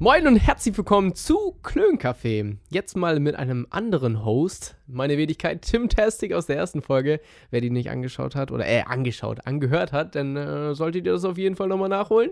Moin 0.00 0.28
und 0.28 0.36
herzlich 0.36 0.76
willkommen 0.76 1.16
zu 1.16 1.56
Klöncafé. 1.64 2.56
Jetzt 2.70 2.96
mal 2.96 3.18
mit 3.18 3.34
einem 3.34 3.66
anderen 3.70 4.24
Host. 4.24 4.76
Meine 4.86 5.18
Wenigkeit 5.18 5.62
Tim 5.62 5.88
Tastic 5.88 6.32
aus 6.34 6.46
der 6.46 6.56
ersten 6.56 6.82
Folge. 6.82 7.20
Wer 7.50 7.62
die 7.62 7.70
nicht 7.70 7.90
angeschaut 7.90 8.36
hat, 8.36 8.52
oder 8.52 8.64
äh, 8.64 8.82
angeschaut, 8.82 9.44
angehört 9.44 9.90
hat, 9.90 10.14
dann 10.14 10.36
äh, 10.36 10.72
solltet 10.76 11.04
ihr 11.04 11.14
das 11.14 11.24
auf 11.24 11.36
jeden 11.36 11.56
Fall 11.56 11.66
nochmal 11.66 11.88
nachholen. 11.88 12.30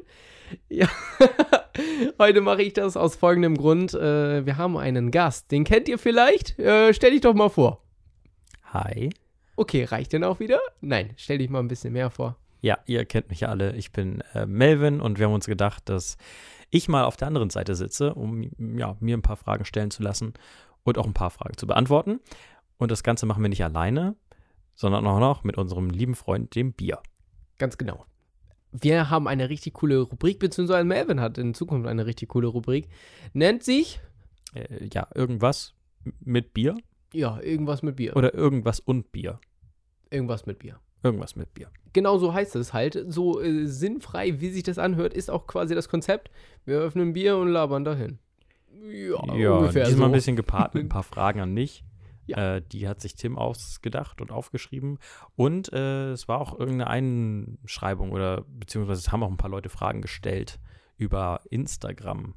Ja, 0.69 0.89
heute 2.21 2.41
mache 2.41 2.63
ich 2.63 2.73
das 2.73 2.97
aus 2.97 3.17
folgendem 3.17 3.57
Grund. 3.57 3.95
Äh, 3.95 4.47
wir 4.47 4.59
haben 4.59 4.77
einen 4.77 5.11
Gast, 5.11 5.51
den 5.51 5.65
kennt 5.65 5.89
ihr 5.89 5.99
vielleicht. 5.99 6.57
Äh, 6.61 6.95
stell 6.95 7.11
dich 7.11 7.23
doch 7.23 7.35
mal 7.35 7.49
vor. 7.49 7.83
Hi. 8.67 9.11
Okay, 9.57 9.83
reicht 9.83 10.13
denn 10.13 10.23
auch 10.23 10.39
wieder? 10.39 10.61
Nein, 10.81 11.15
stell 11.17 11.39
dich 11.39 11.51
mal 11.51 11.59
ein 11.59 11.69
bisschen 11.69 11.95
mehr 11.95 12.11
vor. 12.11 12.37
Ja, 12.61 12.79
ihr 12.87 13.05
kennt 13.05 13.29
mich 13.29 13.49
alle. 13.49 13.75
Ich 13.75 13.91
bin 13.91 14.23
äh, 14.35 14.47
Melvin 14.47 15.01
und 15.01 15.19
wir 15.19 15.27
haben 15.27 15.35
uns 15.35 15.47
gedacht, 15.47 15.89
dass 15.89 16.17
ich 16.71 16.89
mal 16.89 17.05
auf 17.05 17.17
der 17.17 17.29
anderen 17.29 17.51
Seite 17.51 17.75
sitze, 17.75 18.15
um 18.15 18.51
ja, 18.77 18.97
mir 19.01 19.17
ein 19.17 19.23
paar 19.23 19.37
Fragen 19.37 19.65
stellen 19.65 19.91
zu 19.91 20.03
lassen 20.03 20.35
und 20.83 20.99
auch 20.99 21.07
ein 21.07 21.15
paar 21.15 21.31
Fragen 21.31 21.57
zu 21.57 21.67
beantworten. 21.67 22.21
Und 22.79 22.91
das 22.91 23.03
Ganze 23.03 23.27
machen 23.27 23.43
wir 23.43 23.49
nicht 23.49 23.65
alleine, 23.65 24.17
sondern 24.75 25.07
auch 25.07 25.19
noch 25.21 25.45
mit 25.45 25.57
unserem 25.57 25.91
lieben 25.91 26.15
Freund, 26.15 26.55
dem 26.55 26.73
Bier. 26.73 27.01
Ganz 27.59 27.79
genau. 27.79 28.05
Wir 28.73 29.09
haben 29.09 29.27
eine 29.27 29.49
richtig 29.49 29.75
coole 29.75 30.01
Rubrik, 30.01 30.39
beziehungsweise 30.39 30.85
Melvin 30.85 31.21
hat 31.21 31.39
in 31.39 31.55
Zukunft 31.55 31.89
eine 31.89 32.05
richtig 32.05 32.29
coole 32.29 32.49
Rubrik. 32.49 32.89
Nennt 33.33 33.63
sich, 33.63 34.01
Äh, 34.55 34.89
ja, 34.93 35.09
irgendwas 35.15 35.75
mit 36.21 36.53
Bier 36.55 36.77
ja, 37.13 37.41
irgendwas 37.41 37.83
mit 37.83 37.97
Bier. 37.97 38.15
oder 38.17 38.35
irgendwas 38.35 38.81
und 38.81 39.11
Bier. 39.13 39.41
irgendwas 40.11 40.45
mit 40.47 40.59
Bier. 40.59 40.79
Irgendwas 41.07 41.37
mit 41.37 41.53
Bier. 41.55 41.69
Genau 41.93 42.19
so 42.19 42.35
heißt 42.35 42.57
es 42.57 42.73
halt. 42.73 43.05
So 43.09 43.41
äh, 43.41 43.67
sinnfrei, 43.67 44.41
wie 44.41 44.51
sich 44.51 44.63
das 44.63 44.79
anhört, 44.79 45.15
ist 45.15 45.31
auch 45.31 45.47
quasi 45.47 45.75
das 45.75 45.89
Konzept. 45.89 46.31
Wir 46.65 46.79
öffnen 46.79 47.13
Bier 47.13 47.37
und 47.37 47.49
labern 47.49 47.85
dahin. 47.85 48.19
Ja, 48.91 49.35
Ja, 49.35 49.53
ungefähr 49.53 49.85
diesmal 49.85 50.01
so. 50.01 50.05
ein 50.07 50.13
bisschen 50.13 50.37
gepaart 50.37 50.75
mit 50.75 50.85
ein 50.85 50.89
paar 50.91 51.03
Fragen 51.03 51.41
an 51.41 51.53
mich. 51.53 51.85
Ja. 52.27 52.57
Äh, 52.57 52.63
die 52.63 52.89
hat 52.89 53.01
sich 53.01 53.15
Tim 53.15 53.39
ausgedacht 53.39 54.21
und 54.21 54.33
aufgeschrieben. 54.33 54.99
Und 55.37 55.73
äh, 55.73 56.11
es 56.11 56.27
war 56.29 56.41
auch 56.41 56.59
irgendeine 56.59 56.89
Einschreibung 56.89 58.11
oder 58.11 58.43
beziehungsweise 58.49 58.99
es 58.99 59.13
haben 59.13 59.23
auch 59.23 59.31
ein 59.31 59.37
paar 59.37 59.51
Leute 59.51 59.69
Fragen 59.69 60.03
gestellt 60.03 60.59
über 60.97 61.41
Instagram. 61.51 62.35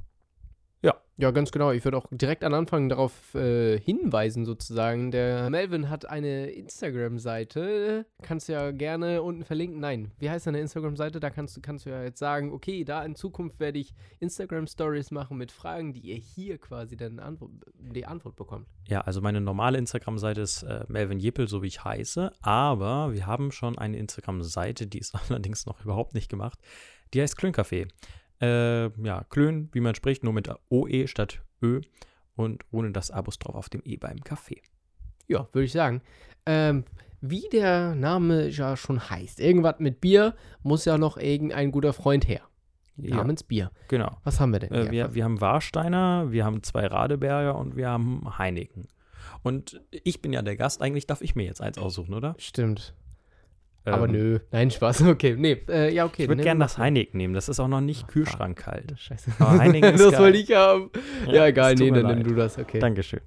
Ja, 1.20 1.32
ganz 1.32 1.52
genau. 1.52 1.74
Ich 1.74 1.84
würde 1.84 1.98
auch 1.98 2.06
direkt 2.12 2.46
an 2.46 2.54
Anfang 2.54 2.88
darauf 2.88 3.36
äh, 3.36 3.78
hinweisen, 3.78 4.46
sozusagen. 4.46 5.12
Der 5.12 5.50
Melvin 5.50 5.90
hat 5.90 6.10
eine 6.10 6.50
Instagram-Seite. 6.52 8.06
Kannst 8.22 8.48
du 8.48 8.54
ja 8.54 8.72
gerne 8.72 9.22
unten 9.22 9.44
verlinken. 9.44 9.82
Nein, 9.82 10.12
wie 10.20 10.30
heißt 10.30 10.48
deine 10.48 10.62
Instagram-Seite? 10.62 11.20
Da 11.20 11.30
kannst 11.30 11.58
du, 11.58 11.62
kannst 11.62 11.86
du 11.86 11.90
ja 11.90 12.04
jetzt 12.04 12.20
sagen, 12.20 12.54
okay, 12.54 12.86
da 12.86 13.04
in 13.04 13.16
Zukunft 13.16 13.60
werde 13.60 13.80
ich 13.80 13.94
Instagram-Stories 14.22 15.12
machen 15.12 15.38
mit 15.38 15.52
Fragen, 15.52 15.92
die 15.92 16.00
ihr 16.00 16.16
hier 16.16 16.58
quasi 16.58 16.96
dann 16.96 17.20
Antwort, 17.20 17.52
die 17.74 18.06
Antwort 18.06 18.38
bekommt. 18.38 18.68
Ja, 18.88 19.02
also 19.02 19.20
meine 19.20 19.42
normale 19.42 19.78
Instagram-Seite 19.78 20.40
ist 20.40 20.64
äh, 20.64 20.86
Melvin 20.88 21.20
Jeppel, 21.20 21.50
so 21.50 21.62
wie 21.62 21.68
ich 21.68 21.84
heiße. 21.84 22.32
Aber 22.42 23.12
wir 23.12 23.28
haben 23.28 23.52
schon 23.52 23.78
eine 23.78 23.98
Instagram-Seite, 23.98 24.88
die 24.88 25.00
ist 25.00 25.14
allerdings 25.30 25.66
noch 25.66 25.84
überhaupt 25.84 26.14
nicht 26.14 26.30
gemacht. 26.30 26.60
Die 27.14 27.22
heißt 27.22 27.38
Klöncafé. 27.38 27.90
Äh, 28.42 28.90
ja, 29.04 29.24
Klön, 29.30 29.70
wie 29.74 29.82
man 29.82 29.96
spricht, 29.96 30.24
nur 30.24 30.34
mit 30.34 30.50
OE 30.70 31.08
statt 31.08 31.42
Ö 31.62 31.82
und 32.36 32.64
ohne 32.72 32.92
das 32.92 33.12
Abos 33.12 33.38
drauf 33.38 33.56
auf 33.56 33.70
dem 33.70 33.82
E 33.84 33.98
beim 33.98 34.22
Kaffee. 34.22 34.62
Ja, 35.28 35.48
würde 35.52 35.66
ich 35.66 35.72
sagen. 35.72 36.02
Ähm, 36.46 36.86
wie 37.22 37.48
der 37.52 37.96
Name 37.96 38.48
ja 38.48 38.78
schon 38.78 39.10
heißt, 39.10 39.40
irgendwas 39.40 39.76
mit 39.80 40.00
Bier 40.00 40.36
muss 40.64 40.86
ja 40.86 40.98
noch 40.98 41.18
irgendein 41.18 41.72
guter 41.72 41.94
Freund 41.94 42.28
her. 42.28 42.42
Ja, 42.96 43.16
Namens 43.16 43.44
Bier. 43.44 43.72
genau. 43.88 44.18
Was 44.24 44.40
haben 44.40 44.52
wir 44.52 44.60
denn? 44.60 44.72
Äh, 44.72 44.92
wir, 44.92 45.16
wir 45.16 45.24
haben 45.24 45.40
Warsteiner, 45.40 46.32
wir 46.32 46.44
haben 46.44 46.64
zwei 46.64 46.86
Radeberger 46.86 47.58
und 47.58 47.76
wir 47.76 47.90
haben 47.90 48.38
Heineken. 48.38 48.88
Und 49.42 49.82
ich 49.92 50.22
bin 50.22 50.34
ja 50.34 50.42
der 50.42 50.58
Gast, 50.58 50.82
eigentlich 50.82 51.08
darf 51.08 51.22
ich 51.22 51.36
mir 51.36 51.44
jetzt 51.44 51.62
eins 51.62 51.78
aussuchen, 51.78 52.14
oder? 52.14 52.36
Stimmt. 52.38 52.94
Aber 53.94 54.06
Ähm, 54.06 54.12
nö. 54.12 54.40
Nein, 54.52 54.72
Spaß. 54.72 55.02
Okay, 55.08 55.36
nee. 55.38 55.54
Äh, 55.68 55.94
ja, 55.94 56.06
okay. 56.06 56.24
Ich 56.24 56.28
würde 56.30 56.38
nimm 56.38 56.44
gerne 56.46 56.60
das 56.62 56.78
Heineken 56.78 57.18
nehmen, 57.18 57.34
das 57.34 57.50
ist 57.50 57.60
auch 57.60 57.68
noch 57.68 57.82
nicht 57.82 58.04
Ach, 58.08 58.12
kühlschrankkalt. 58.12 58.94
Scheiße. 59.00 59.32
Aber 59.40 59.58
Heineken 59.60 59.94
ist 59.96 60.04
das 60.04 60.12
geil. 60.12 60.22
wollte 60.22 60.38
ich 60.38 60.52
haben. 60.52 60.90
Ja, 61.28 61.46
egal. 61.48 61.74
es 61.74 61.80
tut 61.80 61.92
Nee, 61.92 62.02
dann 62.02 62.08
nimm 62.08 62.18
leid. 62.20 62.28
du 62.28 62.36
das. 62.36 62.58
Okay. 62.58 62.80
Dankeschön. 62.80 63.22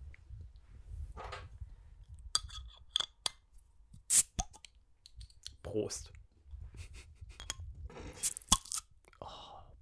Prost. 5.62 6.10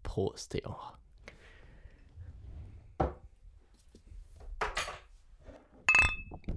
Prost, 0.02 0.50
Theo. 0.50 0.76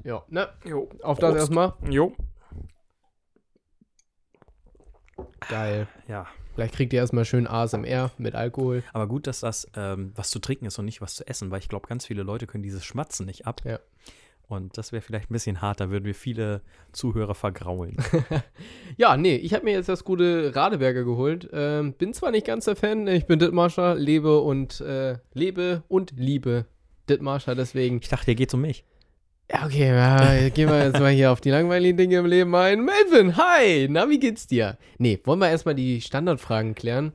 Ja, 0.03 0.23
ne? 0.29 0.49
Jo. 0.65 0.89
Auf 1.01 1.19
das 1.19 1.29
Prost. 1.31 1.39
erstmal. 1.41 1.73
Jo. 1.89 2.13
Geil. 5.49 5.87
Ja, 6.07 6.27
Vielleicht 6.53 6.75
kriegt 6.75 6.93
ihr 6.93 6.99
erstmal 6.99 7.25
schön 7.25 7.47
ASMR 7.47 8.11
mit 8.17 8.35
Alkohol. 8.35 8.83
aber 8.93 9.07
gut, 9.07 9.25
dass 9.25 9.39
das 9.39 9.67
ähm, 9.75 10.11
was 10.15 10.29
zu 10.29 10.39
trinken 10.39 10.65
ist 10.65 10.77
und 10.77 10.85
nicht 10.85 11.01
was 11.01 11.15
zu 11.15 11.27
essen, 11.27 11.49
weil 11.49 11.59
ich 11.59 11.67
glaube, 11.69 11.87
ganz 11.87 12.05
viele 12.05 12.21
Leute 12.23 12.45
können 12.45 12.63
dieses 12.63 12.85
Schmatzen 12.85 13.25
nicht 13.25 13.47
ab. 13.47 13.61
Ja. 13.65 13.79
Und 14.47 14.77
das 14.77 14.91
wäre 14.91 15.01
vielleicht 15.01 15.31
ein 15.31 15.33
bisschen 15.33 15.61
hart, 15.61 15.79
da 15.79 15.89
würden 15.89 16.05
wir 16.05 16.13
viele 16.13 16.61
Zuhörer 16.91 17.35
vergraulen. 17.35 17.97
Ja, 18.97 19.17
nee, 19.17 19.35
ich 19.37 19.55
habe 19.55 19.63
mir 19.63 19.71
jetzt 19.73 19.89
das 19.89 20.03
gute 20.03 20.55
Radeberger 20.55 21.03
geholt. 21.03 21.49
Ähm, 21.51 21.93
bin 21.93 22.13
zwar 22.13 22.29
nicht 22.29 22.45
ganz 22.45 22.65
der 22.65 22.75
Fan, 22.75 23.07
ich 23.07 23.25
bin 23.25 23.39
Dittmarscher, 23.39 23.95
lebe 23.95 24.39
und 24.41 24.81
äh, 24.81 25.17
lebe 25.33 25.81
und 25.87 26.13
liebe 26.15 26.65
Dittmarscher, 27.09 27.55
deswegen. 27.55 27.99
Ich 28.03 28.09
dachte, 28.09 28.25
hier 28.25 28.35
geht's 28.35 28.53
um 28.53 28.61
mich. 28.61 28.85
Ja, 29.53 29.65
okay, 29.65 29.87
ja, 29.87 30.49
gehen 30.49 30.67
wir 30.67 30.83
jetzt 30.83 30.99
mal 30.99 31.11
hier 31.11 31.31
auf 31.31 31.39
die 31.39 31.51
langweiligen 31.51 31.95
Dinge 31.95 32.17
im 32.17 32.25
Leben 32.25 32.55
ein. 32.55 32.83
Melvin, 32.83 33.37
hi, 33.37 33.87
na, 33.87 34.09
wie 34.09 34.17
geht's 34.17 34.47
dir? 34.47 34.79
Nee, 34.97 35.19
wollen 35.25 35.37
wir 35.37 35.49
erstmal 35.49 35.75
die 35.75 36.01
Standardfragen 36.01 36.73
klären. 36.73 37.13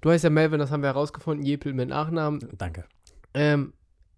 Du 0.00 0.10
heißt 0.10 0.22
ja 0.22 0.30
Melvin, 0.30 0.60
das 0.60 0.70
haben 0.70 0.82
wir 0.82 0.88
herausgefunden, 0.88 1.44
Jepel 1.44 1.72
mit 1.72 1.88
Nachnamen. 1.88 2.48
Danke. 2.56 2.84
Ähm, 3.34 3.72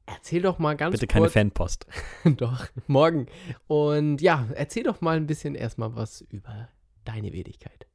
erzähl 0.04 0.42
doch 0.42 0.58
mal 0.58 0.76
ganz 0.76 0.92
Bitte 0.92 1.06
keine 1.06 1.24
kurz. 1.24 1.32
Fanpost. 1.32 1.86
doch, 2.36 2.66
morgen. 2.88 3.26
Und 3.68 4.20
ja, 4.20 4.46
erzähl 4.54 4.82
doch 4.82 5.00
mal 5.00 5.16
ein 5.16 5.26
bisschen 5.26 5.54
erstmal 5.54 5.96
was 5.96 6.20
über 6.20 6.68
deine 7.06 7.32
Wenigkeit. 7.32 7.86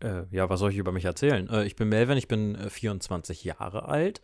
Äh, 0.00 0.24
ja, 0.32 0.50
was 0.50 0.58
soll 0.58 0.72
ich 0.72 0.76
über 0.76 0.90
mich 0.90 1.04
erzählen? 1.04 1.48
Äh, 1.48 1.64
ich 1.66 1.76
bin 1.76 1.88
Melvin, 1.88 2.18
ich 2.18 2.26
bin 2.26 2.56
äh, 2.56 2.68
24 2.68 3.44
Jahre 3.44 3.88
alt, 3.88 4.20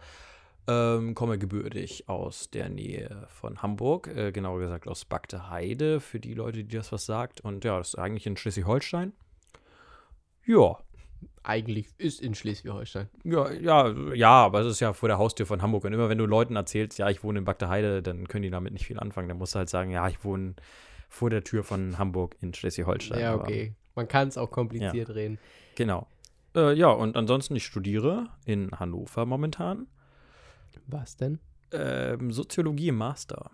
ähm, 0.67 1.15
komme 1.15 1.39
gebürtig 1.39 2.09
aus 2.09 2.51
der 2.51 2.69
Nähe 2.69 3.27
von 3.29 3.63
Hamburg, 3.63 4.07
äh, 4.09 4.31
genauer 4.33 4.61
gesagt 4.61 4.87
aus 4.87 5.05
Bagde 5.05 5.51
Heide, 5.51 6.01
für 6.01 6.21
die 6.21 6.35
Leute, 6.35 6.65
die 6.65 6.77
das 6.77 6.93
was 6.93 7.07
sagt. 7.07 7.41
Und 7.41 7.65
ja, 7.65 7.79
das 7.79 7.89
ist 7.91 7.99
eigentlich 7.99 8.27
in 8.27 8.37
Schleswig-Holstein. 8.37 9.13
Ja, 10.47 10.79
Eigentlich 11.43 11.89
ist 11.99 12.21
in 12.21 12.35
Schleswig-Holstein. 12.35 13.09
ja, 13.25 13.51
ja, 13.53 13.89
ja, 14.15 14.31
aber 14.31 14.61
es 14.61 14.67
ist 14.67 14.81
ja 14.81 14.93
vor 14.93 15.09
der 15.09 15.19
Haustür 15.19 15.47
von 15.47 15.61
Hamburg. 15.63 15.85
Und 15.85 15.93
immer 15.93 16.09
wenn 16.09 16.19
du 16.19 16.27
Leuten 16.27 16.57
erzählst, 16.57 16.99
ja, 16.99 17.09
ich 17.11 17.23
wohne 17.25 17.41
in 17.41 17.45
Bagde 17.45 17.69
Heide, 17.69 18.03
dann 18.03 18.27
können 18.29 18.43
die 18.43 18.51
damit 18.51 18.73
nicht 18.73 18.87
viel 18.87 18.99
anfangen. 18.99 19.29
Dann 19.29 19.39
musst 19.39 19.55
du 19.55 19.59
halt 19.59 19.69
sagen, 19.69 19.91
ja, 19.91 20.09
ich 20.09 20.23
wohne 20.25 20.55
vor 21.09 21.29
der 21.31 21.43
Tür 21.45 21.63
von 21.65 21.99
Hamburg 21.99 22.37
in 22.41 22.55
Schleswig-Holstein. 22.55 23.21
Ja, 23.21 23.35
Aber- 23.35 23.43
okay. 23.45 23.75
Man 23.97 24.07
kann 24.09 24.29
es 24.29 24.39
auch 24.39 24.51
kompliziert 24.51 25.11
reden. 25.11 25.39
Genau. 25.75 26.07
Äh, 26.55 26.73
ja, 26.75 26.89
und 26.91 27.17
ansonsten, 27.17 27.57
ich 27.57 27.65
studiere 27.67 28.29
in 28.47 28.71
Hannover 28.79 29.27
momentan. 29.27 29.89
Was 30.87 31.17
denn? 31.17 31.39
Ähm, 31.73 32.33
Soziologie 32.33 32.89
im 32.89 32.97
Master. 32.97 33.51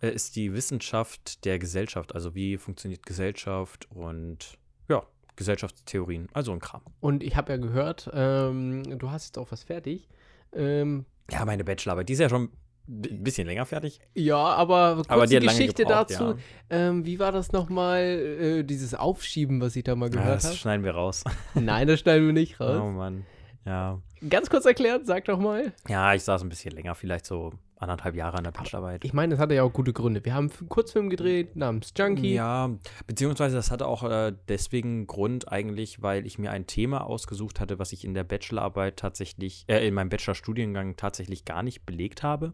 Äh, 0.00 0.10
ist 0.10 0.36
die 0.36 0.52
Wissenschaft 0.52 1.44
der 1.44 1.58
Gesellschaft, 1.58 2.14
also 2.14 2.34
wie 2.34 2.56
funktioniert 2.56 3.04
Gesellschaft 3.04 3.88
und 3.90 4.56
ja, 4.88 5.02
Gesellschaftstheorien, 5.36 6.28
also 6.32 6.52
ein 6.52 6.60
Kram. 6.60 6.82
Und 7.00 7.22
ich 7.22 7.36
habe 7.36 7.52
ja 7.52 7.58
gehört, 7.58 8.08
ähm, 8.12 8.98
du 8.98 9.10
hast 9.10 9.26
jetzt 9.26 9.38
auch 9.38 9.50
was 9.50 9.64
fertig. 9.64 10.08
Ähm, 10.52 11.04
Ja, 11.30 11.44
meine 11.44 11.64
Bachelorarbeit, 11.64 12.08
die 12.08 12.12
ist 12.14 12.20
ja 12.20 12.28
schon 12.28 12.50
ein 12.90 13.22
bisschen 13.22 13.46
länger 13.46 13.66
fertig. 13.66 14.00
ja, 14.14 14.36
aber 14.38 14.94
kurz 14.96 15.08
Aber 15.10 15.26
die 15.26 15.38
Geschichte 15.40 15.82
gebraucht, 15.82 16.10
dazu. 16.10 16.24
ja. 16.24 16.36
Ähm, 16.70 17.04
wie 17.04 17.18
war 17.18 17.32
das 17.32 17.52
nochmal, 17.52 18.00
äh, 18.02 18.62
dieses 18.64 18.94
Aufschieben, 18.94 19.60
was 19.60 19.76
ich 19.76 19.84
da 19.84 19.94
mal 19.94 20.06
Ja, 20.06 20.12
gehört 20.20 20.36
das 20.36 20.44
habe? 20.46 20.56
schneiden 20.56 20.84
wir 20.84 20.92
raus. 20.92 21.24
Nein, 21.54 21.86
das 21.86 22.00
schneiden 22.00 22.26
wir 22.26 22.32
nicht 22.32 22.56
Oh 22.60 22.64
raus. 22.64 22.94
Mann. 22.94 23.26
Ja. 23.66 24.00
Ganz 24.28 24.50
kurz 24.50 24.64
erklärt, 24.64 25.06
sag 25.06 25.24
doch 25.26 25.38
mal. 25.38 25.72
Ja, 25.88 26.14
ich 26.14 26.22
saß 26.22 26.42
ein 26.42 26.48
bisschen 26.48 26.72
länger, 26.72 26.94
vielleicht 26.94 27.26
so 27.26 27.52
anderthalb 27.76 28.16
Jahre 28.16 28.38
an 28.38 28.44
der 28.44 28.50
Bachelorarbeit. 28.50 29.04
Ich 29.04 29.12
meine, 29.12 29.34
das 29.34 29.40
hatte 29.40 29.54
ja 29.54 29.62
auch 29.62 29.72
gute 29.72 29.92
Gründe. 29.92 30.24
Wir 30.24 30.34
haben 30.34 30.50
einen 30.58 30.68
Kurzfilm 30.68 31.10
gedreht 31.10 31.56
namens 31.56 31.92
Junkie. 31.96 32.34
Ja, 32.34 32.70
beziehungsweise 33.06 33.56
das 33.56 33.70
hatte 33.70 33.86
auch 33.86 34.02
äh, 34.02 34.32
deswegen 34.48 35.06
Grund 35.06 35.50
eigentlich, 35.50 36.02
weil 36.02 36.26
ich 36.26 36.38
mir 36.38 36.50
ein 36.50 36.66
Thema 36.66 37.06
ausgesucht 37.06 37.60
hatte, 37.60 37.78
was 37.78 37.92
ich 37.92 38.04
in 38.04 38.14
der 38.14 38.24
Bachelorarbeit 38.24 38.96
tatsächlich, 38.96 39.64
äh, 39.68 39.86
in 39.86 39.94
meinem 39.94 40.08
Bachelorstudiengang 40.08 40.96
tatsächlich 40.96 41.44
gar 41.44 41.62
nicht 41.62 41.86
belegt 41.86 42.22
habe. 42.22 42.52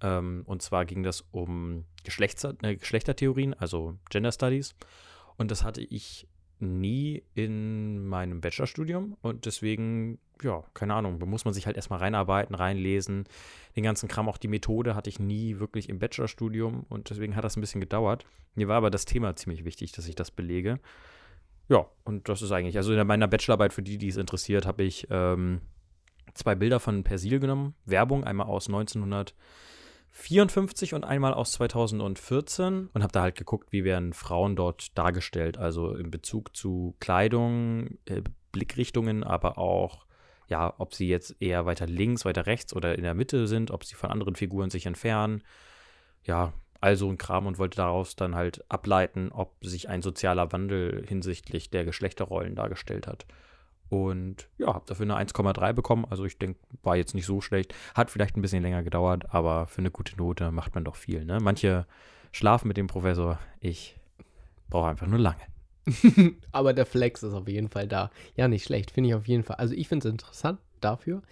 Ähm, 0.00 0.42
und 0.46 0.62
zwar 0.62 0.84
ging 0.84 1.02
das 1.02 1.24
um 1.32 1.84
Geschlechter, 2.04 2.54
äh, 2.62 2.76
Geschlechtertheorien, 2.76 3.54
also 3.54 3.96
Gender 4.10 4.32
Studies. 4.32 4.74
Und 5.36 5.50
das 5.50 5.64
hatte 5.64 5.82
ich 5.82 6.28
nie 6.58 7.22
in 7.34 8.06
meinem 8.06 8.40
Bachelorstudium 8.40 9.16
und 9.20 9.46
deswegen, 9.46 10.18
ja, 10.42 10.64
keine 10.74 10.94
Ahnung, 10.94 11.18
da 11.18 11.26
muss 11.26 11.44
man 11.44 11.52
sich 11.52 11.66
halt 11.66 11.76
erstmal 11.76 11.98
reinarbeiten, 11.98 12.54
reinlesen. 12.54 13.24
Den 13.76 13.84
ganzen 13.84 14.08
Kram, 14.08 14.28
auch 14.28 14.38
die 14.38 14.48
Methode 14.48 14.94
hatte 14.94 15.10
ich 15.10 15.18
nie 15.18 15.58
wirklich 15.58 15.88
im 15.88 15.98
Bachelorstudium 15.98 16.86
und 16.88 17.10
deswegen 17.10 17.36
hat 17.36 17.44
das 17.44 17.56
ein 17.56 17.60
bisschen 17.60 17.80
gedauert. 17.80 18.24
Mir 18.54 18.68
war 18.68 18.76
aber 18.76 18.90
das 18.90 19.04
Thema 19.04 19.36
ziemlich 19.36 19.64
wichtig, 19.64 19.92
dass 19.92 20.08
ich 20.08 20.14
das 20.14 20.30
belege. 20.30 20.80
Ja, 21.68 21.86
und 22.04 22.28
das 22.28 22.42
ist 22.42 22.52
eigentlich, 22.52 22.76
also 22.76 22.92
in 22.94 23.06
meiner 23.06 23.28
Bachelorarbeit, 23.28 23.72
für 23.72 23.82
die, 23.82 23.98
die 23.98 24.08
es 24.08 24.16
interessiert, 24.16 24.66
habe 24.66 24.84
ich 24.84 25.06
ähm, 25.10 25.60
zwei 26.34 26.54
Bilder 26.54 26.80
von 26.80 27.02
Persil 27.02 27.40
genommen. 27.40 27.74
Werbung, 27.84 28.24
einmal 28.24 28.46
aus 28.46 28.68
1954 30.16 30.94
und 30.94 31.04
einmal 31.04 31.34
aus 31.34 31.52
2014 31.52 32.88
und 32.92 33.02
habe 33.02 33.12
da 33.12 33.22
halt 33.22 33.34
geguckt, 33.36 33.70
wie 33.70 33.84
werden 33.84 34.14
Frauen 34.14 34.56
dort 34.56 34.96
dargestellt, 34.96 35.58
also 35.58 35.94
in 35.94 36.10
Bezug 36.10 36.56
zu 36.56 36.96
Kleidung, 37.00 37.98
äh, 38.06 38.22
Blickrichtungen, 38.50 39.22
aber 39.22 39.58
auch 39.58 40.06
ja, 40.48 40.72
ob 40.78 40.94
sie 40.94 41.08
jetzt 41.08 41.36
eher 41.40 41.66
weiter 41.66 41.86
links, 41.86 42.24
weiter 42.24 42.46
rechts 42.46 42.74
oder 42.74 42.96
in 42.96 43.02
der 43.02 43.14
Mitte 43.14 43.46
sind, 43.46 43.70
ob 43.70 43.84
sie 43.84 43.94
von 43.94 44.10
anderen 44.10 44.36
Figuren 44.36 44.70
sich 44.70 44.86
entfernen. 44.86 45.42
Ja, 46.24 46.52
also 46.80 47.10
ein 47.10 47.18
Kram 47.18 47.46
und 47.46 47.58
wollte 47.58 47.76
daraus 47.76 48.16
dann 48.16 48.34
halt 48.34 48.64
ableiten, 48.70 49.30
ob 49.32 49.56
sich 49.64 49.88
ein 49.88 50.02
sozialer 50.02 50.52
Wandel 50.52 51.04
hinsichtlich 51.06 51.70
der 51.70 51.84
Geschlechterrollen 51.84 52.54
dargestellt 52.54 53.06
hat. 53.06 53.26
Und 53.88 54.48
ja, 54.58 54.68
habe 54.68 54.84
dafür 54.86 55.04
eine 55.04 55.16
1,3 55.16 55.72
bekommen. 55.72 56.06
Also 56.10 56.24
ich 56.24 56.38
denke, 56.38 56.58
war 56.82 56.96
jetzt 56.96 57.14
nicht 57.14 57.26
so 57.26 57.40
schlecht. 57.40 57.74
Hat 57.94 58.10
vielleicht 58.10 58.36
ein 58.36 58.42
bisschen 58.42 58.62
länger 58.62 58.82
gedauert, 58.82 59.32
aber 59.34 59.66
für 59.66 59.78
eine 59.78 59.90
gute 59.90 60.16
Note 60.16 60.50
macht 60.50 60.74
man 60.74 60.84
doch 60.84 60.96
viel. 60.96 61.24
Ne? 61.24 61.38
Manche 61.40 61.86
schlafen 62.32 62.68
mit 62.68 62.76
dem 62.76 62.88
Professor. 62.88 63.38
Ich 63.60 63.96
brauche 64.68 64.88
einfach 64.88 65.06
nur 65.06 65.20
lange. 65.20 65.42
aber 66.52 66.72
der 66.72 66.86
Flex 66.86 67.22
ist 67.22 67.32
auf 67.32 67.48
jeden 67.48 67.68
Fall 67.68 67.86
da. 67.86 68.10
Ja, 68.34 68.48
nicht 68.48 68.64
schlecht. 68.64 68.90
Finde 68.90 69.10
ich 69.10 69.14
auf 69.14 69.28
jeden 69.28 69.44
Fall. 69.44 69.56
Also 69.56 69.74
ich 69.74 69.88
finde 69.88 70.08
es 70.08 70.12
interessant 70.12 70.58
dafür. 70.80 71.22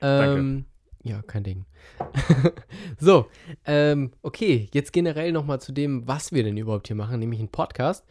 Ähm, 0.00 0.64
Danke. 0.64 0.64
Ja, 1.04 1.22
kein 1.22 1.44
Ding. 1.44 1.64
so, 2.98 3.26
ähm, 3.64 4.12
okay, 4.22 4.68
jetzt 4.72 4.92
generell 4.92 5.32
nochmal 5.32 5.60
zu 5.60 5.72
dem, 5.72 6.06
was 6.08 6.32
wir 6.32 6.42
denn 6.42 6.56
überhaupt 6.56 6.88
hier 6.88 6.96
machen, 6.96 7.20
nämlich 7.20 7.40
ein 7.40 7.48
Podcast. 7.48 8.04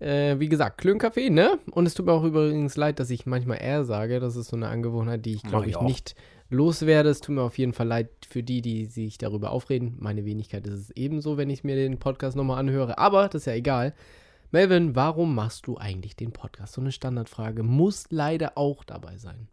Äh, 0.00 0.40
wie 0.40 0.48
gesagt, 0.48 0.78
Klönkaffee, 0.78 1.30
ne? 1.30 1.58
Und 1.70 1.86
es 1.86 1.94
tut 1.94 2.06
mir 2.06 2.12
auch 2.12 2.24
übrigens 2.24 2.76
leid, 2.76 2.98
dass 2.98 3.10
ich 3.10 3.26
manchmal 3.26 3.58
er 3.58 3.84
sage. 3.84 4.18
Das 4.18 4.34
ist 4.34 4.48
so 4.48 4.56
eine 4.56 4.68
Angewohnheit, 4.68 5.24
die 5.26 5.34
ich, 5.34 5.42
glaube 5.42 5.66
ich, 5.66 5.76
ich 5.76 5.80
nicht 5.82 6.14
loswerde. 6.48 7.10
Es 7.10 7.20
tut 7.20 7.34
mir 7.34 7.42
auf 7.42 7.58
jeden 7.58 7.74
Fall 7.74 7.86
leid 7.86 8.08
für 8.28 8.42
die, 8.42 8.62
die 8.62 8.86
sich 8.86 9.18
darüber 9.18 9.50
aufreden. 9.50 9.96
Meine 9.98 10.24
Wenigkeit 10.24 10.66
ist 10.66 10.74
es 10.74 10.90
ebenso, 10.92 11.36
wenn 11.36 11.50
ich 11.50 11.64
mir 11.64 11.76
den 11.76 11.98
Podcast 11.98 12.36
nochmal 12.36 12.58
anhöre. 12.58 12.98
Aber 12.98 13.28
das 13.28 13.42
ist 13.42 13.46
ja 13.46 13.52
egal. 13.52 13.94
Melvin, 14.52 14.96
warum 14.96 15.34
machst 15.34 15.66
du 15.66 15.76
eigentlich 15.76 16.16
den 16.16 16.32
Podcast? 16.32 16.72
So 16.72 16.80
eine 16.80 16.92
Standardfrage 16.92 17.62
muss 17.62 18.06
leider 18.10 18.56
auch 18.56 18.82
dabei 18.84 19.16
sein. 19.16 19.48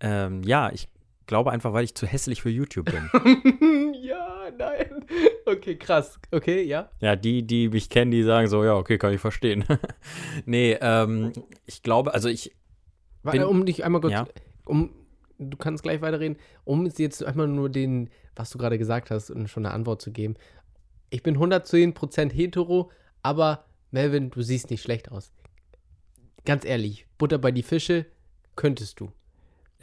Ähm, 0.00 0.42
ja, 0.42 0.72
ich 0.72 0.88
glaube 1.26 1.52
einfach, 1.52 1.72
weil 1.72 1.84
ich 1.84 1.94
zu 1.94 2.06
hässlich 2.06 2.42
für 2.42 2.50
YouTube 2.50 2.90
bin. 2.90 3.94
ja, 4.02 4.50
nein. 4.58 5.04
Okay, 5.52 5.76
krass. 5.76 6.18
Okay, 6.30 6.62
ja. 6.62 6.90
Ja, 7.00 7.16
die, 7.16 7.46
die 7.46 7.68
mich 7.68 7.90
kennen, 7.90 8.10
die 8.10 8.22
sagen 8.22 8.48
so, 8.48 8.64
ja, 8.64 8.74
okay, 8.74 8.98
kann 8.98 9.12
ich 9.12 9.20
verstehen. 9.20 9.64
nee, 10.46 10.76
ähm, 10.80 11.32
ich 11.66 11.82
glaube, 11.82 12.14
also 12.14 12.28
ich. 12.28 12.54
Bin, 13.22 13.44
um 13.44 13.64
dich 13.66 13.84
einmal 13.84 14.00
kurz, 14.00 14.12
ja? 14.12 14.26
um, 14.64 14.90
du 15.38 15.56
kannst 15.56 15.82
gleich 15.82 16.00
weiterreden, 16.00 16.36
um 16.64 16.86
jetzt 16.86 17.24
einmal 17.24 17.46
nur 17.46 17.68
den, 17.68 18.10
was 18.34 18.50
du 18.50 18.58
gerade 18.58 18.78
gesagt 18.78 19.10
hast, 19.10 19.30
und 19.30 19.48
schon 19.48 19.64
eine 19.64 19.74
Antwort 19.74 20.02
zu 20.02 20.10
geben. 20.10 20.34
Ich 21.10 21.22
bin 21.22 21.36
110% 21.36 22.32
hetero, 22.32 22.90
aber 23.22 23.66
Melvin, 23.90 24.30
du 24.30 24.42
siehst 24.42 24.70
nicht 24.70 24.82
schlecht 24.82 25.12
aus. 25.12 25.32
Ganz 26.44 26.64
ehrlich, 26.64 27.06
Butter 27.18 27.38
bei 27.38 27.52
die 27.52 27.62
Fische 27.62 28.06
könntest 28.56 28.98
du. 28.98 29.12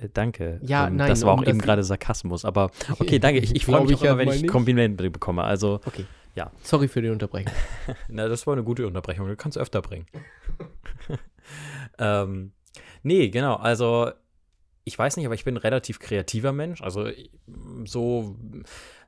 Äh, 0.01 0.09
danke. 0.13 0.59
Ja, 0.63 0.87
ähm, 0.87 0.97
nein. 0.97 1.09
Das 1.09 1.23
war 1.23 1.33
auch 1.33 1.45
eben 1.45 1.59
gerade 1.59 1.83
Sarkasmus, 1.83 2.45
aber 2.45 2.71
okay, 2.99 3.19
danke. 3.19 3.39
Ich, 3.39 3.55
ich 3.55 3.65
freue 3.65 3.85
mich 3.85 4.01
immer, 4.01 4.17
wenn 4.17 4.29
ich 4.29 4.47
Komplimente 4.47 5.09
bekomme. 5.09 5.43
Also, 5.43 5.79
okay. 5.85 6.05
Ja. 6.35 6.51
Sorry 6.63 6.87
für 6.87 7.01
die 7.01 7.09
Unterbrechung. 7.09 7.51
Na, 8.07 8.27
das 8.27 8.45
war 8.47 8.53
eine 8.53 8.63
gute 8.63 8.87
Unterbrechung. 8.87 9.27
Du 9.27 9.35
kannst 9.35 9.57
öfter 9.57 9.81
bringen. 9.81 10.05
ähm, 11.99 12.51
nee, 13.03 13.29
genau. 13.29 13.55
Also, 13.55 14.11
ich 14.89 14.97
weiß 14.97 15.17
nicht, 15.17 15.27
aber 15.27 15.35
ich 15.35 15.45
bin 15.45 15.55
ein 15.55 15.57
relativ 15.57 15.99
kreativer 15.99 16.51
Mensch. 16.51 16.81
Also, 16.81 17.07
so 17.85 18.35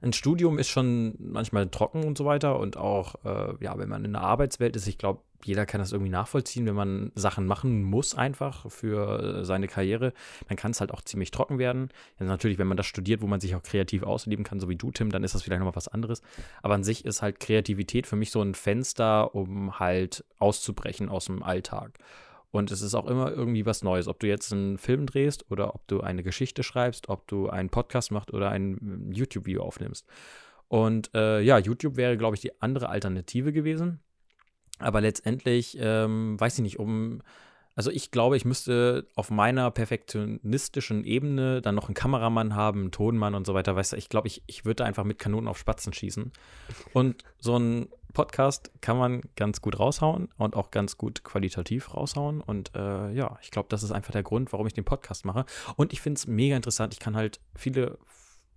ein 0.01 0.13
Studium 0.13 0.59
ist 0.59 0.69
schon 0.69 1.15
manchmal 1.19 1.67
trocken 1.69 2.03
und 2.03 2.17
so 2.17 2.25
weiter. 2.25 2.59
Und 2.59 2.77
auch, 2.77 3.15
äh, 3.25 3.55
ja, 3.63 3.77
wenn 3.79 3.89
man 3.89 4.05
in 4.05 4.13
der 4.13 4.21
Arbeitswelt 4.21 4.75
ist, 4.75 4.87
ich 4.87 4.99
glaube, 4.99 5.21
jeder 5.43 5.65
kann 5.65 5.81
das 5.81 5.91
irgendwie 5.91 6.11
nachvollziehen, 6.11 6.67
wenn 6.67 6.75
man 6.75 7.11
Sachen 7.15 7.47
machen 7.47 7.81
muss 7.81 8.13
einfach 8.13 8.69
für 8.69 9.39
äh, 9.39 9.45
seine 9.45 9.67
Karriere, 9.67 10.13
dann 10.47 10.55
kann 10.55 10.69
es 10.69 10.79
halt 10.79 10.91
auch 10.91 11.01
ziemlich 11.01 11.31
trocken 11.31 11.57
werden. 11.57 11.89
Ja, 12.19 12.27
natürlich, 12.27 12.59
wenn 12.59 12.67
man 12.67 12.77
das 12.77 12.85
studiert, 12.85 13.21
wo 13.21 13.27
man 13.27 13.39
sich 13.39 13.55
auch 13.55 13.63
kreativ 13.63 14.03
ausleben 14.03 14.45
kann, 14.45 14.59
so 14.59 14.69
wie 14.69 14.75
du, 14.75 14.91
Tim, 14.91 15.09
dann 15.09 15.23
ist 15.23 15.33
das 15.33 15.41
vielleicht 15.41 15.59
nochmal 15.59 15.75
was 15.75 15.87
anderes. 15.87 16.21
Aber 16.61 16.75
an 16.75 16.83
sich 16.83 17.05
ist 17.05 17.23
halt 17.23 17.39
Kreativität 17.39 18.05
für 18.05 18.15
mich 18.15 18.29
so 18.29 18.41
ein 18.41 18.53
Fenster, 18.53 19.33
um 19.33 19.79
halt 19.79 20.23
auszubrechen 20.37 21.09
aus 21.09 21.25
dem 21.25 21.41
Alltag. 21.41 21.97
Und 22.51 22.69
es 22.69 22.81
ist 22.81 22.93
auch 22.95 23.07
immer 23.07 23.31
irgendwie 23.31 23.65
was 23.65 23.81
Neues, 23.81 24.07
ob 24.07 24.19
du 24.19 24.27
jetzt 24.27 24.51
einen 24.51 24.77
Film 24.77 25.05
drehst 25.05 25.49
oder 25.49 25.73
ob 25.73 25.87
du 25.87 26.01
eine 26.01 26.21
Geschichte 26.21 26.63
schreibst, 26.63 27.07
ob 27.07 27.27
du 27.27 27.49
einen 27.49 27.69
Podcast 27.69 28.11
machst 28.11 28.33
oder 28.33 28.49
ein 28.49 29.09
YouTube-Video 29.13 29.63
aufnimmst. 29.63 30.05
Und 30.67 31.11
äh, 31.13 31.41
ja, 31.41 31.57
YouTube 31.57 31.97
wäre, 31.97 32.17
glaube 32.17 32.35
ich, 32.35 32.41
die 32.41 32.61
andere 32.61 32.89
Alternative 32.89 33.51
gewesen. 33.53 33.99
Aber 34.79 35.01
letztendlich, 35.01 35.77
ähm, 35.79 36.39
weiß 36.39 36.55
ich 36.55 36.61
nicht, 36.61 36.79
um. 36.79 37.21
Also 37.73 37.89
ich 37.89 38.11
glaube, 38.11 38.35
ich 38.35 38.43
müsste 38.43 39.07
auf 39.15 39.31
meiner 39.31 39.71
perfektionistischen 39.71 41.05
Ebene 41.05 41.61
dann 41.61 41.75
noch 41.75 41.87
einen 41.87 41.93
Kameramann 41.93 42.53
haben, 42.53 42.81
einen 42.81 42.91
Tonmann 42.91 43.33
und 43.33 43.47
so 43.47 43.53
weiter. 43.53 43.77
Weißt 43.77 43.93
du, 43.93 43.97
ich 43.97 44.09
glaube, 44.09 44.27
ich, 44.27 44.43
ich 44.45 44.65
würde 44.65 44.83
einfach 44.83 45.05
mit 45.05 45.19
Kanonen 45.19 45.47
auf 45.47 45.57
Spatzen 45.57 45.93
schießen. 45.93 46.33
Und 46.91 47.23
so 47.39 47.57
ein 47.57 47.87
Podcast 48.11 48.71
kann 48.81 48.97
man 48.97 49.21
ganz 49.35 49.61
gut 49.61 49.79
raushauen 49.79 50.29
und 50.37 50.55
auch 50.55 50.71
ganz 50.71 50.97
gut 50.97 51.23
qualitativ 51.23 51.93
raushauen. 51.93 52.41
Und 52.41 52.75
äh, 52.75 53.11
ja, 53.11 53.37
ich 53.41 53.51
glaube, 53.51 53.69
das 53.69 53.83
ist 53.83 53.91
einfach 53.91 54.11
der 54.11 54.23
Grund, 54.23 54.51
warum 54.51 54.67
ich 54.67 54.73
den 54.73 54.85
Podcast 54.85 55.25
mache. 55.25 55.45
Und 55.75 55.93
ich 55.93 56.01
finde 56.01 56.17
es 56.17 56.27
mega 56.27 56.55
interessant. 56.55 56.93
Ich 56.93 56.99
kann 56.99 57.15
halt 57.15 57.39
viele 57.55 57.97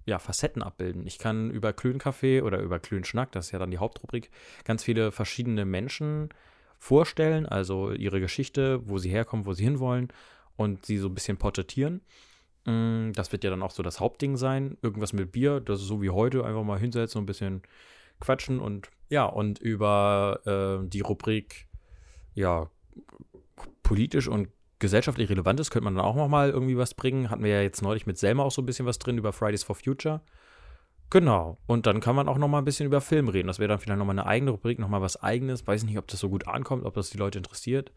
ja, 0.06 0.18
Facetten 0.18 0.62
abbilden. 0.62 1.06
Ich 1.06 1.18
kann 1.18 1.50
über 1.50 1.72
Klönkaffee 1.72 2.42
oder 2.42 2.60
über 2.60 2.78
Klönschnack, 2.78 3.32
das 3.32 3.46
ist 3.46 3.52
ja 3.52 3.58
dann 3.58 3.70
die 3.70 3.78
Hauptrubrik, 3.78 4.30
ganz 4.64 4.84
viele 4.84 5.12
verschiedene 5.12 5.64
Menschen 5.64 6.28
vorstellen, 6.78 7.46
also 7.46 7.92
ihre 7.92 8.20
Geschichte, 8.20 8.86
wo 8.86 8.98
sie 8.98 9.08
herkommen, 9.08 9.46
wo 9.46 9.54
sie 9.54 9.64
hinwollen 9.64 10.08
und 10.56 10.84
sie 10.84 10.98
so 10.98 11.08
ein 11.08 11.14
bisschen 11.14 11.38
porträtieren. 11.38 12.02
Mm, 12.66 13.12
das 13.12 13.32
wird 13.32 13.44
ja 13.44 13.50
dann 13.50 13.62
auch 13.62 13.70
so 13.70 13.82
das 13.82 14.00
Hauptding 14.00 14.36
sein. 14.36 14.76
Irgendwas 14.82 15.12
mit 15.12 15.32
Bier, 15.32 15.60
das 15.60 15.80
ist 15.80 15.86
so 15.86 16.02
wie 16.02 16.10
heute, 16.10 16.44
einfach 16.44 16.64
mal 16.64 16.78
hinsetzen 16.78 17.18
und 17.18 17.24
ein 17.24 17.26
bisschen 17.26 17.62
quatschen 18.20 18.60
und 18.60 18.90
ja, 19.08 19.24
und 19.24 19.58
über 19.58 20.80
äh, 20.82 20.88
die 20.88 21.00
Rubrik, 21.00 21.66
ja, 22.34 22.70
politisch 23.82 24.28
und 24.28 24.48
gesellschaftlich 24.78 25.30
relevant 25.30 25.60
ist, 25.60 25.70
könnte 25.70 25.84
man 25.84 25.94
dann 25.94 26.04
auch 26.04 26.16
noch 26.16 26.28
mal 26.28 26.50
irgendwie 26.50 26.76
was 26.76 26.94
bringen. 26.94 27.30
Hatten 27.30 27.44
wir 27.44 27.52
ja 27.52 27.62
jetzt 27.62 27.82
neulich 27.82 28.06
mit 28.06 28.18
Selma 28.18 28.42
auch 28.42 28.50
so 28.50 28.62
ein 28.62 28.66
bisschen 28.66 28.86
was 28.86 28.98
drin 28.98 29.18
über 29.18 29.32
Fridays 29.32 29.64
for 29.64 29.76
Future. 29.76 30.20
Genau. 31.10 31.58
Und 31.66 31.86
dann 31.86 32.00
kann 32.00 32.16
man 32.16 32.28
auch 32.28 32.38
noch 32.38 32.48
mal 32.48 32.58
ein 32.58 32.64
bisschen 32.64 32.86
über 32.86 33.00
Film 33.00 33.28
reden. 33.28 33.46
Das 33.46 33.58
wäre 33.58 33.68
dann 33.68 33.78
vielleicht 33.78 33.98
noch 33.98 34.06
mal 34.06 34.12
eine 34.12 34.26
eigene 34.26 34.50
Rubrik, 34.50 34.78
noch 34.78 34.88
mal 34.88 35.00
was 35.00 35.22
eigenes. 35.22 35.66
Weiß 35.66 35.84
nicht, 35.84 35.98
ob 35.98 36.08
das 36.08 36.20
so 36.20 36.28
gut 36.28 36.46
ankommt, 36.48 36.84
ob 36.84 36.94
das 36.94 37.08
die 37.10 37.18
Leute 37.18 37.38
interessiert. 37.38 37.92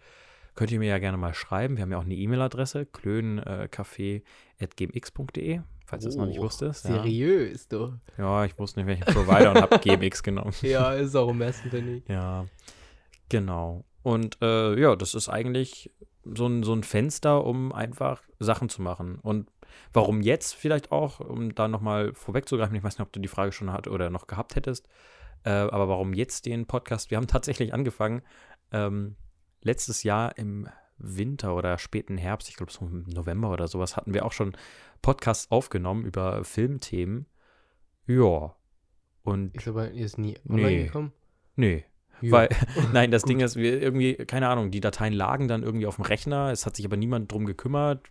Könnt 0.56 0.72
ihr 0.72 0.80
mir 0.80 0.90
ja 0.90 0.98
gerne 0.98 1.18
mal 1.18 1.34
schreiben. 1.34 1.76
Wir 1.78 1.84
haben 1.84 1.92
ja 1.92 1.98
auch 1.98 2.06
eine 2.06 2.16
E-Mail-Adresse, 2.16 2.86
klöncafé.gmx.de, 2.86 5.62
falls 5.88 6.04
du 6.04 6.10
es 6.10 6.16
noch 6.16 6.26
nicht 6.26 6.40
oh, 6.40 6.44
wusstest. 6.44 6.84
Seriös, 6.84 7.68
ja. 7.72 7.78
du. 7.78 7.94
Ja, 8.18 8.46
ich 8.46 8.58
wusste 8.60 8.80
nicht, 8.80 8.88
welchen 8.88 9.06
Provider 9.06 9.52
und 9.52 9.62
habe 9.62 9.80
GMX 9.84 10.22
genommen. 10.22 10.54
Ja, 10.62 10.94
ist 10.94 11.16
auch 11.16 11.30
im 11.30 11.40
besten, 11.40 11.70
finde 11.70 11.96
ich. 11.96 12.08
Ja, 12.08 12.46
genau. 13.30 13.86
Und 14.04 14.38
äh, 14.42 14.80
ja, 14.80 14.96
das 14.96 15.16
ist 15.16 15.30
eigentlich 15.30 15.92
so 16.26 16.46
ein, 16.46 16.64
so 16.64 16.74
ein 16.74 16.84
Fenster, 16.84 17.46
um 17.46 17.72
einfach 17.72 18.22
Sachen 18.40 18.68
zu 18.68 18.82
machen. 18.82 19.18
Und 19.22 19.50
warum 19.94 20.22
jetzt 20.22 20.56
vielleicht 20.56 20.92
auch, 20.92 21.22
um 21.22 21.56
da 21.56 21.70
nochmal 21.70 22.14
vorwegzugreifen, 22.14 22.76
ich 22.76 22.84
weiß 22.84 22.98
nicht, 22.98 23.08
ob 23.08 23.14
du 23.14 23.22
die 23.22 23.30
Frage 23.30 23.54
schon 23.54 23.72
hat 23.72 23.88
oder 23.88 24.10
noch 24.10 24.28
gehabt 24.28 24.56
hättest, 24.56 24.90
äh, 25.44 25.52
aber 25.52 25.88
warum 25.88 26.14
jetzt 26.14 26.46
den 26.46 26.66
Podcast? 26.66 27.12
Wir 27.12 27.18
haben 27.18 27.28
tatsächlich 27.28 27.74
angefangen, 27.74 28.22
ähm, 28.74 29.16
letztes 29.62 30.04
Jahr 30.04 30.38
im 30.38 30.68
Winter 30.98 31.56
oder 31.56 31.78
späten 31.78 32.18
Herbst, 32.18 32.50
ich 32.50 32.56
glaube 32.56 32.72
so 32.72 32.86
im 32.86 33.04
November 33.08 33.52
oder 33.52 33.68
sowas, 33.68 33.96
hatten 33.96 34.14
wir 34.14 34.26
auch 34.26 34.32
schon 34.32 34.58
Podcasts 35.02 35.52
aufgenommen 35.52 36.06
über 36.06 36.44
Filmthemen. 36.44 37.28
Ja. 38.06 38.56
Und. 39.24 39.56
Ist 39.56 39.68
aber 39.68 39.92
jetzt 39.94 40.18
nie 40.18 40.38
online 40.48 40.68
nee, 40.68 40.84
gekommen? 40.86 41.14
Nee. 41.56 41.86
Ja. 42.22 42.32
Weil, 42.32 42.50
nein, 42.94 43.12
das 43.12 43.24
Ding 43.24 43.40
ist, 43.42 43.56
wir 43.56 43.82
irgendwie, 43.82 44.16
keine 44.16 44.48
Ahnung, 44.50 44.72
die 44.72 44.80
Dateien 44.80 45.14
lagen 45.14 45.48
dann 45.48 45.64
irgendwie 45.64 45.86
auf 45.86 45.98
dem 45.98 46.06
Rechner, 46.06 46.52
es 46.52 46.66
hat 46.66 46.76
sich 46.76 46.86
aber 46.86 46.98
niemand 46.98 47.32
drum 47.32 47.46
gekümmert. 47.46 48.08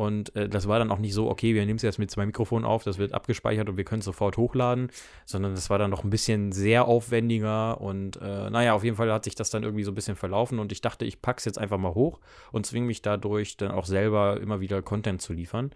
Und 0.00 0.34
äh, 0.34 0.48
das 0.48 0.66
war 0.66 0.78
dann 0.78 0.90
auch 0.90 0.98
nicht 0.98 1.12
so, 1.12 1.28
okay, 1.28 1.54
wir 1.54 1.66
nehmen 1.66 1.76
es 1.76 1.82
jetzt 1.82 1.98
mit 1.98 2.10
zwei 2.10 2.24
Mikrofonen 2.24 2.64
auf, 2.64 2.84
das 2.84 2.96
wird 2.96 3.12
abgespeichert 3.12 3.68
und 3.68 3.76
wir 3.76 3.84
können 3.84 3.98
es 3.98 4.06
sofort 4.06 4.38
hochladen, 4.38 4.90
sondern 5.26 5.54
das 5.54 5.68
war 5.68 5.78
dann 5.78 5.90
noch 5.90 6.04
ein 6.04 6.08
bisschen 6.08 6.52
sehr 6.52 6.86
aufwendiger 6.86 7.82
und 7.82 8.16
äh, 8.16 8.48
naja, 8.48 8.72
auf 8.72 8.82
jeden 8.82 8.96
Fall 8.96 9.12
hat 9.12 9.24
sich 9.24 9.34
das 9.34 9.50
dann 9.50 9.62
irgendwie 9.62 9.84
so 9.84 9.90
ein 9.90 9.94
bisschen 9.94 10.16
verlaufen 10.16 10.58
und 10.58 10.72
ich 10.72 10.80
dachte, 10.80 11.04
ich 11.04 11.20
packe 11.20 11.40
es 11.40 11.44
jetzt 11.44 11.58
einfach 11.58 11.76
mal 11.76 11.92
hoch 11.92 12.18
und 12.50 12.64
zwinge 12.64 12.86
mich 12.86 13.02
dadurch 13.02 13.58
dann 13.58 13.72
auch 13.72 13.84
selber 13.84 14.40
immer 14.40 14.60
wieder 14.62 14.80
Content 14.80 15.20
zu 15.20 15.34
liefern. 15.34 15.70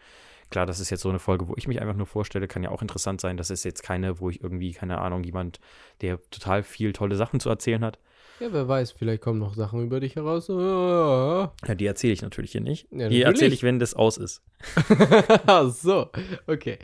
Klar, 0.48 0.64
das 0.64 0.80
ist 0.80 0.88
jetzt 0.88 1.02
so 1.02 1.10
eine 1.10 1.18
Folge, 1.18 1.46
wo 1.48 1.54
ich 1.58 1.68
mich 1.68 1.82
einfach 1.82 1.96
nur 1.96 2.06
vorstelle, 2.06 2.48
kann 2.48 2.62
ja 2.62 2.70
auch 2.70 2.80
interessant 2.80 3.20
sein. 3.20 3.36
Das 3.36 3.50
ist 3.50 3.62
jetzt 3.64 3.82
keine, 3.82 4.20
wo 4.20 4.30
ich 4.30 4.42
irgendwie, 4.42 4.72
keine 4.72 5.02
Ahnung, 5.02 5.22
jemand, 5.22 5.60
der 6.00 6.18
total 6.30 6.62
viel 6.62 6.94
tolle 6.94 7.16
Sachen 7.16 7.40
zu 7.40 7.50
erzählen 7.50 7.84
hat. 7.84 7.98
Ja, 8.40 8.52
wer 8.52 8.66
weiß, 8.66 8.92
vielleicht 8.92 9.22
kommen 9.22 9.38
noch 9.38 9.54
Sachen 9.54 9.84
über 9.84 10.00
dich 10.00 10.16
heraus. 10.16 10.48
Ja, 10.48 11.74
die 11.74 11.86
erzähle 11.86 12.12
ich 12.12 12.22
natürlich 12.22 12.52
hier 12.52 12.60
nicht. 12.60 12.88
Ja, 12.90 13.08
die 13.08 13.22
erzähle 13.22 13.54
ich, 13.54 13.62
wenn 13.62 13.78
das 13.78 13.94
aus 13.94 14.16
ist. 14.16 14.42
Ach 15.46 15.70
so, 15.70 16.10
okay. 16.46 16.78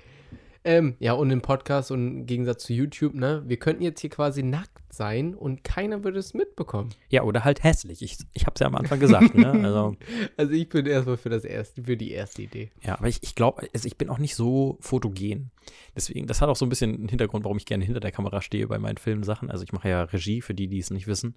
Ähm, 0.62 0.96
ja, 0.98 1.14
und 1.14 1.30
im 1.30 1.40
Podcast 1.40 1.90
und 1.90 2.06
im 2.06 2.26
Gegensatz 2.26 2.64
zu 2.64 2.74
YouTube, 2.74 3.14
ne, 3.14 3.42
wir 3.46 3.56
könnten 3.56 3.82
jetzt 3.82 4.00
hier 4.00 4.10
quasi 4.10 4.42
nackt 4.42 4.92
sein 4.92 5.34
und 5.34 5.64
keiner 5.64 6.04
würde 6.04 6.18
es 6.18 6.34
mitbekommen. 6.34 6.90
Ja, 7.08 7.22
oder 7.22 7.44
halt 7.44 7.62
hässlich. 7.62 8.02
Ich, 8.02 8.18
ich 8.34 8.44
habe 8.44 8.54
es 8.54 8.60
ja 8.60 8.66
am 8.66 8.74
Anfang 8.74 9.00
gesagt, 9.00 9.34
ne? 9.34 9.50
Also, 9.70 9.96
also 10.36 10.52
ich 10.52 10.68
bin 10.68 10.84
erstmal 10.84 11.16
für 11.16 11.30
das 11.30 11.44
erste, 11.44 11.84
für 11.84 11.96
die 11.96 12.10
erste 12.10 12.42
Idee. 12.42 12.70
Ja, 12.82 12.98
aber 12.98 13.08
ich, 13.08 13.22
ich 13.22 13.34
glaube, 13.34 13.68
also 13.72 13.86
ich 13.86 13.96
bin 13.96 14.10
auch 14.10 14.18
nicht 14.18 14.34
so 14.34 14.76
fotogen. 14.80 15.50
Deswegen, 15.96 16.26
das 16.26 16.42
hat 16.42 16.48
auch 16.50 16.56
so 16.56 16.66
ein 16.66 16.70
bisschen 16.70 16.94
einen 16.94 17.08
Hintergrund, 17.08 17.44
warum 17.44 17.56
ich 17.56 17.66
gerne 17.66 17.84
hinter 17.84 18.00
der 18.00 18.12
Kamera 18.12 18.42
stehe 18.42 18.66
bei 18.66 18.78
meinen 18.78 18.98
Filmsachen. 18.98 19.50
Also 19.50 19.64
ich 19.64 19.72
mache 19.72 19.88
ja 19.88 20.02
Regie, 20.02 20.42
für 20.42 20.54
die, 20.54 20.68
die 20.68 20.78
es 20.78 20.90
nicht 20.90 21.06
wissen. 21.06 21.36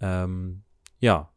Ähm, 0.00 0.62
ja. 0.98 1.30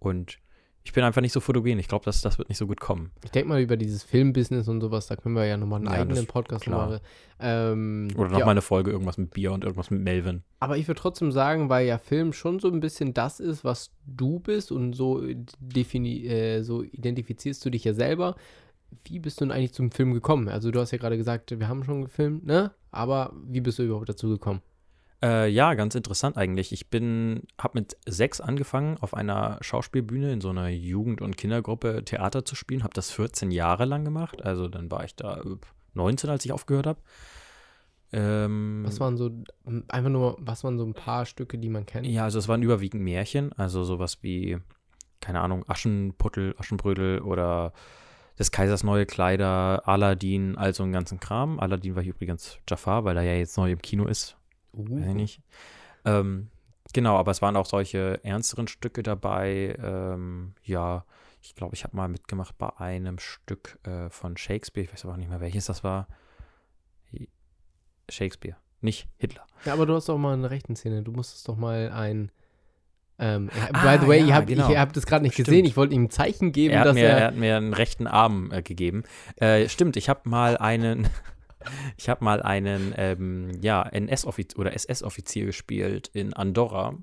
Und 0.00 0.38
ich 0.84 0.92
bin 0.92 1.02
einfach 1.02 1.22
nicht 1.22 1.32
so 1.32 1.40
fotogen. 1.40 1.78
Ich 1.78 1.88
glaube, 1.88 2.04
das, 2.04 2.20
das 2.20 2.36
wird 2.36 2.50
nicht 2.50 2.58
so 2.58 2.66
gut 2.66 2.78
kommen. 2.78 3.10
Ich 3.24 3.30
denke 3.30 3.48
mal 3.48 3.60
über 3.60 3.78
dieses 3.78 4.02
Filmbusiness 4.02 4.68
und 4.68 4.82
sowas, 4.82 5.06
da 5.06 5.16
können 5.16 5.34
wir 5.34 5.46
ja 5.46 5.56
nochmal 5.56 5.78
einen 5.78 5.86
ja, 5.86 5.92
eigenen 5.92 6.26
Podcast 6.26 6.68
machen. 6.68 7.00
Ähm, 7.40 8.08
Oder 8.14 8.24
nochmal 8.24 8.40
ja. 8.40 8.46
eine 8.48 8.62
Folge, 8.62 8.90
irgendwas 8.90 9.16
mit 9.16 9.30
Bier 9.30 9.52
und 9.52 9.64
irgendwas 9.64 9.90
mit 9.90 10.02
Melvin. 10.02 10.42
Aber 10.60 10.76
ich 10.76 10.86
würde 10.86 11.00
trotzdem 11.00 11.32
sagen, 11.32 11.70
weil 11.70 11.86
ja 11.86 11.96
Film 11.96 12.34
schon 12.34 12.60
so 12.60 12.68
ein 12.68 12.80
bisschen 12.80 13.14
das 13.14 13.40
ist, 13.40 13.64
was 13.64 13.92
du 14.06 14.40
bist 14.40 14.70
und 14.70 14.92
so, 14.92 15.22
defini 15.58 16.26
äh, 16.26 16.62
so 16.62 16.82
identifizierst 16.82 17.64
du 17.64 17.70
dich 17.70 17.84
ja 17.84 17.94
selber. 17.94 18.36
Wie 19.06 19.18
bist 19.18 19.40
du 19.40 19.46
denn 19.46 19.52
eigentlich 19.52 19.72
zum 19.72 19.90
Film 19.90 20.12
gekommen? 20.12 20.48
Also 20.48 20.70
du 20.70 20.80
hast 20.80 20.90
ja 20.90 20.98
gerade 20.98 21.16
gesagt, 21.16 21.58
wir 21.58 21.66
haben 21.66 21.82
schon 21.84 22.02
gefilmt, 22.02 22.44
ne? 22.44 22.72
Aber 22.90 23.32
wie 23.46 23.60
bist 23.60 23.78
du 23.78 23.84
überhaupt 23.84 24.08
dazu 24.08 24.28
gekommen? 24.28 24.60
Äh, 25.24 25.48
ja, 25.48 25.72
ganz 25.72 25.94
interessant 25.94 26.36
eigentlich. 26.36 26.70
Ich 26.70 26.90
bin, 26.90 27.44
habe 27.58 27.78
mit 27.78 27.96
sechs 28.06 28.42
angefangen, 28.42 28.98
auf 29.00 29.14
einer 29.14 29.56
Schauspielbühne 29.62 30.30
in 30.30 30.42
so 30.42 30.50
einer 30.50 30.68
Jugend- 30.68 31.22
und 31.22 31.38
Kindergruppe 31.38 32.04
Theater 32.04 32.44
zu 32.44 32.54
spielen. 32.54 32.82
Habe 32.82 32.92
das 32.92 33.10
14 33.10 33.50
Jahre 33.50 33.86
lang 33.86 34.04
gemacht. 34.04 34.44
Also 34.44 34.68
dann 34.68 34.90
war 34.90 35.02
ich 35.04 35.16
da 35.16 35.42
19, 35.94 36.28
als 36.28 36.44
ich 36.44 36.52
aufgehört 36.52 36.86
habe. 36.86 37.00
Ähm, 38.12 38.82
was 38.86 39.00
waren 39.00 39.16
so, 39.16 39.30
einfach 39.88 40.10
nur, 40.10 40.36
was 40.40 40.62
waren 40.62 40.76
so 40.76 40.84
ein 40.84 40.92
paar 40.92 41.24
Stücke, 41.24 41.56
die 41.56 41.70
man 41.70 41.86
kennt? 41.86 42.06
Ja, 42.06 42.24
also 42.24 42.38
es 42.38 42.46
waren 42.46 42.62
überwiegend 42.62 43.02
Märchen. 43.02 43.50
Also 43.54 43.82
sowas 43.82 44.18
wie, 44.20 44.58
keine 45.20 45.40
Ahnung, 45.40 45.64
Aschenputtel, 45.66 46.54
Aschenbrödel 46.58 47.22
oder 47.22 47.72
des 48.38 48.50
Kaisers 48.50 48.82
neue 48.82 49.06
Kleider, 49.06 49.88
Aladdin, 49.88 50.58
all 50.58 50.74
so 50.74 50.82
einen 50.82 50.92
ganzen 50.92 51.18
Kram. 51.18 51.58
Aladdin 51.58 51.96
war 51.96 52.02
hier 52.02 52.12
übrigens 52.12 52.58
Jafar, 52.68 53.04
weil 53.04 53.16
er 53.16 53.22
ja 53.22 53.36
jetzt 53.36 53.56
neu 53.56 53.72
im 53.72 53.80
Kino 53.80 54.04
ist. 54.04 54.36
Uh. 54.76 54.96
Weiß 54.96 55.06
ich 55.08 55.14
nicht. 55.14 55.40
Ähm, 56.04 56.50
genau, 56.92 57.16
aber 57.16 57.30
es 57.30 57.42
waren 57.42 57.56
auch 57.56 57.66
solche 57.66 58.22
ernsteren 58.24 58.68
Stücke 58.68 59.02
dabei. 59.02 59.76
Ähm, 59.82 60.54
ja, 60.62 61.04
ich 61.42 61.54
glaube, 61.54 61.74
ich 61.74 61.84
habe 61.84 61.96
mal 61.96 62.08
mitgemacht 62.08 62.56
bei 62.58 62.74
einem 62.78 63.18
Stück 63.18 63.78
äh, 63.84 64.08
von 64.10 64.36
Shakespeare. 64.36 64.86
Ich 64.86 64.92
weiß 64.92 65.04
aber 65.04 65.14
auch 65.14 65.18
nicht 65.18 65.28
mehr, 65.28 65.40
welches 65.40 65.66
das 65.66 65.84
war. 65.84 66.08
Shakespeare, 68.10 68.56
nicht 68.80 69.08
Hitler. 69.16 69.46
Ja, 69.64 69.72
aber 69.72 69.86
du 69.86 69.94
hast 69.94 70.08
doch 70.08 70.18
mal 70.18 70.34
eine 70.34 70.50
rechten 70.50 70.76
Szene. 70.76 71.02
Du 71.02 71.12
musstest 71.12 71.48
doch 71.48 71.56
mal 71.56 71.90
ein. 71.90 72.30
Ähm, 73.18 73.48
ah, 73.72 73.96
by 73.96 74.02
the 74.02 74.08
way, 74.08 74.20
ja, 74.20 74.26
ihr 74.26 74.34
habt, 74.34 74.46
genau. 74.48 74.68
ich 74.68 74.76
habe 74.76 74.92
das 74.92 75.06
gerade 75.06 75.22
nicht 75.22 75.34
stimmt. 75.34 75.46
gesehen. 75.46 75.64
Ich 75.64 75.76
wollte 75.76 75.94
ihm 75.94 76.04
ein 76.04 76.10
Zeichen 76.10 76.50
geben, 76.50 76.74
er 76.74 76.84
dass 76.84 76.94
mir, 76.94 77.04
er. 77.04 77.18
Er 77.18 77.26
hat 77.28 77.36
mir 77.36 77.56
einen 77.56 77.72
rechten 77.72 78.06
Arm 78.06 78.50
äh, 78.52 78.62
gegeben. 78.62 79.04
Äh, 79.36 79.68
stimmt, 79.68 79.96
ich 79.96 80.08
habe 80.08 80.28
mal 80.28 80.56
einen. 80.58 81.08
Ich 81.96 82.08
habe 82.08 82.24
mal 82.24 82.42
einen 82.42 82.94
ähm, 82.96 83.50
ja, 83.60 83.82
NS-Offizier 83.82 84.58
oder 84.58 84.74
SS-Offizier 84.74 85.46
gespielt 85.46 86.10
in 86.12 86.32
Andorra. 86.32 86.94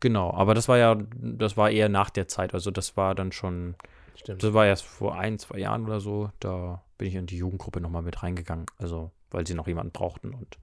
Genau, 0.00 0.32
aber 0.32 0.54
das 0.54 0.68
war 0.68 0.78
ja, 0.78 0.96
das 1.16 1.56
war 1.56 1.70
eher 1.70 1.88
nach 1.88 2.10
der 2.10 2.28
Zeit. 2.28 2.54
Also 2.54 2.70
das 2.70 2.96
war 2.96 3.14
dann 3.14 3.32
schon, 3.32 3.76
Stimmt. 4.16 4.42
das 4.42 4.52
war 4.52 4.66
erst 4.66 4.84
vor 4.84 5.16
ein, 5.16 5.38
zwei 5.38 5.58
Jahren 5.58 5.84
oder 5.84 6.00
so. 6.00 6.30
Da 6.40 6.82
bin 6.98 7.08
ich 7.08 7.14
in 7.14 7.26
die 7.26 7.36
Jugendgruppe 7.36 7.80
nochmal 7.80 8.02
mit 8.02 8.22
reingegangen. 8.22 8.66
Also, 8.78 9.10
weil 9.30 9.46
sie 9.46 9.54
noch 9.54 9.68
jemanden 9.68 9.92
brauchten 9.92 10.34
und 10.34 10.58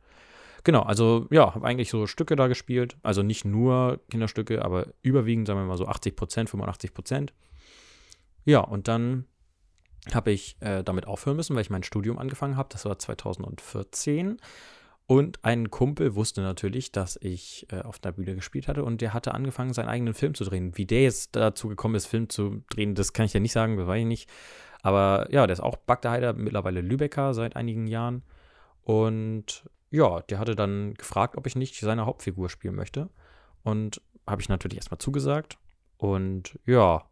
Genau, 0.64 0.82
also 0.82 1.28
ja, 1.32 1.56
habe 1.56 1.66
eigentlich 1.66 1.90
so 1.90 2.06
Stücke 2.06 2.36
da 2.36 2.48
gespielt. 2.48 2.98
Also 3.02 3.24
nicht 3.24 3.46
nur 3.46 4.02
Kinderstücke, 4.10 4.64
aber 4.64 4.88
überwiegend, 5.02 5.48
sagen 5.48 5.60
wir 5.60 5.66
mal 5.66 5.78
so 5.78 5.88
80 5.88 6.16
Prozent, 6.16 6.50
85 6.50 6.94
Prozent. 6.94 7.34
Ja, 8.46 8.60
und 8.60 8.88
dann 8.88 9.26
habe 10.16 10.32
ich 10.32 10.58
äh, 10.62 10.84
damit 10.84 11.08
aufhören 11.08 11.38
müssen, 11.38 11.56
weil 11.56 11.62
ich 11.62 11.70
mein 11.70 11.84
Studium 11.84 12.18
angefangen 12.18 12.58
habe. 12.58 12.70
Das 12.72 12.86
war 12.86 12.98
2014. 12.98 14.38
Und 15.06 15.44
ein 15.44 15.72
Kumpel 15.72 16.14
wusste 16.14 16.42
natürlich, 16.42 16.92
dass 16.92 17.18
ich 17.20 17.66
äh, 17.72 17.82
auf 17.82 17.98
der 17.98 18.12
Bühne 18.12 18.36
gespielt 18.36 18.68
hatte 18.68 18.84
und 18.84 19.02
der 19.02 19.14
hatte 19.14 19.34
angefangen, 19.34 19.74
seinen 19.74 19.90
eigenen 19.90 20.14
Film 20.14 20.36
zu 20.36 20.44
drehen. 20.44 20.78
Wie 20.78 20.86
der 20.86 21.02
jetzt 21.02 21.36
dazu 21.36 21.68
gekommen 21.68 21.96
ist, 21.96 22.06
Film 22.06 22.30
zu 22.30 22.62
drehen, 22.70 22.94
das 22.94 23.12
kann 23.12 23.26
ich 23.26 23.34
ja 23.34 23.40
nicht 23.40 23.52
sagen, 23.52 23.76
das 23.76 23.88
weiß 23.88 24.02
ich 24.02 24.06
nicht. 24.06 24.30
Aber 24.84 25.28
ja, 25.32 25.48
der 25.48 25.54
ist 25.54 25.62
auch 25.62 25.78
Bagdaheider, 25.78 26.34
mittlerweile 26.34 26.82
Lübecker 26.82 27.34
seit 27.34 27.56
einigen 27.56 27.88
Jahren. 27.88 28.22
Und 28.84 29.66
ja, 29.90 30.22
der 30.22 30.38
hatte 30.38 30.56
dann 30.56 30.94
gefragt, 30.94 31.38
ob 31.38 31.48
ich 31.48 31.56
nicht 31.56 31.80
seine 31.80 32.06
Hauptfigur 32.06 32.50
spielen 32.50 32.76
möchte. 32.76 33.10
Und 33.64 34.02
habe 34.28 34.42
ich 34.42 34.50
natürlich 34.50 34.78
erstmal 34.78 35.00
zugesagt. 35.00 35.58
Und 35.98 36.60
ja, 36.68 37.09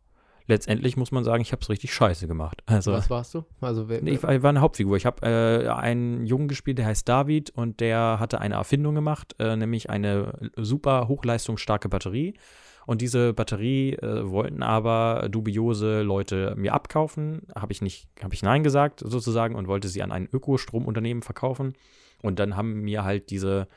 letztendlich 0.48 0.98
muss 0.98 1.12
man 1.12 1.24
sagen, 1.24 1.42
ich 1.42 1.51
habe 1.51 1.62
es 1.62 1.70
richtig 1.70 1.94
scheiße 1.94 2.27
gemacht. 2.27 2.63
Also, 2.66 2.92
Was 2.92 3.10
warst 3.10 3.34
du? 3.34 3.44
Also, 3.62 3.89
wer, 3.89 4.01
ich, 4.04 4.24
war, 4.24 4.30
eine 4.30 4.62
Hauptfigur. 4.62 4.98
Ich 4.98 5.06
habe 5.06 5.25
äh, 5.25 5.70
einen 5.70 6.25
Jungen 6.25 6.48
gespielt, 6.48 6.77
der 6.77 6.86
heißt 6.86 7.08
David 7.08 7.51
und 7.51 7.80
der 7.80 8.18
hatte 8.20 8.42
eine 8.42 8.56
Erfindung 8.56 8.96
gemacht, 8.96 9.36
äh, 9.39 9.56
nämlich 9.56 9.89
eine 9.89 10.51
super 10.56 11.08
hochleistungsstarke 11.08 11.89
Batterie. 11.89 12.34
Und 12.86 13.01
diese 13.01 13.34
Batterie 13.34 13.96
äh, 13.96 14.30
wollten 14.30 14.63
aber 14.63 15.27
dubiose 15.30 16.04
Leute 16.04 16.56
mir 16.56 16.74
abkaufen. 16.74 17.42
Habe 17.54 17.74
ich 17.74 17.82
nicht, 17.82 18.08
habe 18.24 18.34
ich 18.34 18.44
Nein 18.44 18.63
gesagt 18.63 19.01
sozusagen 19.06 19.56
und 19.56 19.68
wollte 19.68 19.89
sie 19.89 20.01
an 20.01 20.13
ein 20.13 20.30
Ökostromunternehmen 20.32 21.22
verkaufen. 21.22 21.74
Und 22.24 22.39
dann 22.39 22.56
haben 22.56 22.82
mir 22.82 23.04
halt 23.04 23.30
diese 23.30 23.68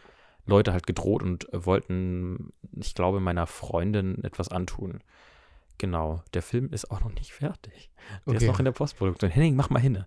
Leute 0.47 0.73
halt 0.73 0.87
gedroht 0.87 1.25
und 1.25 1.49
wollten, 1.53 2.53
ich 2.77 2.95
glaube, 2.95 3.19
meiner 3.19 3.49
Freundin 3.49 4.23
etwas 4.23 4.49
antun. 4.49 5.00
Genau, 5.81 6.23
der 6.35 6.43
Film 6.43 6.69
ist 6.75 6.91
auch 6.91 7.01
noch 7.01 7.15
nicht 7.15 7.33
fertig. 7.33 7.91
Der 8.27 8.35
okay. 8.35 8.45
ist 8.45 8.47
noch 8.47 8.59
in 8.59 8.67
der 8.67 8.73
Postproduktion. 8.73 9.31
Henning, 9.31 9.57
mach 9.57 9.71
mal 9.71 9.79
hin. 9.79 10.05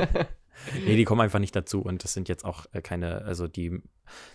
nee, 0.86 0.94
die 0.94 1.02
kommen 1.02 1.22
einfach 1.22 1.40
nicht 1.40 1.56
dazu 1.56 1.82
und 1.82 2.04
das 2.04 2.12
sind 2.12 2.28
jetzt 2.28 2.44
auch 2.44 2.66
äh, 2.70 2.80
keine, 2.80 3.22
also 3.22 3.48
die, 3.48 3.82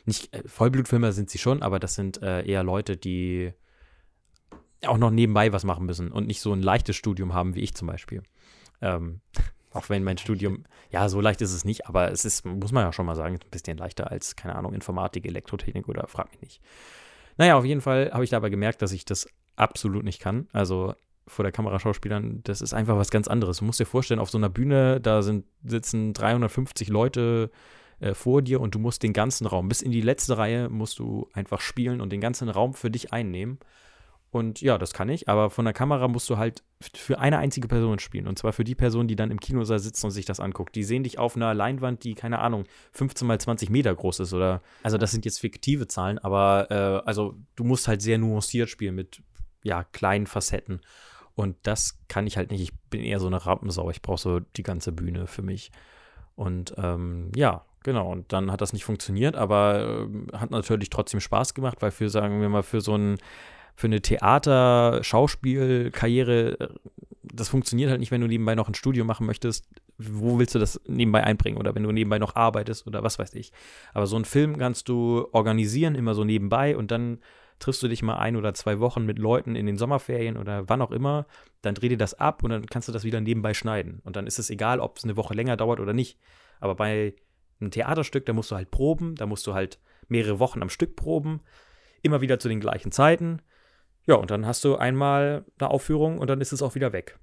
nicht, 0.03 0.36
äh, 0.36 0.43
Vollblutfilmer 0.46 1.13
sind 1.13 1.29
sie 1.29 1.38
schon, 1.38 1.62
aber 1.62 1.79
das 1.79 1.96
sind 1.96 2.22
äh, 2.22 2.46
eher 2.46 2.63
Leute, 2.63 2.98
die 2.98 3.53
auch 4.86 4.98
noch 4.98 5.10
nebenbei 5.10 5.53
was 5.53 5.63
machen 5.63 5.86
müssen 5.86 6.12
und 6.12 6.27
nicht 6.27 6.41
so 6.41 6.51
ein 6.51 6.62
leichtes 6.62 6.98
Studium 6.98 7.34
haben 7.34 7.55
wie 7.55 7.62
ich 7.62 7.74
zum 7.74 7.88
Beispiel. 7.88 8.22
Ähm, 8.81 9.22
auch 9.72 9.88
wenn 9.88 10.03
mein 10.03 10.17
Studium, 10.17 10.65
ja, 10.89 11.08
so 11.08 11.22
leicht 11.22 11.39
ist 11.39 11.53
es 11.53 11.63
nicht, 11.63 11.88
aber 11.88 12.12
es 12.12 12.25
ist, 12.25 12.43
muss 12.43 12.74
man 12.74 12.84
ja 12.84 12.91
schon 12.91 13.05
mal 13.05 13.15
sagen, 13.15 13.36
ein 13.36 13.51
bisschen 13.51 13.77
leichter 13.77 14.12
als, 14.12 14.36
keine 14.36 14.55
Ahnung, 14.58 14.74
Informatik, 14.74 15.25
Elektrotechnik 15.25 15.88
oder 15.88 16.10
frag 16.10 16.29
mich 16.31 16.41
nicht. 16.41 16.62
Naja, 17.38 17.58
auf 17.58 17.63
jeden 17.63 17.79
Fall 17.79 18.12
habe 18.12 18.25
ich 18.25 18.31
dabei 18.31 18.50
gemerkt, 18.50 18.81
dass 18.81 18.91
ich 18.91 19.05
das 19.05 19.29
absolut 19.55 20.03
nicht 20.03 20.20
kann. 20.20 20.48
Also 20.53 20.93
vor 21.27 21.43
der 21.43 21.51
Kamera 21.51 21.79
Schauspielern, 21.79 22.41
das 22.43 22.62
ist 22.62 22.74
einfach 22.74 22.98
was 22.98 23.12
ganz 23.12 23.27
anderes. 23.27 23.58
Du 23.58 23.65
musst 23.65 23.79
dir 23.79 23.86
vorstellen, 23.86 24.20
auf 24.20 24.29
so 24.29 24.38
einer 24.38 24.50
Bühne, 24.50 25.00
da 25.00 25.22
sind, 25.22 25.46
sitzen 25.63 26.13
350 26.13 26.89
Leute 26.89 27.51
äh, 28.00 28.13
vor 28.13 28.41
dir 28.41 28.60
und 28.60 28.75
du 28.75 28.79
musst 28.79 29.03
den 29.03 29.13
ganzen 29.13 29.48
Raum, 29.48 29.70
bis 29.70 29.81
in 29.81 29.91
die 29.91 30.01
letzte 30.01 30.38
Reihe 30.38 30.70
musst 30.70 31.00
du 31.00 31.29
einfach 31.34 31.62
spielen 31.62 32.01
und 32.01 32.12
den 32.12 32.22
ganzen 32.22 32.50
Raum 32.50 32.74
für 32.74 32.91
dich 32.91 33.13
einnehmen. 33.13 33.60
Und 34.31 34.62
ja, 34.62 34.77
das 34.77 34.93
kann 34.93 35.10
ich, 35.10 35.27
aber 35.27 35.50
von 35.50 35.65
der 35.65 35.74
Kamera 35.74 36.08
musst 36.08 36.29
du 36.29 36.38
halt 36.38 36.63
für 36.96 37.20
eine 37.20 37.38
einzige 37.38 37.67
Person 37.67 38.00
spielen. 38.00 38.27
Und 38.27 38.39
zwar 38.39 38.53
für 38.53 38.63
die 38.63 38.75
Person, 38.75 39.10
die 39.10 39.17
dann 39.17 39.29
im 39.29 39.41
Kinosaal 39.41 39.79
sitzt 39.79 40.05
und 40.05 40.12
sich 40.12 40.24
das 40.24 40.39
anguckt. 40.39 40.74
Die 40.75 40.84
sehen 40.84 41.03
dich 41.03 41.20
auf 41.20 41.36
einer 41.36 41.53
Leinwand, 41.53 42.05
die, 42.05 42.15
keine 42.15 42.39
Ahnung, 42.39 42.63
15 42.93 43.27
mal 43.27 43.41
20 43.41 43.70
Meter 43.70 43.93
groß 43.93 44.22
ist. 44.22 44.34
Oder 44.34 44.62
also 44.84 44.98
das 44.98 45.12
sind 45.12 45.25
jetzt 45.25 45.41
fiktive 45.41 45.88
Zahlen, 45.88 46.17
aber 46.17 46.72
äh, 46.72 47.05
also 47.05 47.36
du 47.58 47.65
musst 47.65 47.89
halt 47.89 48.01
sehr 48.01 48.17
nuanciert 48.17 48.70
spielen 48.70 48.96
mit 48.96 49.22
ja, 49.63 49.84
kleinen 49.84 50.27
Facetten. 50.27 50.82
Und 51.36 51.56
das 51.63 52.00
kann 52.08 52.27
ich 52.27 52.38
halt 52.38 52.51
nicht. 52.51 52.62
Ich 52.62 52.74
bin 52.89 53.01
eher 53.01 53.20
so 53.20 53.27
eine 53.27 53.46
Rampensau. 53.46 53.89
Ich 53.89 54.01
brauche 54.01 54.20
so 54.20 54.39
die 54.39 54.63
ganze 54.63 54.91
Bühne 54.91 55.27
für 55.27 55.41
mich. 55.41 55.72
Und 56.36 56.74
ähm, 56.77 57.32
ja, 57.36 57.65
genau. 57.84 58.12
Und 58.12 58.34
dann 58.34 58.51
hat 58.51 58.62
das 58.62 58.74
nicht 58.74 58.84
funktioniert, 58.84 59.36
aber 59.36 60.08
äh, 60.34 60.38
hat 60.38 60.51
natürlich 60.51 60.89
trotzdem 60.89 61.20
Spaß 61.20 61.53
gemacht, 61.53 61.77
weil 61.82 61.91
für, 61.91 62.10
sagen 62.10 62.41
wir 62.41 62.50
mal, 62.50 62.63
für 62.63 62.82
so 62.82 62.98
ein 62.98 63.18
für 63.75 63.88
eine 63.88 64.01
Theater-Schauspiel-Karriere, 64.01 66.60
äh, 66.60 66.68
das 67.24 67.50
funktioniert 67.50 67.89
halt 67.89 68.00
nicht, 68.00 68.12
wenn 68.12 68.22
du 68.22 68.27
nebenbei 68.27 68.53
noch 68.56 68.68
ein 68.68 68.75
Studio 68.75 69.06
machen 69.06 69.25
möchtest. 69.25 69.68
Wo 69.98 70.38
willst 70.39 70.56
du 70.56 70.60
das 70.60 70.82
nebenbei 70.86 71.24
einbringen? 71.24 71.58
Oder 71.58 71.74
wenn 71.75 71.84
du 71.84 71.91
nebenbei 71.91 72.20
noch 72.20 72.36
arbeitest 72.36 72.86
oder 72.88 73.03
was 73.03 73.20
weiß 73.20 73.34
ich. 73.36 73.53
Aber 73.94 74.08
so 74.08 74.18
einen 74.18 74.25
Film 74.25 74.58
kannst 74.58 74.89
du 74.89 75.27
organisieren, 75.32 75.96
immer 75.96 76.13
so 76.13 76.25
nebenbei 76.25 76.75
und 76.75 76.91
dann 76.91 77.20
triffst 77.62 77.82
du 77.84 77.88
dich 77.88 78.01
mal 78.01 78.18
ein 78.18 78.36
oder 78.36 78.53
zwei 78.53 78.80
Wochen 78.80 79.06
mit 79.06 79.20
Leuten 79.20 79.56
in 79.56 79.65
den 79.65 79.77
Sommerferien 79.77 80.38
oder 80.38 80.68
wann 80.68 80.82
auch 80.82 80.91
immer, 80.91 81.25
dann 81.62 81.75
dreh 81.75 81.89
dir 81.89 81.98
das 81.98 82.13
ab 82.13 82.44
und 82.44 82.50
dann 82.50 82.65
kannst 82.65 82.88
du 82.88 82.91
das 82.91 83.03
wieder 83.03 83.22
nebenbei 83.22 83.53
schneiden. 83.53 84.01
Und 84.03 84.15
dann 84.15 84.27
ist 84.27 84.39
es 84.39 84.50
egal, 84.50 84.80
ob 84.80 84.98
es 84.98 85.03
eine 85.03 85.18
Woche 85.18 85.34
länger 85.34 85.58
dauert 85.58 85.80
oder 85.80 85.94
nicht. 85.94 86.20
Aber 86.60 86.75
bei 86.75 87.15
einem 87.60 87.72
Theaterstück, 87.72 88.25
da 88.25 88.34
musst 88.34 88.51
du 88.51 88.56
halt 88.56 88.72
proben, 88.72 89.15
da 89.15 89.25
musst 89.25 89.48
du 89.48 89.53
halt 89.53 89.80
mehrere 90.08 90.39
Wochen 90.39 90.62
am 90.62 90.70
Stück 90.70 90.96
proben, 90.96 91.41
immer 92.01 92.22
wieder 92.22 92.39
zu 92.39 92.50
den 92.50 92.60
gleichen 92.60 92.91
Zeiten. 92.91 93.41
Ja, 94.08 94.15
und 94.15 94.32
dann 94.32 94.46
hast 94.46 94.63
du 94.63 94.75
einmal 94.75 95.46
eine 95.60 95.70
Aufführung 95.70 96.18
und 96.18 96.30
dann 96.30 96.41
ist 96.41 96.51
es 96.51 96.62
auch 96.62 96.75
wieder 96.75 96.91
weg. 96.91 97.20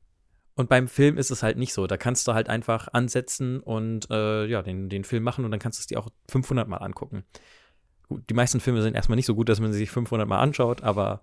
Und 0.54 0.68
beim 0.68 0.88
Film 0.88 1.18
ist 1.18 1.30
es 1.30 1.42
halt 1.42 1.56
nicht 1.56 1.72
so. 1.72 1.86
Da 1.86 1.96
kannst 1.96 2.26
du 2.26 2.34
halt 2.34 2.48
einfach 2.48 2.88
ansetzen 2.92 3.60
und 3.60 4.10
äh, 4.10 4.46
ja, 4.46 4.62
den, 4.62 4.88
den 4.88 5.04
Film 5.04 5.22
machen 5.22 5.44
und 5.44 5.50
dann 5.50 5.60
kannst 5.60 5.78
du 5.78 5.82
es 5.82 5.86
dir 5.86 6.00
auch 6.00 6.08
500 6.30 6.66
Mal 6.66 6.78
angucken. 6.78 7.24
Gut, 8.08 8.28
die 8.28 8.34
meisten 8.34 8.60
Filme 8.60 8.82
sind 8.82 8.94
erstmal 8.94 9.16
nicht 9.16 9.26
so 9.26 9.34
gut, 9.34 9.48
dass 9.48 9.60
man 9.60 9.72
sie 9.72 9.78
sich 9.78 9.90
500 9.90 10.26
Mal 10.26 10.38
anschaut, 10.38 10.82
aber 10.82 11.22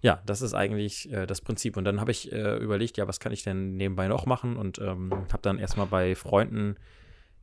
ja, 0.00 0.22
das 0.26 0.42
ist 0.42 0.54
eigentlich 0.54 1.10
äh, 1.12 1.26
das 1.26 1.40
Prinzip. 1.40 1.76
Und 1.76 1.84
dann 1.84 2.00
habe 2.00 2.10
ich 2.10 2.30
äh, 2.32 2.56
überlegt, 2.58 2.96
ja, 2.96 3.08
was 3.08 3.20
kann 3.20 3.32
ich 3.32 3.42
denn 3.42 3.76
nebenbei 3.76 4.08
noch 4.08 4.26
machen? 4.26 4.56
Und 4.56 4.78
ähm, 4.78 5.10
habe 5.12 5.42
dann 5.42 5.58
erstmal 5.58 5.86
bei 5.86 6.14
Freunden 6.14 6.76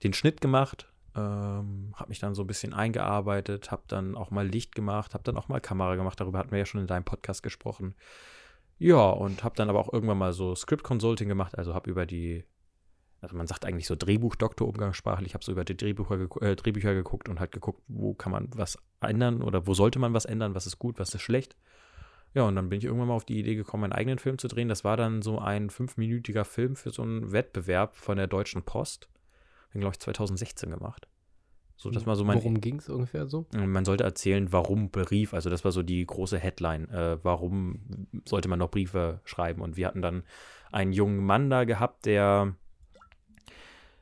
den 0.03 0.13
Schnitt 0.13 0.39
gemacht, 0.39 0.87
ähm, 1.15 1.93
habe 1.95 2.09
mich 2.09 2.19
dann 2.19 2.35
so 2.35 2.43
ein 2.43 2.47
bisschen 2.47 2.73
eingearbeitet, 2.73 3.71
habe 3.71 3.83
dann 3.87 4.15
auch 4.15 4.31
mal 4.31 4.47
Licht 4.47 4.75
gemacht, 4.75 5.13
habe 5.13 5.23
dann 5.23 5.37
auch 5.37 5.49
mal 5.49 5.59
Kamera 5.59 5.95
gemacht. 5.95 6.19
Darüber 6.19 6.39
hatten 6.39 6.51
wir 6.51 6.59
ja 6.59 6.65
schon 6.65 6.81
in 6.81 6.87
deinem 6.87 7.05
Podcast 7.05 7.43
gesprochen. 7.43 7.95
Ja, 8.77 9.09
und 9.09 9.43
habe 9.43 9.55
dann 9.55 9.69
aber 9.69 9.79
auch 9.79 9.91
irgendwann 9.91 10.17
mal 10.17 10.33
so 10.33 10.55
Script 10.55 10.83
Consulting 10.83 11.27
gemacht, 11.29 11.57
also 11.57 11.73
habe 11.73 11.89
über 11.89 12.05
die 12.05 12.43
also 13.25 13.35
man 13.35 13.47
sagt 13.47 13.65
eigentlich 13.65 13.87
so 13.87 13.95
Drehbuchdoktor 13.95 14.67
umgangssprachlich. 14.67 15.29
Ich 15.29 15.33
habe 15.33 15.43
so 15.43 15.51
über 15.51 15.65
die 15.65 15.75
Drehbücher, 15.75 16.41
äh, 16.41 16.55
Drehbücher 16.55 16.93
geguckt 16.93 17.27
und 17.27 17.39
halt 17.39 17.51
geguckt, 17.51 17.81
wo 17.87 18.13
kann 18.13 18.31
man 18.31 18.49
was 18.55 18.77
ändern 19.01 19.41
oder 19.41 19.65
wo 19.65 19.73
sollte 19.73 19.97
man 19.97 20.13
was 20.13 20.25
ändern, 20.25 20.53
was 20.53 20.67
ist 20.67 20.77
gut, 20.77 20.99
was 20.99 21.13
ist 21.13 21.21
schlecht. 21.21 21.55
Ja, 22.35 22.43
und 22.43 22.55
dann 22.55 22.69
bin 22.69 22.77
ich 22.77 22.85
irgendwann 22.85 23.07
mal 23.07 23.15
auf 23.15 23.25
die 23.25 23.39
Idee 23.39 23.55
gekommen, 23.55 23.81
meinen 23.81 23.93
eigenen 23.93 24.19
Film 24.19 24.37
zu 24.37 24.47
drehen. 24.47 24.67
Das 24.67 24.83
war 24.83 24.95
dann 24.95 25.21
so 25.21 25.39
ein 25.39 25.69
fünfminütiger 25.69 26.45
Film 26.45 26.75
für 26.75 26.91
so 26.91 27.01
einen 27.01 27.31
Wettbewerb 27.31 27.95
von 27.95 28.17
der 28.17 28.27
Deutschen 28.27 28.61
Post. 28.61 29.09
Den, 29.73 29.81
glaube 29.81 29.93
ich, 29.93 29.99
2016 29.99 30.69
gemacht. 30.69 31.07
So, 31.77 31.89
das 31.89 32.05
war 32.05 32.15
so 32.15 32.23
mein, 32.23 32.37
Worum 32.37 32.61
ging 32.61 32.77
es 32.77 32.89
ungefähr 32.89 33.27
so? 33.27 33.47
Man 33.53 33.85
sollte 33.85 34.03
erzählen, 34.03 34.51
warum 34.53 34.91
Brief, 34.91 35.33
also 35.33 35.49
das 35.49 35.65
war 35.65 35.71
so 35.71 35.83
die 35.83 36.05
große 36.05 36.37
Headline, 36.37 36.89
äh, 36.89 37.17
warum 37.23 38.07
sollte 38.25 38.47
man 38.47 38.59
noch 38.59 38.71
Briefe 38.71 39.19
schreiben. 39.25 39.61
Und 39.61 39.75
wir 39.75 39.87
hatten 39.87 40.01
dann 40.01 40.23
einen 40.71 40.93
jungen 40.93 41.25
Mann 41.25 41.49
da 41.49 41.63
gehabt, 41.63 42.05
der 42.05 42.55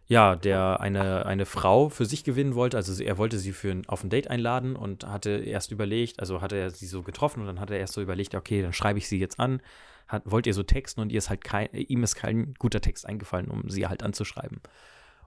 ja, 0.08 0.36
der 0.36 0.82
eine, 0.82 1.26
eine 1.26 1.46
Frau 1.46 1.90
für 1.90 2.06
sich 2.06 2.24
gewinnen 2.24 2.56
wollte. 2.56 2.78
Also 2.78 3.02
er 3.02 3.18
wollte 3.18 3.40
sie 3.40 3.54
für 3.54 3.72
ein, 3.72 3.88
auf 3.88 4.04
ein 4.04 4.10
Date 4.10 4.30
einladen 4.30 4.76
und 4.76 5.06
hatte 5.08 5.32
erst 5.32 5.72
überlegt, 5.72 6.20
also 6.20 6.42
hatte 6.42 6.58
er 6.58 6.72
sie 6.72 6.88
so 6.88 7.04
getroffen 7.04 7.42
und 7.42 7.48
dann 7.48 7.60
hat 7.60 7.72
er 7.72 7.80
erst 7.80 7.94
so 7.94 8.02
überlegt, 8.02 8.36
okay, 8.36 8.62
dann 8.62 8.74
schreibe 8.74 9.00
ich 9.00 9.08
sie 9.08 9.20
jetzt 9.20 9.40
an. 9.40 9.62
Hat, 10.08 10.24
wollt 10.26 10.46
ihr 10.46 10.54
so 10.54 10.64
texten 10.64 11.00
und 11.00 11.12
ihr 11.12 11.18
ist 11.18 11.30
halt 11.30 11.44
kein, 11.44 11.70
ihm 11.72 12.04
ist 12.04 12.16
kein 12.16 12.54
guter 12.60 12.82
Text 12.82 13.06
eingefallen, 13.06 13.48
um 13.48 13.70
sie 13.70 13.88
halt 13.88 14.04
anzuschreiben. 14.04 14.60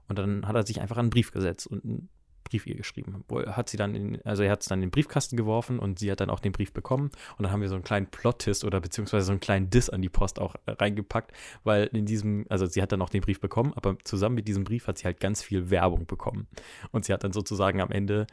Und 0.07 0.19
dann 0.19 0.47
hat 0.47 0.55
er 0.55 0.65
sich 0.65 0.79
einfach 0.79 0.97
einen 0.97 1.09
Brief 1.09 1.31
gesetzt 1.31 1.67
und 1.67 2.09
Brief 2.49 2.65
ihr 2.67 2.75
geschrieben. 2.75 3.23
Hat 3.47 3.69
sie 3.69 3.77
dann, 3.77 3.95
in, 3.95 4.21
also 4.23 4.43
er 4.43 4.51
hat 4.51 4.61
es 4.61 4.67
dann 4.67 4.79
in 4.79 4.87
den 4.87 4.91
Briefkasten 4.91 5.37
geworfen 5.37 5.79
und 5.79 5.99
sie 5.99 6.11
hat 6.11 6.19
dann 6.19 6.29
auch 6.29 6.39
den 6.39 6.51
Brief 6.51 6.73
bekommen. 6.73 7.11
Und 7.37 7.43
dann 7.43 7.51
haben 7.51 7.61
wir 7.61 7.69
so 7.69 7.75
einen 7.75 7.83
kleinen 7.83 8.07
Plot-Tist 8.07 8.63
oder 8.63 8.79
beziehungsweise 8.79 9.25
so 9.25 9.31
einen 9.31 9.39
kleinen 9.39 9.69
Diss 9.69 9.89
an 9.89 10.01
die 10.01 10.09
Post 10.09 10.39
auch 10.39 10.55
äh, 10.65 10.71
reingepackt, 10.71 11.31
weil 11.63 11.85
in 11.93 12.05
diesem, 12.05 12.45
also 12.49 12.65
sie 12.65 12.81
hat 12.81 12.91
dann 12.91 13.01
auch 13.01 13.09
den 13.09 13.21
Brief 13.21 13.39
bekommen, 13.39 13.73
aber 13.75 13.97
zusammen 14.03 14.35
mit 14.35 14.47
diesem 14.47 14.63
Brief 14.63 14.87
hat 14.87 14.97
sie 14.97 15.05
halt 15.05 15.19
ganz 15.19 15.43
viel 15.43 15.69
Werbung 15.69 16.05
bekommen. 16.05 16.47
Und 16.91 17.05
sie 17.05 17.13
hat 17.13 17.23
dann 17.23 17.33
sozusagen 17.33 17.81
am 17.81 17.91
Ende 17.91 18.27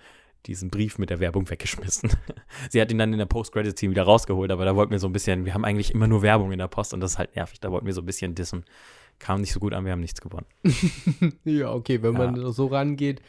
diesen 0.46 0.70
Brief 0.70 0.98
mit 0.98 1.10
der 1.10 1.20
Werbung 1.20 1.48
weggeschmissen. 1.48 2.10
sie 2.70 2.80
hat 2.80 2.90
ihn 2.90 2.98
dann 2.98 3.12
in 3.12 3.18
der 3.18 3.26
Post-Credit-Team 3.26 3.90
wieder 3.90 4.02
rausgeholt, 4.02 4.50
aber 4.50 4.64
da 4.64 4.76
wollten 4.76 4.92
wir 4.92 4.98
so 4.98 5.08
ein 5.08 5.12
bisschen, 5.12 5.44
wir 5.44 5.54
haben 5.54 5.64
eigentlich 5.64 5.94
immer 5.94 6.06
nur 6.06 6.22
Werbung 6.22 6.52
in 6.52 6.58
der 6.58 6.68
Post 6.68 6.94
und 6.94 7.00
das 7.00 7.12
ist 7.12 7.18
halt 7.18 7.34
nervig, 7.36 7.60
da 7.60 7.70
wollten 7.70 7.86
wir 7.86 7.94
so 7.94 8.02
ein 8.02 8.06
bisschen 8.06 8.34
dissen. 8.34 8.64
Kam 9.18 9.40
nicht 9.40 9.52
so 9.52 9.60
gut 9.60 9.72
an, 9.72 9.84
wir 9.84 9.92
haben 9.92 10.00
nichts 10.00 10.20
gewonnen. 10.20 10.46
ja, 11.44 11.72
okay, 11.72 12.02
wenn 12.02 12.14
ja. 12.14 12.30
man 12.30 12.52
so 12.52 12.66
rangeht, 12.66 13.22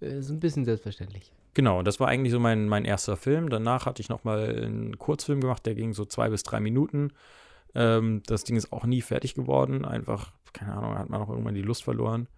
ist 0.00 0.30
ein 0.30 0.40
bisschen 0.40 0.64
selbstverständlich. 0.64 1.32
Genau, 1.54 1.82
das 1.82 1.98
war 1.98 2.08
eigentlich 2.08 2.32
so 2.32 2.38
mein, 2.38 2.68
mein 2.68 2.84
erster 2.84 3.16
Film. 3.16 3.48
Danach 3.48 3.86
hatte 3.86 4.00
ich 4.00 4.08
nochmal 4.08 4.64
einen 4.64 4.98
Kurzfilm 4.98 5.40
gemacht, 5.40 5.66
der 5.66 5.74
ging 5.74 5.92
so 5.92 6.04
zwei 6.04 6.28
bis 6.28 6.42
drei 6.42 6.60
Minuten. 6.60 7.12
Ähm, 7.74 8.22
das 8.26 8.44
Ding 8.44 8.56
ist 8.56 8.72
auch 8.72 8.84
nie 8.84 9.02
fertig 9.02 9.34
geworden. 9.34 9.84
Einfach, 9.84 10.32
keine 10.52 10.74
Ahnung, 10.74 10.98
hat 10.98 11.10
man 11.10 11.20
auch 11.20 11.28
irgendwann 11.28 11.54
die 11.54 11.62
Lust 11.62 11.84
verloren. 11.84 12.28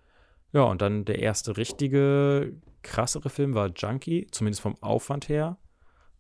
Ja, 0.53 0.63
und 0.63 0.83
dann 0.83 1.05
der 1.05 1.19
erste 1.21 1.57
richtige, 1.57 2.53
krassere 2.83 3.29
Film 3.31 3.55
war 3.55 3.71
Junkie, 3.77 4.27
zumindest 4.31 4.63
vom 4.63 4.77
Aufwand 4.83 5.29
her. 5.29 5.59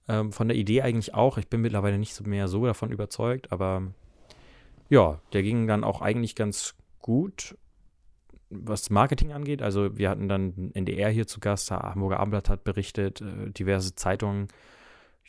Ähm, 0.09 0.33
von 0.33 0.49
der 0.49 0.57
Idee 0.57 0.83
eigentlich 0.83 1.15
auch. 1.15 1.39
Ich 1.39 1.49
bin 1.49 1.61
mittlerweile 1.61 1.99
nicht 1.99 2.27
mehr 2.27 2.49
so 2.49 2.67
davon 2.67 2.93
überzeugt, 2.93 3.51
aber 3.53 3.93
ja, 4.89 5.21
der 5.33 5.43
ging 5.43 5.67
dann 5.67 5.85
auch 5.85 6.01
eigentlich 6.01 6.35
ganz 6.35 6.75
gut 7.01 7.57
was 8.51 8.91
Marketing 8.91 9.33
angeht. 9.33 9.63
Also 9.63 9.97
wir 9.97 10.11
hatten 10.11 10.29
dann 10.29 10.71
NDR 10.75 11.11
hier 11.11 11.27
zu 11.27 11.41
Gast, 11.41 11.71
Hamburger 11.71 12.21
Abendblatt 12.21 12.49
hat 12.49 12.65
berichtet, 12.65 13.21
äh, 13.21 13.51
diverse 13.51 13.95
Zeitungen. 13.95 14.49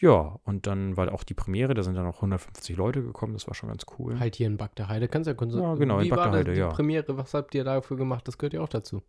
Ja, 0.01 0.39
und 0.45 0.65
dann 0.65 0.97
war 0.97 1.13
auch 1.13 1.23
die 1.23 1.35
Premiere, 1.35 1.75
da 1.75 1.83
sind 1.83 1.93
dann 1.93 2.07
auch 2.07 2.15
150 2.15 2.75
Leute 2.75 3.03
gekommen, 3.03 3.33
das 3.33 3.47
war 3.47 3.53
schon 3.53 3.69
ganz 3.69 3.85
cool. 3.99 4.19
Halt 4.19 4.35
hier 4.35 4.47
in 4.47 4.57
Bagdeheide, 4.57 5.07
kannst 5.07 5.27
du 5.27 5.31
ja 5.31 5.35
kurz 5.35 5.53
Ja, 5.53 5.75
genau, 5.75 5.99
Wie 5.99 6.05
in 6.05 6.09
Bagdeheide, 6.09 6.57
ja. 6.57 6.69
Premiere, 6.69 7.17
was 7.17 7.35
habt 7.35 7.53
ihr 7.53 7.63
dafür 7.63 7.97
gemacht? 7.97 8.27
Das 8.27 8.39
gehört 8.39 8.53
ja 8.53 8.61
auch 8.61 8.69
dazu. 8.69 9.03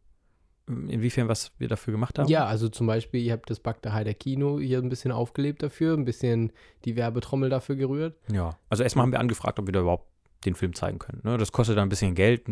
Inwiefern, 0.68 1.28
was 1.28 1.50
wir 1.58 1.66
dafür 1.66 1.92
gemacht 1.92 2.18
haben? 2.18 2.28
Ja, 2.28 2.44
also 2.44 2.68
zum 2.68 2.86
Beispiel, 2.86 3.20
ihr 3.22 3.32
habt 3.32 3.50
das 3.50 3.58
Bagdeheider 3.58 4.14
Kino 4.14 4.60
hier 4.60 4.78
ein 4.78 4.90
bisschen 4.90 5.10
aufgelebt 5.10 5.62
dafür, 5.62 5.96
ein 5.96 6.04
bisschen 6.04 6.52
die 6.84 6.94
Werbetrommel 6.94 7.48
dafür 7.48 7.74
gerührt. 7.74 8.16
Ja, 8.30 8.58
also 8.68 8.82
erstmal 8.82 9.04
haben 9.04 9.12
wir 9.12 9.18
angefragt, 9.20 9.58
ob 9.58 9.66
wir 9.66 9.72
da 9.72 9.80
überhaupt 9.80 10.11
den 10.44 10.54
Film 10.54 10.74
zeigen 10.74 10.98
können. 10.98 11.20
Ne? 11.24 11.38
Das 11.38 11.52
kostet 11.52 11.76
dann 11.76 11.86
ein 11.86 11.88
bisschen 11.88 12.14
Geld, 12.14 12.48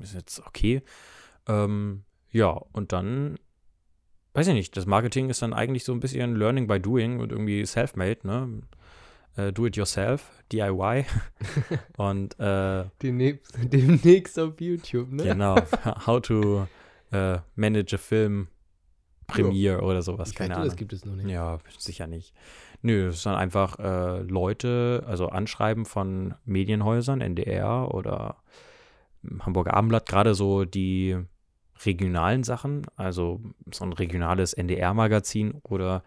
ist 0.00 0.14
jetzt 0.14 0.40
okay. 0.46 0.82
Ähm, 1.48 2.04
ja, 2.30 2.48
und 2.48 2.92
dann, 2.92 3.38
weiß 4.34 4.48
ich 4.48 4.54
nicht, 4.54 4.76
das 4.76 4.86
Marketing 4.86 5.30
ist 5.30 5.42
dann 5.42 5.52
eigentlich 5.52 5.84
so 5.84 5.92
ein 5.92 6.00
bisschen 6.00 6.36
Learning 6.36 6.66
by 6.66 6.80
Doing 6.80 7.20
und 7.20 7.32
irgendwie 7.32 7.64
self-made, 7.64 8.26
ne? 8.26 8.62
Uh, 9.38 9.52
do 9.52 9.64
it 9.64 9.76
yourself, 9.76 10.28
DIY. 10.50 11.06
und 11.96 12.38
äh, 12.40 12.84
demnächst, 13.00 13.56
demnächst 13.72 14.38
auf 14.38 14.60
YouTube, 14.60 15.12
ne? 15.12 15.22
Genau, 15.22 15.56
how 16.06 16.20
to 16.20 16.66
uh, 17.12 17.38
manage 17.54 17.94
a 17.94 17.98
film 17.98 18.48
Premiere 19.28 19.82
oder 19.82 20.02
sowas, 20.02 20.30
ich 20.30 20.34
keine 20.34 20.54
Ahnung. 20.56 20.68
Das 20.68 20.76
gibt 20.76 20.92
es 20.92 21.04
noch 21.04 21.14
nicht. 21.14 21.28
Ja, 21.28 21.58
sicher 21.78 22.06
nicht. 22.06 22.34
Nö, 22.82 23.08
es 23.08 23.22
sind 23.22 23.34
einfach 23.34 23.78
äh, 23.78 24.22
Leute, 24.22 25.04
also 25.06 25.28
Anschreiben 25.28 25.84
von 25.84 26.34
Medienhäusern, 26.44 27.20
NDR 27.20 27.92
oder 27.94 28.36
Hamburger 29.40 29.74
Abendblatt, 29.74 30.06
gerade 30.08 30.34
so 30.34 30.64
die 30.64 31.18
regionalen 31.84 32.42
Sachen, 32.42 32.86
also 32.96 33.40
so 33.72 33.84
ein 33.84 33.92
regionales 33.92 34.54
NDR-Magazin 34.54 35.60
oder 35.62 36.02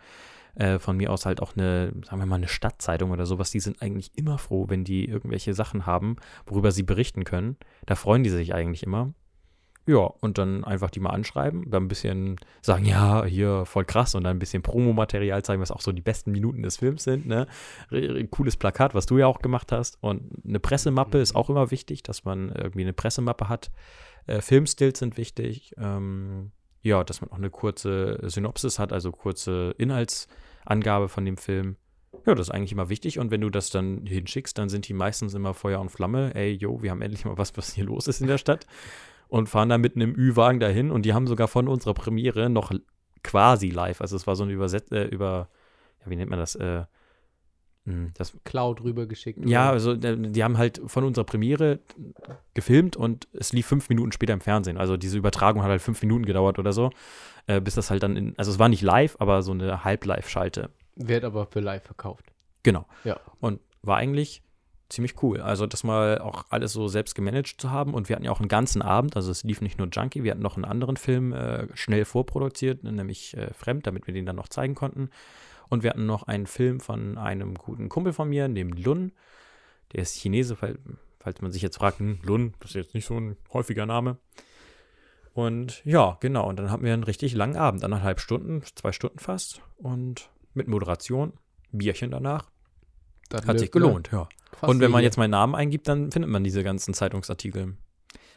äh, 0.55 0.79
von 0.79 0.97
mir 0.97 1.11
aus 1.11 1.25
halt 1.25 1.41
auch 1.41 1.55
eine, 1.55 1.93
sagen 2.05 2.21
wir 2.21 2.25
mal, 2.25 2.35
eine 2.35 2.47
Stadtzeitung 2.47 3.11
oder 3.11 3.25
sowas, 3.25 3.51
die 3.51 3.59
sind 3.59 3.81
eigentlich 3.81 4.11
immer 4.15 4.37
froh, 4.37 4.65
wenn 4.69 4.83
die 4.83 5.05
irgendwelche 5.05 5.53
Sachen 5.53 5.85
haben, 5.85 6.17
worüber 6.45 6.71
sie 6.71 6.83
berichten 6.83 7.23
können. 7.23 7.57
Da 7.85 7.95
freuen 7.95 8.23
die 8.23 8.29
sich 8.29 8.53
eigentlich 8.53 8.83
immer. 8.83 9.13
Ja, 9.85 9.97
und 9.97 10.37
dann 10.37 10.63
einfach 10.63 10.89
die 10.89 11.01
mal 11.01 11.09
anschreiben, 11.09 11.69
dann 11.69 11.83
ein 11.83 11.87
bisschen 11.89 12.37
sagen, 12.61 12.85
ja, 12.85 13.25
hier 13.25 13.65
voll 13.65 13.83
krass 13.83 14.15
und 14.15 14.23
dann 14.23 14.37
ein 14.37 14.39
bisschen 14.39 14.63
Promomaterial 14.63 15.43
zeigen, 15.43 15.61
was 15.61 15.71
auch 15.71 15.81
so 15.81 15.91
die 15.91 16.01
besten 16.01 16.31
Minuten 16.31 16.63
des 16.63 16.77
Films 16.77 17.03
sind, 17.03 17.25
ne? 17.25 17.47
Cooles 18.31 18.55
Plakat, 18.55 18.95
was 18.95 19.07
du 19.07 19.17
ja 19.17 19.27
auch 19.27 19.39
gemacht 19.39 19.73
hast. 19.73 19.97
Und 19.99 20.23
eine 20.47 20.61
Pressemappe 20.61 21.17
mhm. 21.17 21.23
ist 21.23 21.35
auch 21.35 21.49
immer 21.49 21.69
wichtig, 21.69 22.01
dass 22.01 22.23
man 22.23 22.49
irgendwie 22.49 22.81
eine 22.81 22.93
Pressemappe 22.93 23.49
hat. 23.49 23.71
Äh, 24.25 24.39
Filmstills 24.39 24.99
sind 24.99 25.17
wichtig. 25.17 25.75
Ähm, 25.77 26.51
ja, 26.81 27.03
dass 27.03 27.19
man 27.19 27.31
auch 27.31 27.37
eine 27.37 27.49
kurze 27.49 28.19
Synopsis 28.23 28.79
hat, 28.79 28.93
also 28.93 29.11
kurze 29.11 29.73
Inhaltsangabe 29.77 31.09
von 31.09 31.25
dem 31.25 31.37
Film. 31.37 31.75
Ja, 32.25 32.35
das 32.35 32.47
ist 32.47 32.53
eigentlich 32.53 32.71
immer 32.71 32.87
wichtig. 32.87 33.19
Und 33.19 33.31
wenn 33.31 33.41
du 33.41 33.49
das 33.49 33.69
dann 33.69 34.05
hinschickst, 34.05 34.57
dann 34.57 34.69
sind 34.69 34.87
die 34.87 34.93
meistens 34.93 35.33
immer 35.33 35.53
Feuer 35.53 35.81
und 35.81 35.89
Flamme. 35.89 36.35
Ey, 36.35 36.53
yo, 36.53 36.81
wir 36.81 36.91
haben 36.91 37.01
endlich 37.01 37.25
mal 37.25 37.37
was, 37.37 37.55
was 37.57 37.73
hier 37.73 37.85
los 37.85 38.07
ist 38.07 38.21
in 38.21 38.27
der 38.27 38.37
Stadt 38.37 38.65
und 39.33 39.49
fahren 39.49 39.69
da 39.69 39.79
mit 39.79 39.95
einem 39.95 40.13
Ü-Wagen 40.15 40.59
dahin 40.59 40.91
und 40.91 41.07
die 41.07 41.13
haben 41.15 41.25
sogar 41.25 41.47
von 41.47 41.67
unserer 41.67 41.95
Premiere 41.95 42.51
noch 42.51 42.71
quasi 43.23 43.71
live, 43.71 43.99
also 43.99 44.15
es 44.15 44.27
war 44.27 44.35
so 44.35 44.43
ein 44.43 44.51
Überset 44.51 44.91
äh, 44.91 45.05
über, 45.05 45.49
ja, 46.01 46.11
wie 46.11 46.15
nennt 46.15 46.29
man 46.29 46.37
das, 46.37 46.53
äh, 46.53 46.83
hm, 47.85 48.11
das 48.13 48.37
Cloud 48.43 48.83
rübergeschickt. 48.83 49.43
Ja, 49.43 49.71
also 49.71 49.93
äh, 49.93 50.17
die 50.19 50.43
haben 50.43 50.59
halt 50.59 50.79
von 50.85 51.03
unserer 51.03 51.25
Premiere 51.25 51.79
gefilmt 52.53 52.95
und 52.95 53.27
es 53.33 53.53
lief 53.53 53.65
fünf 53.65 53.89
Minuten 53.89 54.11
später 54.11 54.33
im 54.33 54.41
Fernsehen. 54.41 54.77
Also 54.77 54.97
diese 54.97 55.17
Übertragung 55.17 55.63
hat 55.63 55.69
halt 55.71 55.81
fünf 55.81 55.99
Minuten 56.03 56.25
gedauert 56.25 56.59
oder 56.59 56.71
so, 56.71 56.91
äh, 57.47 57.59
bis 57.59 57.73
das 57.73 57.89
halt 57.89 58.03
dann, 58.03 58.15
in, 58.15 58.37
also 58.37 58.51
es 58.51 58.59
war 58.59 58.69
nicht 58.69 58.83
live, 58.83 59.15
aber 59.17 59.41
so 59.41 59.51
eine 59.51 59.83
Halb-Live-Schalte. 59.83 60.69
Wird 60.95 61.23
aber 61.23 61.47
für 61.47 61.59
live 61.59 61.81
verkauft. 61.81 62.31
Genau. 62.61 62.85
Ja. 63.03 63.19
Und 63.39 63.61
war 63.81 63.97
eigentlich 63.97 64.43
ziemlich 64.93 65.21
cool. 65.21 65.41
Also 65.41 65.65
das 65.67 65.83
mal 65.83 66.19
auch 66.19 66.45
alles 66.49 66.73
so 66.73 66.87
selbst 66.87 67.15
gemanagt 67.15 67.55
zu 67.59 67.71
haben. 67.71 67.93
Und 67.93 68.09
wir 68.09 68.15
hatten 68.15 68.25
ja 68.25 68.31
auch 68.31 68.39
einen 68.39 68.49
ganzen 68.49 68.81
Abend, 68.81 69.15
also 69.15 69.31
es 69.31 69.43
lief 69.43 69.61
nicht 69.61 69.77
nur 69.77 69.87
Junkie, 69.89 70.23
wir 70.23 70.31
hatten 70.31 70.41
noch 70.41 70.55
einen 70.55 70.65
anderen 70.65 70.97
Film 70.97 71.33
äh, 71.33 71.67
schnell 71.75 72.05
vorproduziert, 72.05 72.83
nämlich 72.83 73.35
äh, 73.35 73.53
Fremd, 73.53 73.87
damit 73.87 74.07
wir 74.07 74.13
den 74.13 74.25
dann 74.25 74.35
noch 74.35 74.47
zeigen 74.47 74.75
konnten. 74.75 75.09
Und 75.69 75.83
wir 75.83 75.89
hatten 75.89 76.05
noch 76.05 76.23
einen 76.23 76.47
Film 76.47 76.79
von 76.79 77.17
einem 77.17 77.55
guten 77.55 77.89
Kumpel 77.89 78.13
von 78.13 78.29
mir, 78.29 78.47
dem 78.47 78.73
Lun. 78.73 79.11
Der 79.91 80.01
ist 80.01 80.15
Chinese, 80.15 80.55
falls 80.55 81.41
man 81.41 81.51
sich 81.51 81.61
jetzt 81.61 81.77
fragt, 81.77 81.99
hm, 81.99 82.19
Lun, 82.23 82.53
das 82.59 82.71
ist 82.71 82.75
jetzt 82.75 82.93
nicht 82.93 83.05
so 83.05 83.17
ein 83.19 83.37
häufiger 83.51 83.85
Name. 83.85 84.17
Und 85.33 85.83
ja, 85.83 86.17
genau. 86.19 86.47
Und 86.47 86.57
dann 86.57 86.69
hatten 86.69 86.83
wir 86.83 86.93
einen 86.93 87.03
richtig 87.03 87.33
langen 87.33 87.57
Abend, 87.57 87.83
anderthalb 87.83 88.19
Stunden, 88.19 88.61
zwei 88.75 88.91
Stunden 88.91 89.19
fast. 89.19 89.61
Und 89.77 90.29
mit 90.53 90.67
Moderation, 90.67 91.33
Bierchen 91.71 92.11
danach. 92.11 92.51
Das 93.29 93.47
Hat 93.47 93.57
sich 93.57 93.69
ne? 93.69 93.71
gelohnt, 93.71 94.09
ja. 94.11 94.29
Fast 94.57 94.69
Und 94.71 94.79
wenn 94.79 94.91
man 94.91 95.03
jetzt 95.03 95.17
meinen 95.17 95.31
Namen 95.31 95.55
eingibt, 95.55 95.87
dann 95.87 96.11
findet 96.11 96.29
man 96.31 96.43
diese 96.43 96.63
ganzen 96.63 96.93
Zeitungsartikel. 96.93 97.75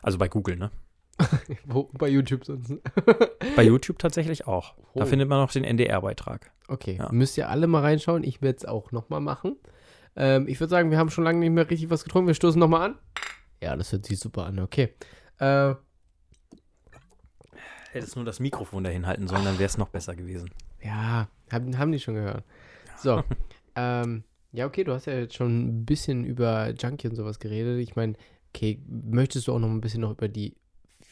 Also 0.02 0.18
bei 0.18 0.29
Google, 0.29 0.57
ne? 0.57 0.70
Wo, 1.64 1.85
bei 1.94 2.09
YouTube 2.09 2.44
sonst. 2.44 2.74
Bei 3.57 3.62
YouTube 3.62 3.98
tatsächlich 3.98 4.46
auch. 4.46 4.74
Da 4.94 5.05
Oh. 5.05 5.07
findet 5.07 5.29
man 5.29 5.40
noch 5.40 5.50
den 5.50 5.64
NDR-Beitrag. 5.64 6.50
Okay, 6.68 6.96
Ja. 6.98 7.09
müsst 7.11 7.38
ihr 7.38 7.48
alle 7.48 7.66
mal 7.66 7.81
reinschauen. 7.83 8.22
Ich 8.22 8.42
werde 8.42 8.59
es 8.59 8.64
auch 8.66 8.92
nochmal 8.92 9.20
machen. 9.20 9.57
Ähm, 10.14 10.46
ich 10.48 10.61
würde 10.61 10.70
sagen, 10.70 10.90
wir 10.90 10.98
haben 10.98 11.11
schon 11.11 11.24
lange 11.24 11.38
nicht 11.38 11.50
mehr 11.50 11.68
richtig 11.70 11.90
was 11.90 12.05
getrunken. 12.05 12.26
Wir 12.26 12.35
stoßen 12.35 12.59
nochmal 12.59 12.90
an. 12.90 12.98
Ja, 13.62 13.76
das 13.76 13.92
hört 13.92 14.05
sich 14.07 14.18
super 14.18 14.44
an. 14.46 14.59
Okay. 14.59 14.94
Äh, 15.38 15.74
Hättest 17.92 18.16
nur 18.16 18.24
das 18.24 18.40
Mikrofon 18.40 18.85
dahin 18.85 19.07
halten 19.07 19.26
sollen, 19.26 19.44
dann 19.44 19.55
wäre 19.59 19.66
es 19.66 19.79
noch 19.79 19.88
besser 19.88 20.14
gewesen. 20.14 20.50
ja, 20.83 21.29
haben, 21.50 21.79
haben 21.79 21.92
die 21.92 22.00
schon 22.00 22.14
gehört. 22.14 22.44
So. 22.98 23.22
ähm, 23.76 24.24
ja, 24.52 24.66
okay, 24.66 24.85
du 24.85 24.92
hast 24.92 25.06
ja 25.06 25.14
jetzt 25.14 25.35
schon 25.35 25.66
ein 25.66 25.85
bisschen 25.85 26.24
über 26.24 26.70
Junkie 26.70 27.09
und 27.09 27.16
sowas 27.16 27.38
geredet. 27.38 27.78
Ich 27.80 27.96
meine, 27.96 28.14
okay, 28.54 28.80
möchtest 28.88 29.48
du 29.48 29.52
auch 29.52 29.59
noch 29.59 29.68
ein 29.68 29.80
bisschen 29.80 30.00
noch 30.00 30.12
über 30.12 30.28
die, 30.28 30.56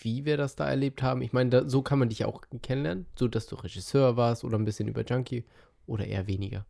wie 0.01 0.25
wir 0.25 0.37
das 0.37 0.57
da 0.57 0.69
erlebt 0.69 1.03
haben? 1.03 1.23
Ich 1.23 1.33
meine, 1.33 1.51
da, 1.51 1.69
so 1.69 1.83
kann 1.83 1.99
man 1.99 2.09
dich 2.09 2.25
auch 2.25 2.43
kennenlernen, 2.63 3.07
so 3.17 3.29
dass 3.29 3.47
du 3.47 3.57
Regisseur 3.57 4.17
warst 4.17 4.45
oder 4.45 4.59
ein 4.59 4.65
bisschen 4.65 4.89
über 4.89 5.05
Junkie 5.05 5.45
oder 5.87 6.07
eher 6.07 6.27
weniger. 6.27 6.65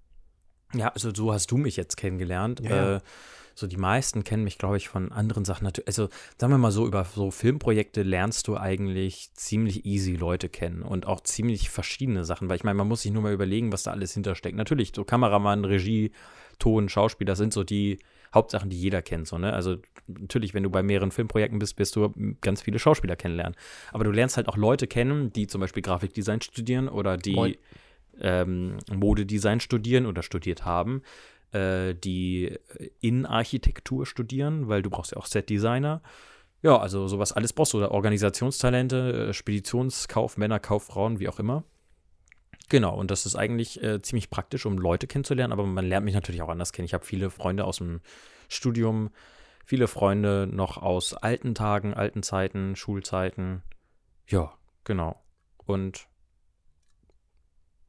Ja, 0.74 0.88
also 0.88 1.14
so 1.14 1.32
hast 1.32 1.50
du 1.50 1.56
mich 1.56 1.76
jetzt 1.76 1.96
kennengelernt. 1.96 2.60
Ja. 2.60 2.96
Äh, 2.96 3.00
so 3.54 3.68
die 3.68 3.76
meisten 3.76 4.24
kennen 4.24 4.42
mich, 4.42 4.58
glaube 4.58 4.76
ich, 4.76 4.88
von 4.88 5.12
anderen 5.12 5.44
Sachen. 5.44 5.70
Also 5.86 6.08
sagen 6.38 6.52
wir 6.52 6.58
mal 6.58 6.72
so, 6.72 6.86
über 6.86 7.04
so 7.04 7.30
Filmprojekte 7.30 8.02
lernst 8.02 8.48
du 8.48 8.56
eigentlich 8.56 9.32
ziemlich 9.34 9.86
easy 9.86 10.16
Leute 10.16 10.48
kennen 10.48 10.82
und 10.82 11.06
auch 11.06 11.20
ziemlich 11.20 11.70
verschiedene 11.70 12.24
Sachen, 12.24 12.48
weil 12.48 12.56
ich 12.56 12.64
meine, 12.64 12.76
man 12.76 12.88
muss 12.88 13.02
sich 13.02 13.12
nur 13.12 13.22
mal 13.22 13.32
überlegen, 13.32 13.72
was 13.72 13.84
da 13.84 13.92
alles 13.92 14.12
hintersteckt. 14.12 14.56
Natürlich, 14.56 14.92
so 14.94 15.04
Kameramann, 15.04 15.64
Regie, 15.64 16.10
Ton, 16.58 16.88
Schauspieler 16.88 17.36
sind 17.36 17.52
so 17.52 17.64
die 17.64 17.98
Hauptsachen, 18.34 18.68
die 18.68 18.80
jeder 18.80 19.00
kennt. 19.00 19.28
So, 19.28 19.38
ne? 19.38 19.52
Also 19.52 19.76
natürlich, 20.06 20.54
wenn 20.54 20.62
du 20.62 20.70
bei 20.70 20.82
mehreren 20.82 21.10
Filmprojekten 21.10 21.58
bist, 21.58 21.78
wirst 21.78 21.96
du 21.96 22.12
ganz 22.40 22.62
viele 22.62 22.78
Schauspieler 22.78 23.16
kennenlernen. 23.16 23.56
Aber 23.92 24.04
du 24.04 24.10
lernst 24.10 24.36
halt 24.36 24.48
auch 24.48 24.56
Leute 24.56 24.86
kennen, 24.86 25.32
die 25.32 25.46
zum 25.46 25.60
Beispiel 25.60 25.82
Grafikdesign 25.82 26.40
studieren 26.40 26.88
oder 26.88 27.16
die 27.16 27.58
ähm, 28.20 28.78
Modedesign 28.92 29.60
studieren 29.60 30.06
oder 30.06 30.22
studiert 30.22 30.64
haben, 30.64 31.02
äh, 31.52 31.94
die 31.94 32.58
Innenarchitektur 33.00 34.06
studieren, 34.06 34.68
weil 34.68 34.82
du 34.82 34.90
brauchst 34.90 35.12
ja 35.12 35.18
auch 35.18 35.26
Setdesigner. 35.26 36.02
Ja, 36.62 36.78
also 36.78 37.08
sowas 37.08 37.32
alles 37.32 37.52
brauchst 37.52 37.74
du. 37.74 37.78
Oder 37.78 37.90
Organisationstalente, 37.92 39.28
äh, 39.28 39.32
Speditionskaufmänner, 39.32 40.58
Kauffrauen, 40.58 41.20
wie 41.20 41.28
auch 41.28 41.38
immer. 41.38 41.62
Genau, 42.68 42.94
und 42.94 43.10
das 43.10 43.26
ist 43.26 43.36
eigentlich 43.36 43.82
äh, 43.82 44.00
ziemlich 44.00 44.30
praktisch, 44.30 44.64
um 44.64 44.78
Leute 44.78 45.06
kennenzulernen, 45.06 45.52
aber 45.52 45.66
man 45.66 45.86
lernt 45.86 46.04
mich 46.04 46.14
natürlich 46.14 46.42
auch 46.42 46.48
anders 46.48 46.72
kennen. 46.72 46.86
Ich 46.86 46.94
habe 46.94 47.04
viele 47.04 47.30
Freunde 47.30 47.64
aus 47.64 47.78
dem 47.78 48.00
Studium, 48.48 49.10
viele 49.64 49.86
Freunde 49.86 50.48
noch 50.50 50.78
aus 50.78 51.14
alten 51.14 51.54
Tagen, 51.54 51.94
alten 51.94 52.22
Zeiten, 52.22 52.74
Schulzeiten. 52.74 53.62
Ja, 54.26 54.54
genau. 54.84 55.22
Und 55.66 56.08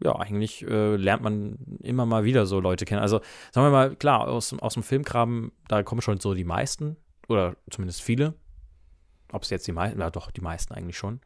ja, 0.03 0.15
eigentlich 0.17 0.67
äh, 0.67 0.97
lernt 0.97 1.23
man 1.23 1.57
immer 1.79 2.05
mal 2.05 2.25
wieder 2.25 2.45
so 2.45 2.59
Leute 2.59 2.83
kennen. 2.83 3.01
Also 3.01 3.21
sagen 3.51 3.67
wir 3.67 3.71
mal, 3.71 3.95
klar, 3.95 4.27
aus, 4.27 4.53
aus 4.59 4.73
dem 4.73 4.83
Filmkram, 4.83 5.53
da 5.69 5.83
kommen 5.83 6.01
schon 6.01 6.19
so 6.19 6.33
die 6.33 6.43
meisten, 6.43 6.97
oder 7.27 7.55
zumindest 7.69 8.01
viele. 8.01 8.33
Ob 9.31 9.43
es 9.43 9.49
jetzt 9.49 9.67
die 9.67 9.71
meisten, 9.71 9.99
ja 9.99 10.11
doch, 10.11 10.31
die 10.31 10.41
meisten 10.41 10.73
eigentlich 10.73 10.97
schon. 10.97 11.21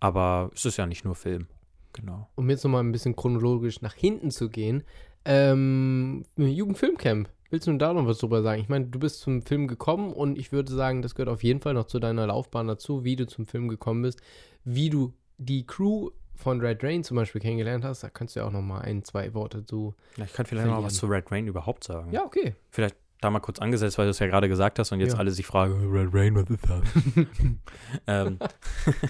Aber 0.00 0.50
es 0.54 0.64
ist 0.64 0.76
ja 0.76 0.86
nicht 0.86 1.04
nur 1.04 1.14
Film. 1.14 1.46
Genau. 1.92 2.28
um 2.34 2.48
jetzt 2.50 2.64
nochmal 2.64 2.82
ein 2.82 2.92
bisschen 2.92 3.16
chronologisch 3.16 3.82
nach 3.82 3.94
hinten 3.94 4.30
zu 4.30 4.48
gehen, 4.48 4.84
ähm, 5.24 6.24
Jugendfilmcamp. 6.36 7.28
Willst 7.50 7.66
du 7.66 7.76
da 7.76 7.92
noch 7.92 8.06
was 8.06 8.18
drüber 8.18 8.42
sagen? 8.42 8.62
Ich 8.62 8.68
meine, 8.68 8.86
du 8.86 8.98
bist 8.98 9.20
zum 9.20 9.42
Film 9.42 9.68
gekommen 9.68 10.12
und 10.12 10.38
ich 10.38 10.52
würde 10.52 10.72
sagen, 10.72 11.02
das 11.02 11.14
gehört 11.14 11.28
auf 11.28 11.42
jeden 11.42 11.60
Fall 11.60 11.74
noch 11.74 11.84
zu 11.84 11.98
deiner 11.98 12.26
Laufbahn 12.26 12.66
dazu, 12.66 13.04
wie 13.04 13.14
du 13.14 13.26
zum 13.26 13.44
Film 13.44 13.68
gekommen 13.68 14.02
bist, 14.02 14.22
wie 14.64 14.88
du 14.88 15.12
die 15.36 15.66
Crew 15.66 16.10
von 16.34 16.60
Red 16.60 16.82
Rain 16.82 17.04
zum 17.04 17.16
Beispiel 17.18 17.40
kennengelernt 17.40 17.84
hast. 17.84 18.02
Da 18.02 18.08
kannst 18.08 18.34
du 18.34 18.40
ja 18.40 18.46
auch 18.46 18.50
noch 18.50 18.62
mal 18.62 18.80
ein, 18.80 19.04
zwei 19.04 19.34
Worte 19.34 19.64
zu. 19.64 19.94
Ja, 20.16 20.24
ich 20.24 20.32
kann 20.32 20.46
vielleicht 20.46 20.66
noch 20.66 20.72
Verlieren. 20.72 20.86
was 20.86 20.94
zu 20.94 21.06
Red 21.06 21.30
Rain 21.30 21.46
überhaupt 21.46 21.84
sagen. 21.84 22.10
Ja, 22.10 22.24
okay. 22.24 22.54
Vielleicht 22.70 22.96
da 23.22 23.30
mal 23.30 23.40
kurz 23.40 23.58
angesetzt, 23.58 23.96
weil 23.98 24.06
du 24.06 24.10
es 24.10 24.18
ja 24.18 24.26
gerade 24.26 24.48
gesagt 24.48 24.78
hast 24.78 24.92
und 24.92 25.00
jetzt 25.00 25.12
Ja. 25.14 25.18
alle 25.18 25.30
sich 25.30 25.46
fragen, 25.46 25.90
Red 25.90 26.10
Rain, 26.12 26.34
was 26.34 26.50
ist 26.50 26.68
das? 26.68 27.26
ähm, 28.06 28.38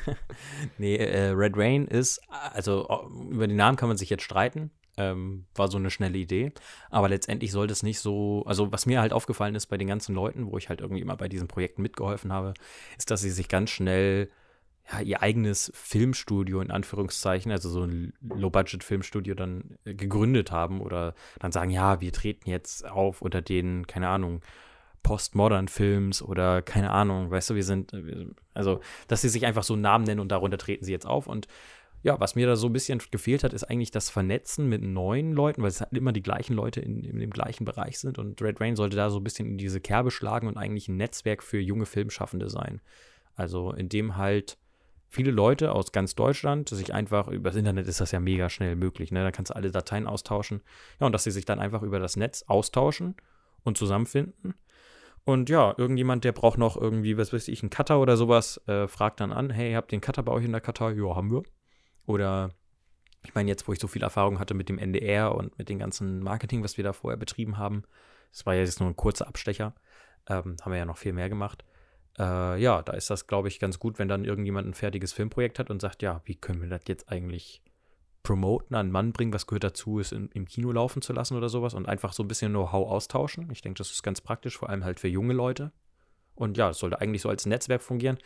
nee, 0.79 0.96
äh, 0.96 1.31
Red 1.31 1.57
Rain 1.57 1.87
ist, 1.87 2.20
also 2.53 2.87
über 3.31 3.46
den 3.46 3.57
Namen 3.57 3.77
kann 3.77 3.88
man 3.88 3.96
sich 3.96 4.11
jetzt 4.11 4.22
streiten. 4.22 4.70
Ähm, 4.98 5.46
war 5.55 5.68
so 5.70 5.79
eine 5.79 5.88
schnelle 5.90 6.18
Idee. 6.18 6.53
Aber 6.90 7.09
letztendlich 7.09 7.51
sollte 7.51 7.72
es 7.72 7.83
nicht 7.83 7.98
so, 7.98 8.42
also 8.46 8.70
was 8.72 8.85
mir 8.85 9.01
halt 9.01 9.14
aufgefallen 9.14 9.55
ist 9.55 9.66
bei 9.66 9.79
den 9.79 9.88
ganzen 9.88 10.14
Leuten, 10.14 10.53
wo 10.53 10.59
ich 10.59 10.68
halt 10.68 10.83
irgendwie 10.83 11.01
immer 11.01 11.16
bei 11.16 11.29
diesen 11.29 11.48
Projekten 11.48 11.81
mitgeholfen 11.81 12.31
habe, 12.31 12.53
ist, 12.98 13.11
dass 13.11 13.22
sie 13.22 13.31
sich 13.31 13.48
ganz 13.48 13.70
schnell 13.70 14.29
ja, 14.92 15.00
ihr 15.00 15.22
eigenes 15.22 15.72
Filmstudio 15.74 16.61
in 16.61 16.70
Anführungszeichen, 16.70 17.50
also 17.52 17.68
so 17.68 17.83
ein 17.85 18.12
Low-Budget-Filmstudio 18.22 19.35
dann 19.35 19.78
äh, 19.85 19.94
gegründet 19.94 20.50
haben 20.50 20.81
oder 20.81 21.14
dann 21.40 21.52
sagen, 21.52 21.70
ja, 21.70 22.00
wir 22.00 22.12
treten 22.12 22.48
jetzt 22.50 22.88
auf 22.88 23.22
unter 23.22 23.40
den, 23.42 23.87
keine 23.87 24.09
Ahnung, 24.09 24.40
Postmodern-Films 25.02 26.22
oder 26.22 26.62
keine 26.62 26.90
Ahnung, 26.90 27.31
weißt 27.31 27.50
du, 27.50 27.55
wir 27.55 27.64
sind, 27.64 27.92
äh, 27.92 28.07
wir- 28.07 28.26
also, 28.55 28.81
dass 29.09 29.22
sie 29.22 29.28
sich 29.28 29.46
einfach 29.46 29.62
so 29.62 29.74
einen 29.74 29.83
Namen 29.83 30.05
nennen 30.05 30.20
und 30.20 30.31
darunter 30.31 30.59
treten 30.59 30.85
sie 30.85 30.92
jetzt 30.92 31.07
auf 31.07 31.26
und 31.26 31.48
ja, 32.05 32.18
was 32.18 32.35
mir 32.35 32.48
da 32.48 32.57
so 32.57 32.66
ein 32.66 32.72
bisschen 32.72 33.00
gefehlt 33.12 33.44
hat, 33.44 33.52
ist 33.52 33.62
eigentlich 33.62 33.92
das 33.92 34.11
Vernetzen 34.11 34.68
mit 34.68 34.83
neuen 34.83 35.33
Leuten, 35.33 35.62
weil 35.62 35.68
es 35.68 35.81
halt 35.81 35.92
immer 35.92 36.12
die 36.12 36.22
gleichen 36.22 36.55
Leute 36.55 36.81
in, 36.81 37.05
in 37.05 37.20
dem 37.20 37.31
gleichen 37.31 37.64
Bereich 37.64 38.00
sind 38.00 38.18
und 38.18 38.42
Red 38.42 38.61
Rain 38.61 38.74
sollte 38.74 38.96
da 38.96 39.09
so 39.09 39.20
ein 39.20 39.24
bisschen 39.24 39.46
in 39.46 39.57
diese 39.59 39.81
Kerbe 39.81 40.11
schlagen 40.11 40.48
und 40.48 40.57
eigentlich 40.57 40.88
ein 40.88 40.96
Netzwerk 40.96 41.44
für 41.44 41.61
junge 41.61 41.87
Filmschaffende 41.87 42.50
sein. 42.50 42.81
Also 43.37 43.70
in 43.72 43.88
dem 43.88 44.16
halt 44.16 44.59
viele 45.12 45.31
Leute 45.31 45.72
aus 45.72 45.92
ganz 45.92 46.14
Deutschland 46.14 46.70
sich 46.70 46.94
einfach, 46.94 47.29
übers 47.29 47.55
Internet 47.55 47.87
ist 47.87 48.01
das 48.01 48.12
ja 48.12 48.20
mega 48.20 48.48
schnell 48.48 48.77
möglich, 48.77 49.12
ne? 49.12 49.22
Da 49.22 49.31
kannst 49.31 49.51
du 49.51 49.57
alle 49.57 49.70
Dateien 49.70 50.07
austauschen. 50.07 50.62
Ja, 50.98 51.07
und 51.07 51.12
dass 51.12 51.25
sie 51.25 51.31
sich 51.31 51.44
dann 51.44 51.61
einfach 51.61 51.83
über 51.83 51.98
das 51.98 52.16
Netz 52.16 52.44
austauschen 52.46 53.14
und 53.62 53.77
zusammenfinden. 53.77 54.55
Und 55.25 55.51
ja, 55.51 55.75
irgendjemand, 55.77 56.25
der 56.25 56.33
braucht 56.33 56.59
noch 56.59 56.81
irgendwie, 56.81 57.18
was 57.18 57.33
weiß 57.33 57.48
ich, 57.48 57.62
einen 57.62 57.68
Cutter 57.68 58.01
oder 58.01 58.16
sowas, 58.16 58.61
äh, 58.66 58.88
fragt 58.88 59.20
dann 59.20 59.33
an, 59.33 59.51
hey, 59.51 59.75
habt 59.75 59.92
ihr 59.92 59.96
einen 59.96 60.01
Cutter 60.01 60.22
bei 60.22 60.33
euch 60.33 60.46
in 60.46 60.53
der 60.53 60.62
Kartei? 60.62 60.92
Ja, 60.92 61.14
haben 61.14 61.31
wir. 61.31 61.42
Oder 62.07 62.51
ich 63.22 63.35
meine, 63.35 63.51
jetzt, 63.51 63.68
wo 63.68 63.72
ich 63.75 63.79
so 63.79 63.87
viel 63.87 64.03
Erfahrung 64.03 64.38
hatte 64.38 64.55
mit 64.55 64.70
dem 64.70 64.79
NDR 64.79 65.35
und 65.35 65.57
mit 65.59 65.68
dem 65.68 65.79
ganzen 65.79 66.20
Marketing, 66.20 66.64
was 66.64 66.79
wir 66.79 66.85
da 66.85 66.94
vorher 66.94 67.18
betrieben 67.18 67.59
haben, 67.59 67.85
das 68.33 68.46
war 68.46 68.55
ja 68.55 68.61
jetzt 68.61 68.81
nur 68.81 68.88
ein 68.88 68.96
kurzer 68.96 69.29
Abstecher, 69.29 69.75
ähm, 70.27 70.57
haben 70.62 70.72
wir 70.72 70.79
ja 70.79 70.87
noch 70.87 70.96
viel 70.96 71.12
mehr 71.12 71.29
gemacht. 71.29 71.64
Äh, 72.18 72.61
ja, 72.61 72.83
da 72.83 72.92
ist 72.92 73.11
das, 73.11 73.27
glaube 73.27 73.48
ich, 73.48 73.59
ganz 73.59 73.79
gut, 73.79 73.98
wenn 73.98 74.09
dann 74.09 74.25
irgendjemand 74.25 74.68
ein 74.68 74.75
fertiges 74.75 75.12
Filmprojekt 75.12 75.59
hat 75.59 75.70
und 75.70 75.81
sagt, 75.81 76.03
ja, 76.03 76.20
wie 76.25 76.35
können 76.35 76.61
wir 76.61 76.68
das 76.68 76.83
jetzt 76.87 77.09
eigentlich 77.11 77.62
promoten, 78.22 78.77
an 78.77 78.87
den 78.87 78.92
Mann 78.92 79.12
bringen, 79.12 79.33
was 79.33 79.46
gehört 79.46 79.64
dazu, 79.64 79.98
es 79.98 80.12
in, 80.12 80.29
im 80.29 80.46
Kino 80.46 80.70
laufen 80.70 81.03
zu 81.03 81.12
lassen 81.12 81.37
oder 81.37 81.48
sowas 81.48 81.75
und 81.75 81.88
einfach 81.88 82.12
so 82.12 82.22
ein 82.22 82.29
bisschen 82.29 82.53
Know-how 82.53 82.88
austauschen. 82.88 83.51
Ich 83.51 83.62
denke, 83.62 83.79
das 83.79 83.90
ist 83.90 84.03
ganz 84.03 84.20
praktisch, 84.20 84.57
vor 84.57 84.68
allem 84.68 84.85
halt 84.85 85.01
für 85.01 85.09
junge 85.09 85.33
Leute. 85.33 85.72
Und 86.35 86.57
ja, 86.57 86.68
das 86.68 86.79
sollte 86.79 87.01
eigentlich 87.01 87.22
so 87.22 87.29
als 87.29 87.46
Netzwerk 87.46 87.83
fungieren. 87.83 88.18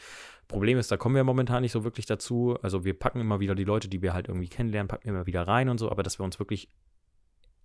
Problem 0.49 0.79
ist, 0.79 0.92
da 0.92 0.96
kommen 0.96 1.16
wir 1.16 1.25
momentan 1.25 1.62
nicht 1.62 1.72
so 1.72 1.83
wirklich 1.83 2.07
dazu. 2.07 2.57
Also 2.62 2.85
wir 2.85 2.96
packen 2.96 3.20
immer 3.20 3.40
wieder 3.40 3.55
die 3.55 3.64
Leute, 3.64 3.88
die 3.88 4.01
wir 4.01 4.12
halt 4.12 4.29
irgendwie 4.29 4.49
kennenlernen, 4.49 4.88
packen 4.88 5.09
immer 5.09 5.27
wieder 5.27 5.46
rein 5.46 5.68
und 5.68 5.79
so, 5.79 5.90
aber 5.90 6.03
dass 6.03 6.20
wir 6.20 6.25
uns 6.25 6.38
wirklich 6.38 6.68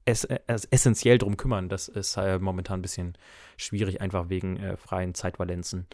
ess 0.06 0.24
ess 0.24 0.66
essentiell 0.66 1.20
drum 1.20 1.38
kümmern, 1.38 1.70
das 1.70 1.88
ist 1.88 2.18
äh, 2.18 2.40
momentan 2.40 2.80
ein 2.80 2.82
bisschen 2.82 3.18
schwierig, 3.56 4.02
einfach 4.02 4.30
wegen 4.30 4.58
äh, 4.58 4.78
freien 4.78 5.14
Zeitvalenzen. 5.14 5.86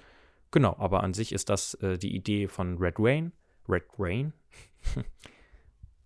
Genau, 0.52 0.76
aber 0.78 1.04
an 1.04 1.14
sich 1.14 1.32
ist 1.32 1.50
das 1.50 1.74
äh, 1.76 1.98
die 1.98 2.16
Idee 2.16 2.48
von 2.48 2.78
Red 2.78 3.00
Wayne. 3.00 3.32
Red 3.68 3.84
Rain? 3.98 4.34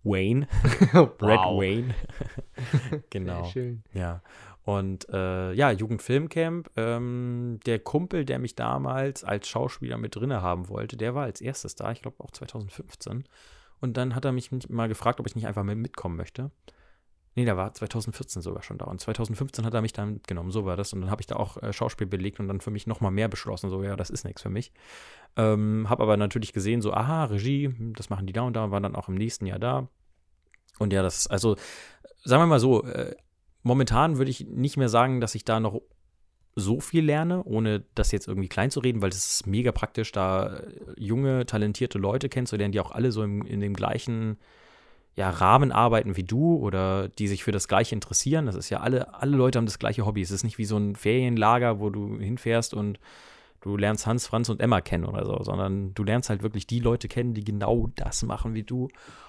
Wayne. 0.02 0.48
Red 0.94 1.20
Wayne. 1.20 1.94
genau. 3.10 3.44
Sehr 3.44 3.52
schön. 3.52 3.84
Ja. 3.92 4.22
Und 4.64 5.08
äh, 5.08 5.52
ja, 5.54 5.72
Jugendfilmcamp, 5.72 6.70
ähm, 6.76 7.58
der 7.66 7.80
Kumpel, 7.80 8.24
der 8.24 8.38
mich 8.38 8.54
damals 8.54 9.24
als 9.24 9.48
Schauspieler 9.48 9.98
mit 9.98 10.14
drinne 10.14 10.40
haben 10.40 10.68
wollte, 10.68 10.96
der 10.96 11.14
war 11.16 11.24
als 11.24 11.40
erstes 11.40 11.74
da, 11.74 11.90
ich 11.90 12.02
glaube 12.02 12.22
auch 12.22 12.30
2015. 12.30 13.24
Und 13.80 13.96
dann 13.96 14.14
hat 14.14 14.24
er 14.24 14.30
mich 14.30 14.50
mal 14.68 14.88
gefragt, 14.88 15.18
ob 15.18 15.26
ich 15.26 15.34
nicht 15.34 15.48
einfach 15.48 15.64
mit 15.64 15.78
mitkommen 15.78 16.16
möchte. 16.16 16.52
Nee, 17.34 17.46
der 17.46 17.56
war 17.56 17.72
2014 17.72 18.42
sogar 18.42 18.62
schon 18.62 18.76
da. 18.76 18.84
Und 18.84 19.00
2015 19.00 19.64
hat 19.64 19.72
er 19.72 19.80
mich 19.80 19.94
dann 19.94 20.14
mitgenommen, 20.14 20.50
so 20.50 20.66
war 20.66 20.76
das. 20.76 20.92
Und 20.92 21.00
dann 21.00 21.10
habe 21.10 21.22
ich 21.22 21.26
da 21.26 21.36
auch 21.36 21.56
äh, 21.62 21.72
Schauspiel 21.72 22.06
belegt 22.06 22.40
und 22.40 22.48
dann 22.48 22.60
für 22.60 22.70
mich 22.70 22.86
nochmal 22.86 23.10
mehr 23.10 23.28
beschlossen, 23.28 23.70
so, 23.70 23.82
ja, 23.82 23.96
das 23.96 24.10
ist 24.10 24.24
nichts 24.24 24.42
für 24.42 24.50
mich. 24.50 24.72
Ähm, 25.36 25.88
habe 25.88 26.02
aber 26.02 26.18
natürlich 26.18 26.52
gesehen, 26.52 26.82
so, 26.82 26.92
aha, 26.92 27.24
Regie, 27.24 27.74
das 27.96 28.10
machen 28.10 28.26
die 28.26 28.34
da 28.34 28.42
und 28.42 28.54
da, 28.54 28.64
und 28.64 28.70
war 28.70 28.80
dann 28.80 28.96
auch 28.96 29.08
im 29.08 29.14
nächsten 29.14 29.46
Jahr 29.46 29.58
da. 29.58 29.88
Und 30.78 30.92
ja, 30.92 31.02
das, 31.02 31.26
also, 31.26 31.56
sagen 32.22 32.42
wir 32.42 32.46
mal 32.46 32.60
so, 32.60 32.84
äh, 32.84 33.16
momentan 33.62 34.18
würde 34.18 34.30
ich 34.30 34.46
nicht 34.46 34.76
mehr 34.76 34.90
sagen, 34.90 35.20
dass 35.20 35.34
ich 35.34 35.44
da 35.44 35.58
noch 35.58 35.80
so 36.54 36.80
viel 36.80 37.04
lerne, 37.04 37.42
ohne 37.44 37.84
das 37.94 38.12
jetzt 38.12 38.28
irgendwie 38.28 38.48
klein 38.48 38.70
zu 38.70 38.80
reden, 38.80 39.00
weil 39.00 39.08
es 39.08 39.40
ist 39.40 39.46
mega 39.46 39.72
praktisch, 39.72 40.12
da 40.12 40.58
äh, 40.58 40.70
junge, 40.98 41.46
talentierte 41.46 41.98
Leute 41.98 42.28
kennenzulernen, 42.28 42.72
die 42.72 42.80
auch 42.80 42.90
alle 42.90 43.10
so 43.10 43.22
im, 43.22 43.46
in 43.46 43.60
dem 43.60 43.72
gleichen 43.72 44.36
ja, 45.14 45.28
Rahmen 45.28 45.72
arbeiten 45.72 46.16
wie 46.16 46.24
du 46.24 46.56
oder 46.56 47.08
die 47.08 47.28
sich 47.28 47.44
für 47.44 47.52
das 47.52 47.68
Gleiche 47.68 47.94
interessieren. 47.94 48.46
Das 48.46 48.54
ist 48.54 48.70
ja 48.70 48.80
alle, 48.80 49.14
alle 49.14 49.36
Leute 49.36 49.58
haben 49.58 49.66
das 49.66 49.78
gleiche 49.78 50.06
Hobby. 50.06 50.22
Es 50.22 50.30
ist 50.30 50.44
nicht 50.44 50.58
wie 50.58 50.64
so 50.64 50.78
ein 50.78 50.96
Ferienlager, 50.96 51.80
wo 51.80 51.90
du 51.90 52.18
hinfährst 52.18 52.72
und 52.72 52.98
du 53.60 53.76
lernst 53.76 54.06
Hans, 54.06 54.26
Franz 54.26 54.48
und 54.48 54.60
Emma 54.60 54.80
kennen 54.80 55.04
oder 55.04 55.26
so, 55.26 55.42
sondern 55.42 55.94
du 55.94 56.02
lernst 56.02 56.30
halt 56.30 56.42
wirklich 56.42 56.66
die 56.66 56.80
Leute 56.80 57.08
kennen, 57.08 57.34
die 57.34 57.44
genau 57.44 57.88
das 57.94 58.22
machen 58.22 58.54
wie 58.54 58.62
du. 58.62 58.88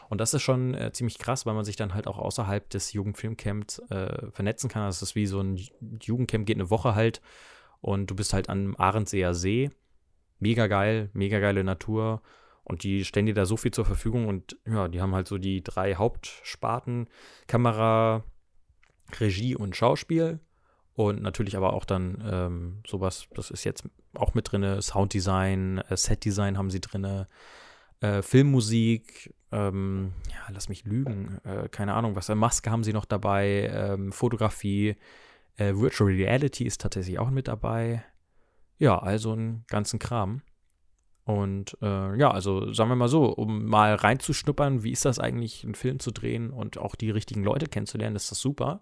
Und 0.09 0.21
das 0.21 0.33
ist 0.33 0.41
schon 0.41 0.73
äh, 0.73 0.91
ziemlich 0.93 1.17
krass, 1.19 1.45
weil 1.45 1.53
man 1.53 1.65
sich 1.65 1.75
dann 1.75 1.93
halt 1.93 2.07
auch 2.07 2.17
außerhalb 2.17 2.69
des 2.69 2.93
Jugendfilmcamps 2.93 3.79
äh, 3.89 4.31
vernetzen 4.31 4.69
kann. 4.69 4.85
Das 4.85 5.01
ist 5.01 5.15
wie 5.15 5.27
so 5.27 5.41
ein 5.41 5.59
Jugendcamp, 6.01 6.45
geht 6.45 6.57
eine 6.57 6.69
Woche 6.69 6.95
halt 6.95 7.21
und 7.81 8.09
du 8.09 8.15
bist 8.15 8.33
halt 8.33 8.49
am 8.49 8.75
Arendseer 8.77 9.33
See. 9.33 9.71
Mega 10.39 10.67
geil, 10.67 11.09
mega 11.13 11.39
geile 11.39 11.63
Natur. 11.63 12.21
Und 12.63 12.83
die 12.83 13.03
stellen 13.03 13.25
dir 13.25 13.33
da 13.33 13.45
so 13.45 13.57
viel 13.57 13.71
zur 13.71 13.85
Verfügung 13.85 14.27
und 14.27 14.57
ja, 14.65 14.87
die 14.87 15.01
haben 15.01 15.13
halt 15.13 15.27
so 15.27 15.37
die 15.37 15.63
drei 15.63 15.95
Hauptsparten: 15.95 17.07
Kamera, 17.47 18.23
Regie 19.19 19.55
und 19.55 19.75
Schauspiel. 19.75 20.39
Und 20.95 21.21
natürlich 21.23 21.57
aber 21.57 21.73
auch 21.73 21.85
dann 21.85 22.23
ähm, 22.25 22.83
sowas, 22.85 23.27
das 23.33 23.49
ist 23.49 23.63
jetzt 23.63 23.83
auch 24.13 24.35
mit 24.35 24.51
drin, 24.51 24.79
Sounddesign, 24.79 25.79
äh, 25.79 25.97
Setdesign 25.97 26.55
haben 26.55 26.69
sie 26.69 26.81
drin, 26.81 27.25
äh, 27.99 28.21
Filmmusik, 28.21 29.33
ähm, 29.51 30.13
ja, 30.29 30.51
lass 30.51 30.69
mich 30.69 30.85
lügen, 30.85 31.39
äh, 31.45 31.67
keine 31.69 31.95
Ahnung, 31.95 32.15
was, 32.15 32.29
äh, 32.29 32.35
Maske 32.35 32.69
haben 32.69 32.83
sie 32.83 32.93
noch 32.93 33.05
dabei, 33.05 33.71
ähm, 33.73 34.11
Fotografie, 34.11 34.95
äh, 35.57 35.73
Virtual 35.75 36.09
Reality 36.11 36.65
ist 36.65 36.81
tatsächlich 36.81 37.17
auch 37.17 37.31
mit 37.31 37.47
dabei. 37.47 38.03
Ja, 38.77 38.99
also 38.99 39.31
einen 39.31 39.65
ganzen 39.67 39.97
Kram. 39.99 40.41
Und 41.25 41.77
äh, 41.81 42.17
ja, 42.17 42.31
also 42.31 42.73
sagen 42.73 42.89
wir 42.89 42.95
mal 42.95 43.07
so, 43.07 43.25
um 43.25 43.65
mal 43.65 43.95
reinzuschnuppern, 43.95 44.83
wie 44.83 44.91
ist 44.91 45.05
das 45.05 45.19
eigentlich, 45.19 45.63
einen 45.63 45.75
Film 45.75 45.99
zu 45.99 46.11
drehen 46.11 46.49
und 46.49 46.77
auch 46.77 46.95
die 46.95 47.11
richtigen 47.11 47.43
Leute 47.43 47.67
kennenzulernen, 47.67 48.15
ist 48.15 48.29
das 48.29 48.41
super. 48.41 48.81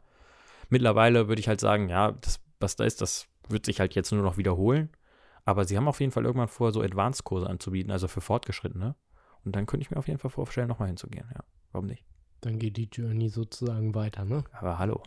Mittlerweile 0.69 1.27
würde 1.27 1.39
ich 1.39 1.47
halt 1.47 1.60
sagen, 1.60 1.89
ja, 1.89 2.13
das, 2.13 2.39
was 2.60 2.75
da 2.75 2.84
ist, 2.84 3.01
das 3.01 3.27
wird 3.47 3.65
sich 3.65 3.80
halt 3.80 3.93
jetzt 3.93 4.12
nur 4.12 4.23
noch 4.23 4.38
wiederholen. 4.38 4.89
Aber 5.45 5.65
sie 5.65 5.77
haben 5.77 5.88
auf 5.88 5.99
jeden 5.99 6.12
Fall 6.12 6.25
irgendwann 6.25 6.47
vor, 6.47 6.71
so 6.71 6.82
Advanced-Kurse 6.82 7.47
anzubieten, 7.47 7.91
also 7.91 8.08
für 8.08 8.21
Fortgeschrittene. 8.21 8.95
Und 9.43 9.56
dann 9.56 9.65
könnte 9.65 9.84
ich 9.84 9.91
mir 9.91 9.97
auf 9.97 10.08
jeden 10.08 10.19
Fall 10.19 10.32
vorstellen, 10.32 10.67
nochmal 10.67 10.88
hinzugehen. 10.88 11.25
Ja, 11.34 11.43
warum 11.71 11.88
nicht? 11.88 12.06
Dann 12.41 12.58
geht 12.58 12.77
die 12.77 12.89
Journey 12.91 13.30
sozusagen 13.30 13.93
weiter, 13.93 14.25
ne? 14.25 14.43
Aber 14.54 14.80
hallo. 14.80 15.04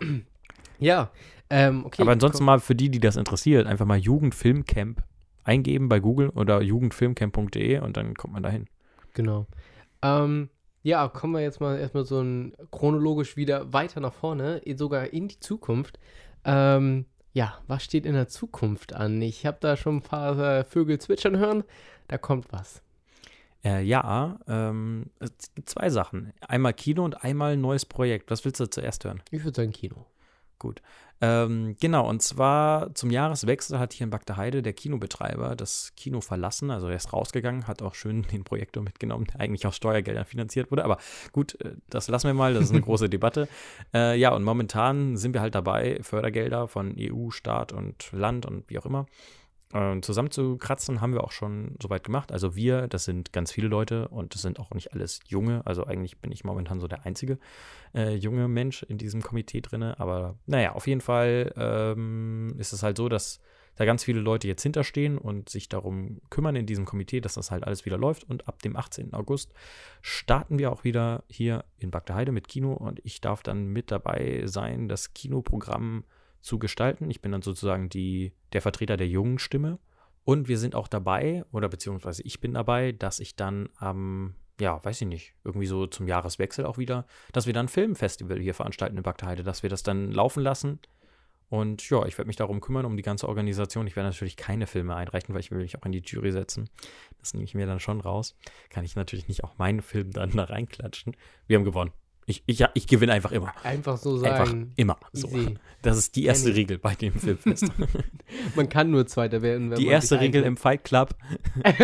Ja, 0.79 1.11
ähm, 1.51 1.87
okay. 1.87 2.03
Aber 2.03 2.12
ansonsten 2.12 2.38
komm. 2.38 2.47
mal 2.47 2.61
für 2.61 2.75
die, 2.75 2.90
die 2.90 3.01
das 3.01 3.16
interessiert, 3.16 3.66
einfach 3.66 3.87
mal 3.87 3.99
Jugendfilmcamp 3.99 5.03
eingeben 5.44 5.88
bei 5.88 6.00
Google 6.00 6.30
oder 6.30 6.61
jugendfilmcamp.de 6.62 7.78
und 7.80 7.96
dann 7.96 8.14
kommt 8.14 8.35
man 8.35 8.42
dahin. 8.42 8.66
Genau. 9.12 9.46
Ähm, 10.02 10.50
ja, 10.83 11.09
kommen 11.09 11.35
wir 11.35 11.40
jetzt 11.40 11.61
mal 11.61 11.78
erstmal 11.78 12.04
so 12.04 12.20
ein 12.20 12.54
chronologisch 12.70 13.37
wieder 13.37 13.72
weiter 13.72 14.00
nach 14.00 14.12
vorne, 14.12 14.61
sogar 14.76 15.12
in 15.12 15.28
die 15.28 15.40
Zukunft. 15.40 15.98
Ähm, 16.44 17.07
ja, 17.33 17.59
was 17.66 17.83
steht 17.83 18.07
in 18.07 18.14
der 18.14 18.28
Zukunft 18.28 18.92
an? 18.92 19.20
Ich 19.22 19.46
habe 19.46 19.57
da 19.61 19.76
schon 19.76 19.96
ein 19.96 20.02
paar 20.02 20.38
äh, 20.38 20.64
Vögel 20.64 20.98
zwitschern 21.00 21.38
hören. 21.38 21.64
Da 22.07 22.18
kommt 22.18 22.52
was. 22.52 22.83
Äh, 23.64 23.83
ja, 23.83 24.38
ähm, 24.46 25.07
es 25.20 25.52
gibt 25.54 25.70
zwei 25.70 25.88
Sachen. 25.88 26.33
Einmal 26.46 26.74
Kino 26.74 27.02
und 27.02 27.24
einmal 27.24 27.54
ein 27.54 27.62
neues 27.62 27.87
Projekt. 27.87 28.30
Was 28.30 28.44
willst 28.44 28.61
du 28.61 28.66
zuerst 28.66 29.04
hören? 29.04 29.22
Ich 29.30 29.42
würde 29.42 29.57
sagen 29.57 29.72
Kino. 29.72 30.07
Gut. 30.59 30.83
Ähm, 31.20 31.77
genau, 31.81 32.09
und 32.09 32.22
zwar 32.22 32.94
zum 32.94 33.11
Jahreswechsel 33.11 33.79
hat 33.79 33.92
hier 33.92 34.05
in 34.05 34.11
Bagdeheide 34.11 34.62
der 34.62 34.72
Kinobetreiber 34.72 35.57
das 35.57 35.92
Kino 35.96 36.20
verlassen. 36.20 36.70
Also 36.70 36.88
er 36.88 36.96
ist 36.96 37.12
rausgegangen, 37.12 37.66
hat 37.66 37.83
auch 37.83 37.94
schön 37.94 38.22
den 38.22 38.44
Projektor 38.44 38.83
mitgenommen, 38.83 39.27
der 39.27 39.40
eigentlich 39.40 39.66
aus 39.66 39.77
Steuergeldern 39.77 40.24
finanziert 40.24 40.70
wurde. 40.70 40.85
Aber 40.85 40.98
gut, 41.33 41.61
äh, 41.61 41.77
das 41.88 42.09
lassen 42.09 42.27
wir 42.27 42.35
mal, 42.35 42.55
das 42.55 42.64
ist 42.64 42.72
eine 42.72 42.81
große 42.83 43.09
Debatte. 43.09 43.48
Äh, 43.94 44.18
ja, 44.18 44.35
und 44.35 44.44
momentan 44.44 45.16
sind 45.16 45.35
wir 45.35 45.40
halt 45.40 45.55
dabei, 45.55 45.98
Fördergelder 46.03 46.68
von 46.68 46.94
EU, 46.98 47.31
Staat 47.31 47.72
und 47.72 48.11
Land 48.12 48.46
und 48.46 48.68
wie 48.68 48.79
auch 48.79 48.87
immer 48.87 49.07
äh, 49.75 50.01
zusammenzukratzen, 50.01 51.01
haben 51.01 51.13
wir 51.13 51.25
auch 51.25 51.33
schon 51.33 51.77
soweit 51.83 52.05
gemacht. 52.05 52.33
Also 52.33 52.55
wir, 52.55 52.89
das 52.89 53.05
sind 53.05 53.33
ganz 53.33 53.53
viele 53.53 53.69
Leute 53.69 54.09
und 54.09 54.35
das 54.35 54.43
sind 54.43 54.59
auch 54.59 54.71
nicht 54.71 54.93
alles 54.93 55.21
junge. 55.27 55.67
Also 55.67 55.85
eigentlich 55.85 56.19
bin 56.19 56.33
ich 56.33 56.45
momentan 56.45 56.81
so 56.81 56.87
der 56.87 57.05
einzige 57.05 57.39
äh, 57.95 58.15
junge 58.15 58.49
Mensch 58.49 58.83
in 58.85 58.99
diesem 58.99 59.23
Komitee 59.23 59.61
drin. 59.61 59.83
Aber 59.83 60.39
naja, 60.47 60.73
auf 60.73 60.87
jeden 60.87 61.01
Fall 61.01 61.53
ähm, 61.57 62.55
ist 62.59 62.73
es 62.73 62.83
halt 62.83 62.97
so, 62.97 63.09
dass 63.09 63.41
da 63.77 63.85
ganz 63.85 64.05
viele 64.05 64.21
Leute 64.21 64.47
jetzt 64.47 64.63
hinterstehen 64.63 65.19
und 65.19 65.49
sich 65.49 65.69
darum 65.69 66.21
kümmern 66.31 66.55
in 66.55 66.67
diesem 66.67 66.85
Komitee, 66.85 67.21
dass 67.21 67.35
das 67.35 67.51
halt 67.51 67.65
alles 67.65 67.85
wieder 67.85 67.99
läuft. 67.99 68.25
Und 68.25 68.47
ab 68.47 68.63
dem 68.63 68.77
18. 68.77 69.13
August 69.15 69.53
starten 70.01 70.59
wir 70.59 70.71
auch 70.71 70.85
wieder 70.85 71.25
hier 71.29 71.65
in 71.79 71.91
Bagdeheide 71.91 72.31
mit 72.31 72.47
Kino 72.47 72.73
und 72.73 73.01
ich 73.05 73.21
darf 73.21 73.43
dann 73.43 73.67
mit 73.67 73.91
dabei 73.91 74.43
sein, 74.47 74.89
das 74.89 75.15
Kinoprogramm 75.15 76.05
zu 76.44 76.59
gestalten. 76.59 77.11
Ich 77.11 77.22
bin 77.22 77.33
dann 77.33 77.42
sozusagen 77.42 77.88
die, 77.88 78.33
der 78.52 78.62
Vertreter 78.62 78.96
der 78.96 79.09
jungen 79.09 79.38
Stimme. 79.38 79.78
Und 80.24 80.46
wir 80.46 80.59
sind 80.59 80.74
auch 80.74 80.88
dabei, 80.88 81.44
oder 81.52 81.68
beziehungsweise 81.68 82.22
ich 82.22 82.40
bin 82.40 82.54
dabei, 82.54 82.92
dass 82.92 83.18
ich 83.18 83.35
dann 83.35 83.68
am, 83.76 84.35
ja, 84.61 84.83
weiß 84.83 85.02
ich 85.02 85.09
nicht, 85.09 85.35
irgendwie 85.42 85.66
so 85.66 85.87
zum 85.87 86.07
Jahreswechsel 86.07 86.64
auch 86.64 86.78
wieder, 86.78 87.07
dass 87.33 87.46
wir 87.46 87.52
dann 87.52 87.68
Filmfestival 87.68 88.38
hier 88.38 88.54
veranstalten 88.54 88.96
in 88.96 89.02
Bagdheide, 89.02 89.42
dass 89.42 89.62
wir 89.62 89.70
das 89.70 89.83
dann 89.83 90.12
laufen 90.12 90.42
lassen. 90.42 90.78
Und 91.48 91.88
ja, 91.88 92.04
ich 92.07 92.16
werde 92.18 92.26
mich 92.26 92.37
darum 92.37 92.61
kümmern, 92.61 92.87
um 92.87 92.96
die 92.96 93.02
ganze 93.02 93.28
Organisation. 93.28 93.87
Ich 93.87 93.96
werde 93.96 94.09
natürlich 94.09 94.37
keine 94.37 94.66
Filme 94.66 94.96
einreichen, 94.96 95.35
weil 95.35 95.40
ich 95.40 95.50
will 95.50 95.59
mich 95.59 95.78
auch 95.78 95.87
in 95.87 95.92
die 95.92 96.02
Jury 96.04 96.33
setzen. 96.33 96.68
Das 97.20 97.33
nehme 97.33 97.44
ich 97.44 97.54
mir 97.54 97.66
dann 97.66 97.80
schon 97.80 98.00
raus. 98.00 98.37
Kann 98.70 98.85
ich 98.85 98.96
natürlich 98.96 99.28
nicht 99.28 99.44
auch 99.44 99.57
meinen 99.59 99.83
Film 99.83 100.11
dann 100.11 100.30
da 100.30 100.44
reinklatschen. 100.44 101.16
Wir 101.46 101.59
haben 101.59 101.64
gewonnen. 101.64 101.92
Ich, 102.27 102.43
ich, 102.47 102.59
ja, 102.59 102.71
ich 102.75 102.87
gewinne 102.87 103.13
einfach 103.13 103.33
immer. 103.33 103.53
Einfach 103.63 103.99
so 103.99 104.17
sagen. 104.17 104.35
Einfach 104.35 104.55
immer. 104.77 104.97
So. 105.13 105.29
Das 105.83 105.99
ist 105.99 106.17
die 106.17 106.25
erste 106.25 106.55
Regel 106.55 106.79
bei 106.79 106.95
dem 106.95 107.13
Filmfest. 107.13 107.67
man 108.57 108.69
kann 108.71 108.91
nur 108.91 109.07
Zweiter 109.07 109.43
werden. 109.43 109.75
die 109.75 109.87
erste 109.87 110.21
Regel 110.21 110.43
im 110.43 110.57
Fight 110.57 110.85
Club. 110.85 111.15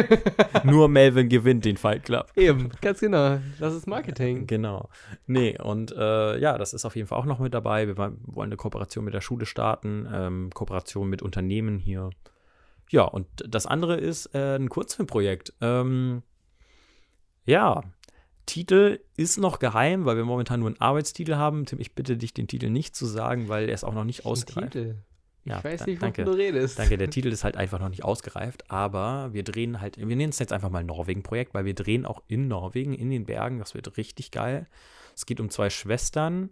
nur 0.64 0.88
Melvin 0.88 1.28
gewinnt 1.28 1.66
den 1.66 1.76
Fight 1.76 2.04
Club. 2.04 2.32
Eben, 2.36 2.70
ganz 2.80 3.00
genau. 3.00 3.38
Das 3.58 3.74
ist 3.74 3.86
Marketing. 3.86 4.46
Genau. 4.46 4.88
Nee, 5.26 5.58
und 5.60 5.92
äh, 5.92 6.38
ja, 6.38 6.56
das 6.56 6.72
ist 6.72 6.86
auf 6.86 6.96
jeden 6.96 7.08
Fall 7.08 7.18
auch 7.18 7.26
noch 7.26 7.38
mit 7.38 7.52
dabei. 7.52 7.86
Wir 7.86 7.98
wollen 7.98 8.20
eine 8.36 8.56
Kooperation 8.56 9.04
mit 9.04 9.12
der 9.12 9.20
Schule 9.20 9.44
starten, 9.44 10.08
ähm, 10.10 10.50
Kooperation 10.54 11.08
mit 11.10 11.20
Unternehmen 11.20 11.78
hier. 11.78 12.10
Ja, 12.88 13.02
und 13.04 13.26
das 13.46 13.66
andere 13.66 13.96
ist 13.96 14.34
äh, 14.34 14.56
ein 14.56 14.68
Kurzfilmprojekt. 14.70 15.52
Ähm, 15.60 16.22
ja, 17.44 17.82
Titel 18.46 19.00
ist 19.16 19.38
noch 19.38 19.58
geheim, 19.58 20.04
weil 20.04 20.16
wir 20.16 20.24
momentan 20.24 20.60
nur 20.60 20.68
einen 20.68 20.80
Arbeitstitel 20.80 21.36
haben. 21.36 21.66
Tim, 21.66 21.80
ich 21.80 21.94
bitte 21.94 22.16
dich, 22.16 22.34
den 22.34 22.48
Titel 22.48 22.70
nicht 22.70 22.96
zu 22.96 23.06
sagen, 23.06 23.48
weil 23.48 23.68
er 23.68 23.74
ist 23.74 23.84
auch 23.84 23.94
noch 23.94 24.04
nicht 24.04 24.26
ausgereift. 24.26 24.72
Titel? 24.72 24.96
Ich 25.44 25.52
ja, 25.52 25.64
weiß 25.64 25.86
nicht, 25.86 26.02
wovon 26.02 26.24
du 26.24 26.32
redest. 26.32 26.78
Danke, 26.78 26.98
der 26.98 27.08
Titel 27.10 27.28
ist 27.28 27.44
halt 27.44 27.56
einfach 27.56 27.78
noch 27.78 27.88
nicht 27.88 28.04
ausgereift, 28.04 28.70
aber 28.70 29.32
wir 29.32 29.42
drehen 29.42 29.80
halt, 29.80 29.96
wir 29.96 30.04
nennen 30.04 30.30
es 30.30 30.38
jetzt 30.38 30.52
einfach 30.52 30.68
mal 30.68 30.84
Norwegen-Projekt, 30.84 31.54
weil 31.54 31.64
wir 31.64 31.74
drehen 31.74 32.04
auch 32.04 32.22
in 32.26 32.48
Norwegen, 32.48 32.92
in 32.92 33.10
den 33.10 33.24
Bergen. 33.24 33.58
Das 33.58 33.74
wird 33.74 33.96
richtig 33.96 34.30
geil. 34.32 34.66
Es 35.14 35.24
geht 35.26 35.40
um 35.40 35.48
zwei 35.48 35.70
Schwestern, 35.70 36.50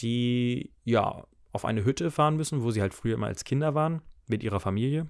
die 0.00 0.70
ja 0.84 1.24
auf 1.52 1.64
eine 1.64 1.84
Hütte 1.84 2.10
fahren 2.10 2.36
müssen, 2.36 2.62
wo 2.62 2.70
sie 2.70 2.82
halt 2.82 2.94
früher 2.94 3.14
immer 3.14 3.26
als 3.26 3.44
Kinder 3.44 3.74
waren, 3.74 4.02
mit 4.26 4.42
ihrer 4.42 4.60
Familie. 4.60 5.06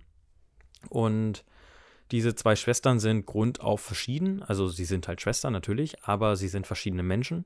Und 0.88 1.44
diese 2.11 2.35
zwei 2.35 2.57
Schwestern 2.57 2.99
sind 2.99 3.27
grundauf 3.27 3.81
verschieden. 3.81 4.42
Also 4.42 4.68
sie 4.68 4.85
sind 4.85 5.09
halt 5.09 5.20
Schwestern 5.20 5.53
natürlich, 5.53 6.05
aber 6.05 6.37
sie 6.37 6.49
sind 6.49 6.66
verschiedene 6.66 7.03
Menschen. 7.03 7.44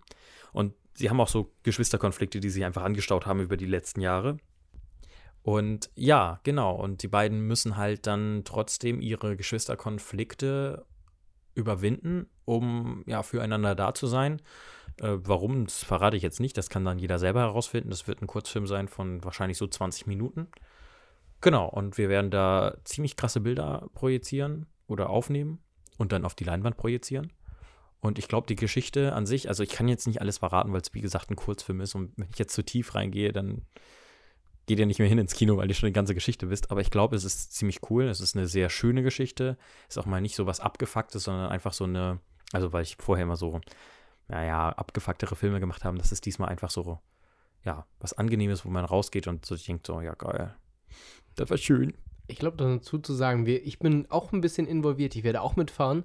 Und 0.52 0.74
sie 0.94 1.10
haben 1.10 1.20
auch 1.20 1.28
so 1.28 1.52
Geschwisterkonflikte, 1.62 2.40
die 2.40 2.50
sich 2.50 2.64
einfach 2.64 2.82
angestaut 2.82 3.26
haben 3.26 3.40
über 3.40 3.56
die 3.56 3.66
letzten 3.66 4.00
Jahre. 4.00 4.38
Und 5.42 5.90
ja, 5.94 6.40
genau. 6.42 6.74
Und 6.74 7.02
die 7.02 7.08
beiden 7.08 7.40
müssen 7.40 7.76
halt 7.76 8.06
dann 8.06 8.42
trotzdem 8.44 9.00
ihre 9.00 9.36
Geschwisterkonflikte 9.36 10.86
überwinden, 11.54 12.26
um 12.44 13.04
ja 13.06 13.22
füreinander 13.22 13.74
da 13.74 13.92
zu 13.94 14.06
sein. 14.06 14.40
Äh, 15.00 15.18
warum, 15.18 15.64
das 15.64 15.84
verrate 15.84 16.16
ich 16.16 16.22
jetzt 16.22 16.40
nicht. 16.40 16.56
Das 16.56 16.70
kann 16.70 16.84
dann 16.84 16.98
jeder 16.98 17.18
selber 17.18 17.40
herausfinden. 17.40 17.90
Das 17.90 18.06
wird 18.08 18.22
ein 18.22 18.26
Kurzfilm 18.26 18.66
sein 18.66 18.88
von 18.88 19.22
wahrscheinlich 19.22 19.58
so 19.58 19.66
20 19.66 20.06
Minuten. 20.06 20.48
Genau, 21.44 21.68
und 21.68 21.98
wir 21.98 22.08
werden 22.08 22.30
da 22.30 22.74
ziemlich 22.84 23.16
krasse 23.16 23.38
Bilder 23.38 23.90
projizieren 23.92 24.64
oder 24.86 25.10
aufnehmen 25.10 25.58
und 25.98 26.10
dann 26.10 26.24
auf 26.24 26.34
die 26.34 26.44
Leinwand 26.44 26.78
projizieren. 26.78 27.34
Und 28.00 28.18
ich 28.18 28.28
glaube, 28.28 28.46
die 28.46 28.56
Geschichte 28.56 29.12
an 29.12 29.26
sich, 29.26 29.46
also 29.50 29.62
ich 29.62 29.68
kann 29.68 29.86
jetzt 29.86 30.06
nicht 30.06 30.22
alles 30.22 30.38
verraten, 30.38 30.72
weil 30.72 30.80
es 30.80 30.94
wie 30.94 31.02
gesagt 31.02 31.30
ein 31.30 31.36
Kurzfilm 31.36 31.82
ist. 31.82 31.94
Und 31.96 32.12
wenn 32.16 32.30
ich 32.30 32.38
jetzt 32.38 32.54
zu 32.54 32.64
tief 32.64 32.94
reingehe, 32.94 33.34
dann 33.34 33.60
geht 34.64 34.78
ihr 34.78 34.86
nicht 34.86 35.00
mehr 35.00 35.08
hin 35.08 35.18
ins 35.18 35.34
Kino, 35.34 35.58
weil 35.58 35.68
ihr 35.68 35.74
schon 35.74 35.88
die 35.88 35.92
ganze 35.92 36.14
Geschichte 36.14 36.48
wisst. 36.48 36.70
Aber 36.70 36.80
ich 36.80 36.90
glaube, 36.90 37.14
es 37.14 37.24
ist 37.24 37.52
ziemlich 37.52 37.90
cool. 37.90 38.04
Es 38.04 38.22
ist 38.22 38.34
eine 38.34 38.46
sehr 38.46 38.70
schöne 38.70 39.02
Geschichte. 39.02 39.58
Ist 39.86 39.98
auch 39.98 40.06
mal 40.06 40.22
nicht 40.22 40.36
so 40.36 40.46
was 40.46 40.60
Abgefucktes, 40.60 41.24
sondern 41.24 41.50
einfach 41.50 41.74
so 41.74 41.84
eine, 41.84 42.20
also 42.54 42.72
weil 42.72 42.84
ich 42.84 42.96
vorher 42.98 43.24
immer 43.24 43.36
so, 43.36 43.60
naja, 44.28 44.70
abgefucktere 44.70 45.36
Filme 45.36 45.60
gemacht 45.60 45.84
habe, 45.84 45.98
das 45.98 46.10
ist 46.10 46.24
diesmal 46.24 46.48
einfach 46.48 46.70
so, 46.70 47.00
ja, 47.64 47.86
was 48.00 48.14
Angenehmes, 48.14 48.64
wo 48.64 48.70
man 48.70 48.86
rausgeht 48.86 49.26
und 49.26 49.44
so 49.44 49.56
denkt, 49.56 49.86
so, 49.86 50.00
ja, 50.00 50.14
geil. 50.14 50.56
Das 51.36 51.50
war 51.50 51.58
schön. 51.58 51.94
Ich 52.26 52.38
glaube, 52.38 52.56
dazu 52.56 52.98
zu 52.98 53.12
sagen, 53.12 53.46
wir, 53.46 53.64
ich 53.66 53.78
bin 53.78 54.06
auch 54.10 54.32
ein 54.32 54.40
bisschen 54.40 54.66
involviert. 54.66 55.14
Ich 55.14 55.24
werde 55.24 55.42
auch 55.42 55.56
mitfahren. 55.56 56.04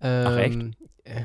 Ähm, 0.00 0.26
Ach, 0.26 0.36
echt? 0.36 0.60
Äh, 1.04 1.24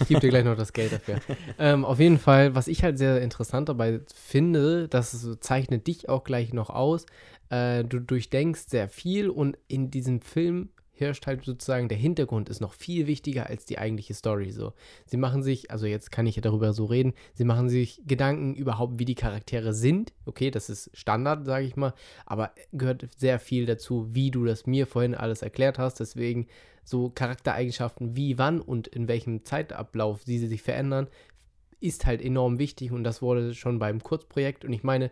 ich 0.00 0.08
gebe 0.08 0.20
dir 0.20 0.28
gleich 0.28 0.44
noch 0.44 0.56
das 0.56 0.72
Geld 0.72 0.92
dafür. 0.92 1.20
ähm, 1.58 1.84
auf 1.84 1.98
jeden 1.98 2.18
Fall, 2.18 2.54
was 2.54 2.68
ich 2.68 2.84
halt 2.84 2.98
sehr 2.98 3.20
interessant 3.20 3.68
dabei 3.68 4.00
finde, 4.14 4.88
das 4.88 5.26
zeichnet 5.40 5.86
dich 5.86 6.08
auch 6.08 6.24
gleich 6.24 6.52
noch 6.52 6.70
aus. 6.70 7.06
Äh, 7.50 7.84
du 7.84 8.00
durchdenkst 8.00 8.68
sehr 8.68 8.88
viel 8.88 9.30
und 9.30 9.56
in 9.66 9.90
diesem 9.90 10.20
Film 10.20 10.68
herrscht 11.00 11.26
halt 11.26 11.44
sozusagen 11.44 11.88
der 11.88 11.98
Hintergrund 11.98 12.48
ist 12.48 12.60
noch 12.60 12.72
viel 12.72 13.06
wichtiger 13.06 13.46
als 13.46 13.64
die 13.64 13.78
eigentliche 13.78 14.14
Story. 14.14 14.50
So, 14.50 14.72
sie 15.06 15.16
machen 15.16 15.42
sich, 15.42 15.70
also 15.70 15.86
jetzt 15.86 16.10
kann 16.10 16.26
ich 16.26 16.36
ja 16.36 16.42
darüber 16.42 16.72
so 16.72 16.84
reden, 16.86 17.14
sie 17.34 17.44
machen 17.44 17.68
sich 17.68 18.02
Gedanken 18.06 18.54
überhaupt, 18.54 18.98
wie 18.98 19.04
die 19.04 19.14
Charaktere 19.14 19.74
sind. 19.74 20.12
Okay, 20.24 20.50
das 20.50 20.70
ist 20.70 20.90
Standard, 20.94 21.44
sage 21.46 21.66
ich 21.66 21.76
mal, 21.76 21.94
aber 22.26 22.52
gehört 22.72 23.08
sehr 23.16 23.38
viel 23.38 23.66
dazu, 23.66 24.14
wie 24.14 24.30
du 24.30 24.44
das 24.44 24.66
mir 24.66 24.86
vorhin 24.86 25.14
alles 25.14 25.42
erklärt 25.42 25.78
hast. 25.78 26.00
Deswegen 26.00 26.46
so 26.84 27.10
Charaktereigenschaften, 27.10 28.16
wie, 28.16 28.38
wann 28.38 28.60
und 28.60 28.88
in 28.88 29.08
welchem 29.08 29.44
Zeitablauf 29.44 30.22
sie 30.22 30.38
sich 30.38 30.62
verändern, 30.62 31.08
ist 31.80 32.06
halt 32.06 32.22
enorm 32.22 32.58
wichtig 32.58 32.92
und 32.92 33.04
das 33.04 33.22
wurde 33.22 33.54
schon 33.54 33.78
beim 33.78 34.02
Kurzprojekt 34.02 34.64
und 34.64 34.72
ich 34.72 34.82
meine, 34.82 35.10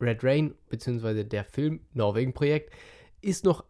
Red 0.00 0.22
Rain, 0.24 0.54
beziehungsweise 0.68 1.24
der 1.24 1.44
Film 1.44 1.80
Norwegen-Projekt, 1.94 2.72
ist 3.20 3.44
noch 3.44 3.64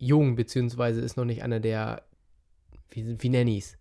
jung, 0.00 0.34
beziehungsweise 0.34 1.00
ist 1.00 1.16
noch 1.16 1.24
nicht 1.24 1.42
einer 1.42 1.60
der, 1.60 2.02
wie, 2.90 3.22
wie 3.22 3.28
nenne 3.28 3.56
es? 3.56 3.76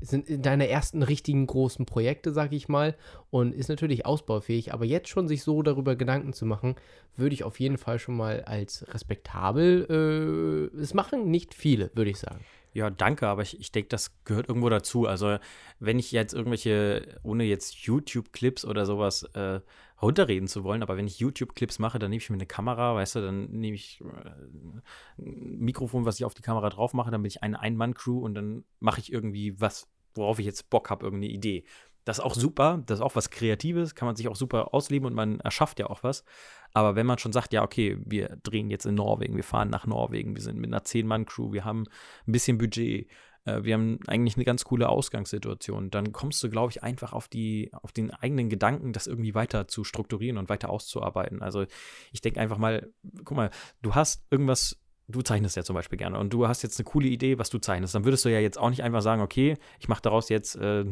Sind 0.00 0.28
in 0.28 0.42
deiner 0.42 0.66
ersten 0.66 1.02
richtigen 1.02 1.44
großen 1.48 1.84
Projekte, 1.84 2.32
sag 2.32 2.52
ich 2.52 2.68
mal, 2.68 2.94
und 3.30 3.52
ist 3.52 3.68
natürlich 3.68 4.06
ausbaufähig, 4.06 4.72
aber 4.72 4.84
jetzt 4.84 5.08
schon 5.08 5.26
sich 5.26 5.42
so 5.42 5.60
darüber 5.62 5.96
Gedanken 5.96 6.32
zu 6.32 6.46
machen, 6.46 6.76
würde 7.16 7.34
ich 7.34 7.42
auf 7.42 7.58
jeden 7.58 7.78
Fall 7.78 7.98
schon 7.98 8.16
mal 8.16 8.42
als 8.42 8.86
respektabel, 8.94 10.70
äh, 10.76 10.78
es 10.78 10.94
machen 10.94 11.32
nicht 11.32 11.52
viele, 11.52 11.90
würde 11.94 12.10
ich 12.10 12.18
sagen. 12.18 12.44
Ja, 12.74 12.90
danke, 12.90 13.26
aber 13.26 13.42
ich, 13.42 13.58
ich 13.58 13.72
denke, 13.72 13.88
das 13.88 14.12
gehört 14.24 14.48
irgendwo 14.48 14.68
dazu. 14.68 15.06
Also, 15.06 15.38
wenn 15.80 15.98
ich 15.98 16.12
jetzt 16.12 16.32
irgendwelche, 16.34 17.18
ohne 17.24 17.42
jetzt 17.42 17.74
YouTube-Clips 17.74 18.64
oder 18.64 18.86
sowas 18.86 19.24
äh, 19.34 19.60
runterreden 20.00 20.48
zu 20.48 20.64
wollen, 20.64 20.82
aber 20.82 20.96
wenn 20.96 21.06
ich 21.06 21.18
YouTube-Clips 21.18 21.78
mache, 21.78 21.98
dann 21.98 22.10
nehme 22.10 22.22
ich 22.22 22.30
mir 22.30 22.34
eine 22.34 22.46
Kamera, 22.46 22.94
weißt 22.94 23.16
du, 23.16 23.20
dann 23.20 23.50
nehme 23.50 23.74
ich 23.74 24.00
äh, 24.00 25.20
ein 25.20 25.58
Mikrofon, 25.58 26.04
was 26.04 26.18
ich 26.18 26.24
auf 26.24 26.34
die 26.34 26.42
Kamera 26.42 26.70
drauf 26.70 26.94
mache, 26.94 27.10
dann 27.10 27.22
bin 27.22 27.28
ich 27.28 27.42
eine 27.42 27.60
Ein-Mann-Crew 27.60 28.18
und 28.20 28.34
dann 28.34 28.64
mache 28.78 29.00
ich 29.00 29.12
irgendwie 29.12 29.60
was, 29.60 29.88
worauf 30.14 30.38
ich 30.38 30.46
jetzt 30.46 30.70
Bock 30.70 30.90
habe, 30.90 31.04
irgendeine 31.04 31.32
Idee. 31.32 31.64
Das 32.04 32.18
ist 32.18 32.24
auch 32.24 32.34
super, 32.34 32.82
das 32.86 33.00
ist 33.00 33.04
auch 33.04 33.16
was 33.16 33.28
Kreatives, 33.28 33.94
kann 33.94 34.06
man 34.06 34.16
sich 34.16 34.28
auch 34.28 34.36
super 34.36 34.72
ausleben 34.72 35.06
und 35.06 35.14
man 35.14 35.40
erschafft 35.40 35.78
ja 35.78 35.90
auch 35.90 36.02
was. 36.02 36.24
Aber 36.72 36.96
wenn 36.96 37.04
man 37.04 37.18
schon 37.18 37.32
sagt, 37.32 37.52
ja, 37.52 37.62
okay, 37.62 37.98
wir 38.04 38.38
drehen 38.42 38.70
jetzt 38.70 38.86
in 38.86 38.94
Norwegen, 38.94 39.36
wir 39.36 39.44
fahren 39.44 39.68
nach 39.68 39.86
Norwegen, 39.86 40.34
wir 40.34 40.42
sind 40.42 40.58
mit 40.58 40.72
einer 40.72 40.82
10-Mann-Crew, 40.82 41.52
wir 41.52 41.64
haben 41.64 41.84
ein 42.26 42.32
bisschen 42.32 42.56
Budget, 42.56 43.08
äh, 43.48 43.64
wir 43.64 43.74
haben 43.74 43.98
eigentlich 44.06 44.36
eine 44.36 44.44
ganz 44.44 44.64
coole 44.64 44.88
Ausgangssituation, 44.88 45.90
dann 45.90 46.12
kommst 46.12 46.42
du, 46.42 46.50
glaube 46.50 46.72
ich, 46.72 46.82
einfach 46.82 47.12
auf, 47.12 47.28
die, 47.28 47.70
auf 47.72 47.92
den 47.92 48.10
eigenen 48.12 48.48
Gedanken, 48.48 48.92
das 48.92 49.06
irgendwie 49.06 49.34
weiter 49.34 49.68
zu 49.68 49.84
strukturieren 49.84 50.38
und 50.38 50.48
weiter 50.48 50.70
auszuarbeiten. 50.70 51.42
Also 51.42 51.64
ich 52.12 52.20
denke 52.20 52.40
einfach 52.40 52.58
mal, 52.58 52.88
guck 53.24 53.36
mal, 53.36 53.50
du 53.82 53.94
hast 53.94 54.24
irgendwas 54.30 54.78
du 55.10 55.22
zeichnest 55.22 55.56
ja 55.56 55.62
zum 55.62 55.74
Beispiel 55.74 55.96
gerne 55.96 56.18
und 56.18 56.34
du 56.34 56.48
hast 56.48 56.62
jetzt 56.62 56.78
eine 56.78 56.84
coole 56.84 57.08
Idee, 57.08 57.38
was 57.38 57.48
du 57.48 57.58
zeichnest, 57.58 57.94
dann 57.94 58.04
würdest 58.04 58.26
du 58.26 58.28
ja 58.28 58.40
jetzt 58.40 58.58
auch 58.58 58.68
nicht 58.68 58.82
einfach 58.82 59.00
sagen, 59.00 59.22
okay, 59.22 59.56
ich 59.78 59.88
mache 59.88 60.02
daraus 60.02 60.28
jetzt, 60.28 60.54
äh, 60.56 60.84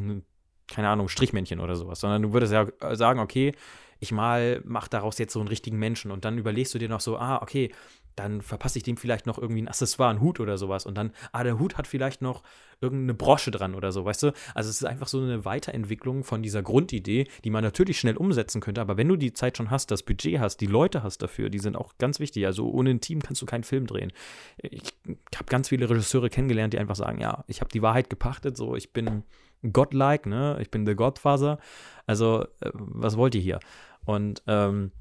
keine 0.69 0.89
Ahnung, 0.89 1.09
Strichmännchen 1.11 1.61
oder 1.61 1.77
sowas, 1.77 2.01
sondern 2.01 2.23
du 2.23 2.33
würdest 2.33 2.51
ja 2.51 2.67
sagen, 2.97 3.21
okay, 3.21 3.53
ich 3.99 4.13
mal 4.13 4.61
mache 4.65 4.91
daraus 4.91 5.19
jetzt 5.19 5.33
so 5.33 5.41
einen 5.41 5.49
richtigen 5.49 5.79
Menschen. 5.79 6.11
Und 6.11 6.25
dann 6.25 6.39
überlegst 6.39 6.75
du 6.75 6.79
dir 6.79 6.89
noch 6.89 7.01
so, 7.01 7.19
ah, 7.19 7.41
okay, 7.43 7.73
dann 8.17 8.41
verpasse 8.41 8.79
ich 8.79 8.83
dem 8.83 8.97
vielleicht 8.97 9.27
noch 9.27 9.39
irgendwie 9.39 9.63
ein 9.63 9.69
Accessoire, 9.69 10.11
einen 10.11 10.21
Hut 10.21 10.41
oder 10.41 10.57
sowas. 10.57 10.87
Und 10.87 10.97
dann, 10.97 11.13
ah, 11.33 11.45
der 11.45 11.59
Hut 11.59 11.77
hat 11.77 11.87
vielleicht 11.87 12.23
noch 12.23 12.43
irgendeine 12.81 13.15
Brosche 13.15 13.51
dran 13.51 13.75
oder 13.75 13.93
so, 13.93 14.05
weißt 14.05 14.25
du? 14.25 14.33
Also 14.55 14.71
es 14.71 14.77
ist 14.77 14.85
einfach 14.85 15.09
so 15.09 15.21
eine 15.21 15.45
Weiterentwicklung 15.45 16.25
von 16.25 16.43
dieser 16.43 16.63
Grundidee, 16.63 17.29
die 17.45 17.51
man 17.51 17.63
natürlich 17.63 18.01
schnell 18.01 18.17
umsetzen 18.17 18.61
könnte. 18.61 18.81
Aber 18.81 18.97
wenn 18.97 19.09
du 19.09 19.17
die 19.17 19.35
Zeit 19.35 19.57
schon 19.57 19.71
hast, 19.71 19.91
das 19.91 20.03
Budget 20.03 20.41
hast, 20.41 20.59
die 20.59 20.67
Leute 20.67 21.03
hast 21.03 21.19
dafür, 21.19 21.51
die 21.51 21.59
sind 21.59 21.77
auch 21.77 21.99
ganz 21.99 22.19
wichtig. 22.19 22.47
Also 22.47 22.71
ohne 22.71 22.91
ein 22.91 23.01
Team 23.01 23.23
kannst 23.23 23.43
du 23.43 23.47
keinen 23.47 23.65
Film 23.65 23.87
drehen. 23.87 24.13
Ich 24.59 24.95
habe 25.35 25.47
ganz 25.47 25.69
viele 25.69 25.89
Regisseure 25.89 26.31
kennengelernt, 26.31 26.73
die 26.73 26.79
einfach 26.79 26.97
sagen, 26.97 27.21
ja, 27.21 27.45
ich 27.47 27.61
habe 27.61 27.71
die 27.71 27.83
Wahrheit 27.83 28.09
gepachtet, 28.11 28.57
so 28.57 28.75
ich 28.75 28.93
bin 28.93 29.25
godlike, 29.73 30.29
ne? 30.29 30.59
Ich 30.61 30.71
bin 30.71 30.85
der 30.85 30.95
Godfather. 30.95 31.59
Also 32.07 32.43
äh, 32.61 32.71
was 32.73 33.17
wollt 33.17 33.35
ihr 33.35 33.41
hier? 33.41 33.61
Und 34.05 34.43
ähm, 34.47 34.93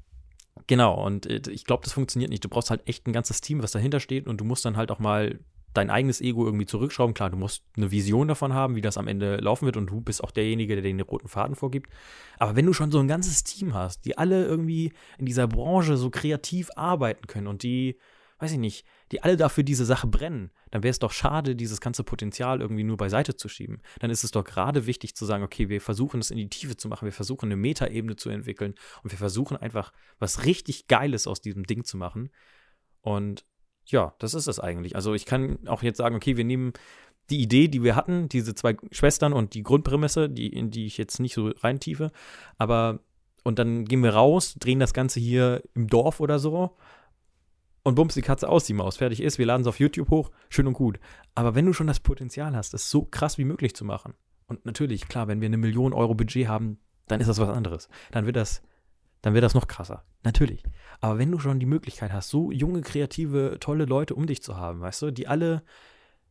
Genau, 0.66 1.04
und 1.04 1.26
äh, 1.26 1.40
ich 1.50 1.64
glaube, 1.64 1.84
das 1.84 1.92
funktioniert 1.92 2.30
nicht. 2.30 2.44
Du 2.44 2.48
brauchst 2.48 2.70
halt 2.70 2.86
echt 2.86 3.06
ein 3.06 3.12
ganzes 3.12 3.40
Team, 3.40 3.62
was 3.62 3.72
dahinter 3.72 4.00
steht 4.00 4.26
und 4.26 4.40
du 4.40 4.44
musst 4.44 4.64
dann 4.64 4.76
halt 4.76 4.90
auch 4.90 4.98
mal 4.98 5.38
dein 5.76 5.90
eigenes 5.90 6.20
Ego 6.20 6.44
irgendwie 6.44 6.66
zurückschrauben. 6.66 7.14
Klar, 7.14 7.30
du 7.30 7.36
musst 7.36 7.62
eine 7.76 7.90
Vision 7.90 8.28
davon 8.28 8.54
haben, 8.54 8.76
wie 8.76 8.80
das 8.80 8.96
am 8.96 9.08
Ende 9.08 9.36
laufen 9.36 9.66
wird 9.66 9.76
und 9.76 9.88
du 9.88 10.00
bist 10.00 10.24
auch 10.24 10.30
derjenige, 10.30 10.74
der 10.74 10.82
den 10.82 11.00
roten 11.00 11.28
Faden 11.28 11.54
vorgibt. 11.54 11.90
Aber 12.38 12.56
wenn 12.56 12.66
du 12.66 12.72
schon 12.72 12.90
so 12.90 12.98
ein 12.98 13.08
ganzes 13.08 13.44
Team 13.44 13.74
hast, 13.74 14.04
die 14.04 14.16
alle 14.16 14.46
irgendwie 14.46 14.92
in 15.18 15.26
dieser 15.26 15.46
Branche 15.46 15.96
so 15.96 16.10
kreativ 16.10 16.70
arbeiten 16.76 17.26
können 17.26 17.46
und 17.46 17.62
die 17.62 17.98
weiß 18.38 18.52
ich 18.52 18.58
nicht, 18.58 18.86
die 19.12 19.22
alle 19.22 19.36
dafür 19.36 19.64
diese 19.64 19.84
Sache 19.84 20.06
brennen, 20.06 20.50
dann 20.70 20.82
wäre 20.82 20.90
es 20.90 20.98
doch 20.98 21.12
schade, 21.12 21.56
dieses 21.56 21.80
ganze 21.80 22.04
Potenzial 22.04 22.60
irgendwie 22.60 22.84
nur 22.84 22.96
beiseite 22.96 23.36
zu 23.36 23.48
schieben. 23.48 23.80
Dann 24.00 24.10
ist 24.10 24.24
es 24.24 24.30
doch 24.30 24.44
gerade 24.44 24.86
wichtig 24.86 25.16
zu 25.16 25.24
sagen, 25.24 25.42
okay, 25.42 25.68
wir 25.68 25.80
versuchen 25.80 26.20
es 26.20 26.30
in 26.30 26.36
die 26.36 26.48
Tiefe 26.48 26.76
zu 26.76 26.88
machen, 26.88 27.06
wir 27.06 27.12
versuchen 27.12 27.46
eine 27.46 27.56
Metaebene 27.56 28.16
zu 28.16 28.28
entwickeln 28.28 28.74
und 29.02 29.10
wir 29.10 29.18
versuchen 29.18 29.56
einfach 29.56 29.92
was 30.18 30.44
richtig 30.44 30.86
Geiles 30.86 31.26
aus 31.26 31.40
diesem 31.40 31.64
Ding 31.64 31.84
zu 31.84 31.96
machen. 31.96 32.30
Und 33.00 33.44
ja, 33.86 34.14
das 34.18 34.34
ist 34.34 34.48
es 34.48 34.60
eigentlich. 34.60 34.96
Also 34.96 35.14
ich 35.14 35.24
kann 35.24 35.66
auch 35.66 35.82
jetzt 35.82 35.98
sagen, 35.98 36.16
okay, 36.16 36.36
wir 36.36 36.44
nehmen 36.44 36.72
die 37.30 37.40
Idee, 37.40 37.68
die 37.68 37.82
wir 37.82 37.96
hatten, 37.96 38.28
diese 38.28 38.54
zwei 38.54 38.76
Schwestern 38.90 39.32
und 39.32 39.54
die 39.54 39.62
Grundprämisse, 39.62 40.28
die, 40.28 40.48
in 40.48 40.70
die 40.70 40.86
ich 40.86 40.98
jetzt 40.98 41.20
nicht 41.20 41.34
so 41.34 41.48
reintiefe, 41.48 42.12
aber 42.58 43.00
und 43.44 43.60
dann 43.60 43.84
gehen 43.84 44.02
wir 44.02 44.10
raus, 44.10 44.56
drehen 44.58 44.80
das 44.80 44.92
Ganze 44.92 45.20
hier 45.20 45.62
im 45.74 45.86
Dorf 45.86 46.18
oder 46.18 46.40
so 46.40 46.76
und 47.86 47.94
bums 47.94 48.14
die 48.14 48.22
Katze 48.22 48.48
aus, 48.48 48.64
die 48.64 48.72
Maus, 48.72 48.96
fertig 48.96 49.22
ist, 49.22 49.38
wir 49.38 49.46
laden 49.46 49.60
es 49.60 49.68
auf 49.68 49.78
YouTube 49.78 50.10
hoch, 50.10 50.32
schön 50.48 50.66
und 50.66 50.72
gut. 50.72 50.98
Aber 51.36 51.54
wenn 51.54 51.66
du 51.66 51.72
schon 51.72 51.86
das 51.86 52.00
Potenzial 52.00 52.56
hast, 52.56 52.74
es 52.74 52.90
so 52.90 53.02
krass 53.02 53.38
wie 53.38 53.44
möglich 53.44 53.76
zu 53.76 53.84
machen, 53.84 54.14
und 54.48 54.66
natürlich, 54.66 55.06
klar, 55.06 55.28
wenn 55.28 55.40
wir 55.40 55.46
eine 55.46 55.56
Million 55.56 55.92
Euro 55.92 56.16
Budget 56.16 56.48
haben, 56.48 56.78
dann 57.06 57.20
ist 57.20 57.28
das 57.28 57.38
was 57.38 57.48
anderes. 57.48 57.88
Dann 58.10 58.26
wird 58.26 58.34
das, 58.34 58.62
dann 59.22 59.34
wird 59.34 59.44
das 59.44 59.54
noch 59.54 59.68
krasser. 59.68 60.02
Natürlich. 60.24 60.64
Aber 61.00 61.18
wenn 61.18 61.30
du 61.30 61.38
schon 61.38 61.60
die 61.60 61.66
Möglichkeit 61.66 62.12
hast, 62.12 62.28
so 62.28 62.50
junge, 62.50 62.80
kreative, 62.80 63.58
tolle 63.60 63.84
Leute 63.84 64.16
um 64.16 64.26
dich 64.26 64.42
zu 64.42 64.56
haben, 64.56 64.80
weißt 64.80 65.02
du, 65.02 65.10
die 65.12 65.28
alle 65.28 65.62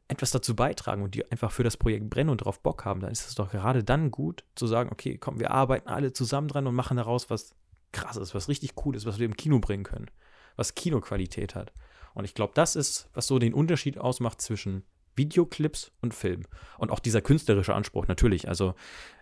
etwas 0.10 0.32
dazu 0.32 0.58
beitragen 0.58 1.04
und 1.04 1.16
die 1.16 1.32
einfach 1.32 1.54
für 1.54 1.64
das 1.64 1.78
Projekt 1.78 2.10
brennen 2.10 2.32
und 2.32 2.42
darauf 2.42 2.60
Bock 2.60 2.84
haben, 2.84 3.00
dann 3.00 3.12
ist 3.12 3.30
es 3.30 3.36
doch 3.36 3.52
gerade 3.52 3.82
dann 3.86 4.12
gut 4.12 4.44
zu 4.56 4.68
sagen, 4.68 4.90
okay, 4.92 5.18
komm, 5.18 5.40
wir 5.40 5.52
arbeiten 5.52 5.88
alle 5.88 6.12
zusammen 6.12 6.50
dran 6.50 6.68
und 6.68 6.76
machen 6.76 6.98
daraus 6.98 7.30
was 7.30 7.56
krasses, 7.94 8.36
was 8.36 8.50
richtig 8.50 8.74
cool 8.86 8.94
ist, 8.98 9.06
was 9.06 9.20
wir 9.20 9.26
im 9.26 9.38
Kino 9.38 9.60
bringen 9.60 9.86
können 9.86 10.12
was 10.56 10.76
Kinoqualität 10.76 11.56
hat. 11.56 11.74
Und 12.14 12.26
ich 12.26 12.34
glaube, 12.34 12.54
das 12.56 12.76
ist, 12.76 13.10
was 13.14 13.28
so 13.28 13.40
den 13.40 13.54
Unterschied 13.54 13.98
ausmacht 13.98 14.42
zwischen 14.42 14.84
Videoclips 15.16 15.92
und 16.02 16.14
Film. 16.14 16.44
Und 16.78 16.92
auch 16.92 17.00
dieser 17.00 17.22
künstlerische 17.22 17.74
Anspruch, 17.74 18.08
natürlich. 18.08 18.48
Also, 18.48 18.76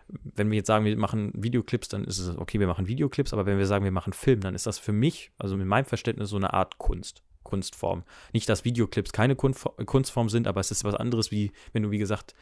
wenn 0.08 0.50
wir 0.50 0.56
jetzt 0.56 0.66
sagen, 0.66 0.84
wir 0.84 0.96
machen 0.96 1.32
Videoclips, 1.34 1.88
dann 1.88 2.04
ist 2.04 2.18
es 2.18 2.36
okay, 2.36 2.60
wir 2.60 2.66
machen 2.66 2.86
Videoclips, 2.86 3.32
aber 3.32 3.46
wenn 3.46 3.58
wir 3.58 3.66
sagen, 3.66 3.84
wir 3.84 3.92
machen 3.92 4.12
Film, 4.12 4.40
dann 4.40 4.54
ist 4.54 4.66
das 4.66 4.78
für 4.78 4.92
mich, 4.92 5.32
also 5.38 5.54
in 5.54 5.66
meinem 5.66 5.84
Verständnis, 5.84 6.30
so 6.30 6.36
eine 6.36 6.52
Art 6.52 6.78
Kunst. 6.78 7.22
Kunstform. 7.42 8.04
Nicht, 8.32 8.48
dass 8.48 8.64
Videoclips 8.64 9.12
keine 9.12 9.36
Kunstform 9.36 10.28
sind, 10.30 10.48
aber 10.48 10.60
es 10.60 10.70
ist 10.70 10.82
was 10.82 10.94
anderes, 10.94 11.30
wie 11.30 11.52
wenn 11.72 11.82
du, 11.82 11.90
wie 11.90 11.98
gesagt, 11.98 12.34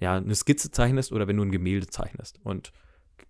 ja, 0.00 0.16
eine 0.16 0.34
Skizze 0.34 0.70
zeichnest 0.72 1.12
oder 1.12 1.28
wenn 1.28 1.36
du 1.36 1.44
ein 1.44 1.52
Gemälde 1.52 1.86
zeichnest. 1.86 2.40
Und 2.42 2.72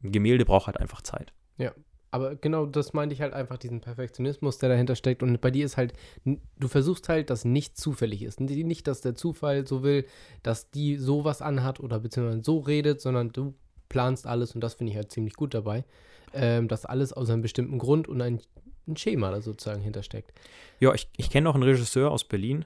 ein 0.03 0.13
Gemälde 0.13 0.47
braucht 0.47 0.67
halt 0.67 0.81
einfach 0.81 1.03
Zeit. 1.03 1.33
Ja, 1.59 1.73
aber 2.15 2.37
genau 2.37 2.65
das 2.65 2.93
meinte 2.93 3.13
ich 3.13 3.21
halt 3.21 3.33
einfach, 3.33 3.59
diesen 3.59 3.81
Perfektionismus, 3.81 4.59
der 4.59 4.69
dahinter 4.69 4.95
steckt. 4.95 5.25
Und 5.25 5.41
bei 5.41 5.51
dir 5.51 5.65
ist 5.67 5.77
halt, 5.77 5.95
du 6.25 6.69
versuchst 6.69 7.09
halt, 7.09 7.29
dass 7.29 7.45
nicht 7.45 7.77
zufällig 7.77 8.23
ist. 8.23 8.39
Nicht, 8.39 8.87
dass 8.87 9.01
der 9.01 9.17
Zufall 9.17 9.67
so 9.67 9.83
will, 9.83 10.07
dass 10.45 10.71
die 10.71 10.97
sowas 10.97 11.43
anhat 11.43 11.81
oder 11.81 11.99
beziehungsweise 11.99 12.45
so 12.45 12.61
redet, 12.61 13.01
sondern 13.01 13.33
du 13.33 13.55
planst 13.89 14.29
alles 14.29 14.55
und 14.55 14.61
das 14.61 14.75
finde 14.75 14.93
ich 14.93 14.97
halt 14.97 15.11
ziemlich 15.11 15.35
gut 15.35 15.55
dabei. 15.55 15.85
Ähm, 16.33 16.69
dass 16.69 16.85
alles 16.85 17.13
aus 17.13 17.31
einem 17.31 17.43
bestimmten 17.43 17.79
Grund 17.79 18.07
und 18.07 18.23
ein, 18.23 18.41
ein 18.87 18.97
Schema 18.97 19.33
da 19.33 19.41
sozusagen 19.41 19.83
hintersteckt. 19.83 20.33
Ja, 20.79 20.95
ich, 20.95 21.09
ich 21.17 21.31
kenne 21.31 21.47
noch 21.47 21.57
einen 21.57 21.65
Regisseur 21.65 22.13
aus 22.13 22.23
Berlin, 22.23 22.65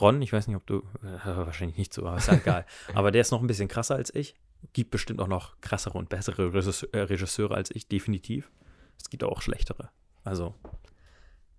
Ron, 0.00 0.22
ich 0.22 0.32
weiß 0.32 0.46
nicht, 0.46 0.56
ob 0.56 0.66
du, 0.68 0.84
äh, 1.02 1.18
wahrscheinlich 1.24 1.78
nicht 1.78 1.92
so, 1.92 2.06
aber 2.06 2.18
ist 2.18 2.28
ja 2.28 2.34
egal. 2.34 2.64
aber 2.94 3.10
der 3.10 3.22
ist 3.22 3.32
noch 3.32 3.40
ein 3.40 3.48
bisschen 3.48 3.66
krasser 3.66 3.96
als 3.96 4.14
ich. 4.14 4.36
Gibt 4.72 4.92
bestimmt 4.92 5.20
auch 5.20 5.26
noch 5.26 5.60
krassere 5.60 5.98
und 5.98 6.08
bessere 6.08 6.52
Regisse- 6.52 6.92
äh, 6.92 7.00
Regisseure 7.00 7.54
als 7.54 7.72
ich, 7.72 7.88
definitiv. 7.88 8.50
Es 9.00 9.10
gibt 9.10 9.24
auch 9.24 9.42
schlechtere. 9.42 9.90
Also, 10.24 10.54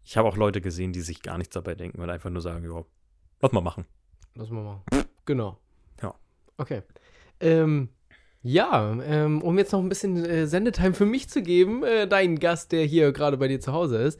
ich 0.04 0.18
habe 0.18 0.28
auch 0.28 0.38
Leute 0.38 0.62
gesehen, 0.62 0.94
die 0.94 1.02
sich 1.02 1.22
gar 1.22 1.38
nichts 1.38 1.54
dabei 1.54 1.76
denken 1.76 2.02
und 2.02 2.10
einfach 2.10 2.30
nur 2.30 2.42
sagen, 2.42 2.64
ja, 2.64 2.84
lass 3.42 3.52
mal 3.52 3.62
machen. 3.62 3.86
Lass 4.36 4.50
mal 4.50 4.64
machen. 4.64 4.84
Genau. 5.26 5.58
Ja. 6.02 6.16
Okay. 6.58 6.84
Ähm, 7.40 7.90
ja, 8.42 8.98
ähm, 9.04 9.42
um 9.42 9.58
jetzt 9.58 9.74
noch 9.74 9.80
ein 9.80 9.90
bisschen 9.90 10.26
äh, 10.26 10.48
Sendetime 10.48 10.94
für 10.94 11.06
mich 11.06 11.30
zu 11.30 11.42
geben, 11.42 11.84
äh, 11.84 12.08
dein 12.08 12.40
Gast, 12.40 12.72
der 12.72 12.86
hier 12.86 13.12
gerade 13.12 13.38
bei 13.38 13.48
dir 13.48 13.60
zu 13.60 13.74
Hause 13.74 13.98
ist. 13.98 14.20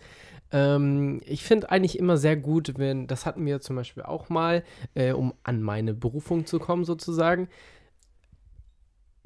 Ähm, 0.52 1.22
ich 1.26 1.44
finde 1.44 1.70
eigentlich 1.70 1.98
immer 1.98 2.18
sehr 2.18 2.36
gut, 2.36 2.74
wenn, 2.78 3.08
das 3.08 3.26
hatten 3.26 3.46
wir 3.46 3.62
zum 3.62 3.76
Beispiel 3.76 4.04
auch 4.04 4.30
mal, 4.30 4.64
äh, 4.94 5.12
um 5.14 5.34
an 5.44 5.62
meine 5.62 5.94
Berufung 5.94 6.46
zu 6.46 6.60
kommen 6.60 6.86
sozusagen. 6.86 7.48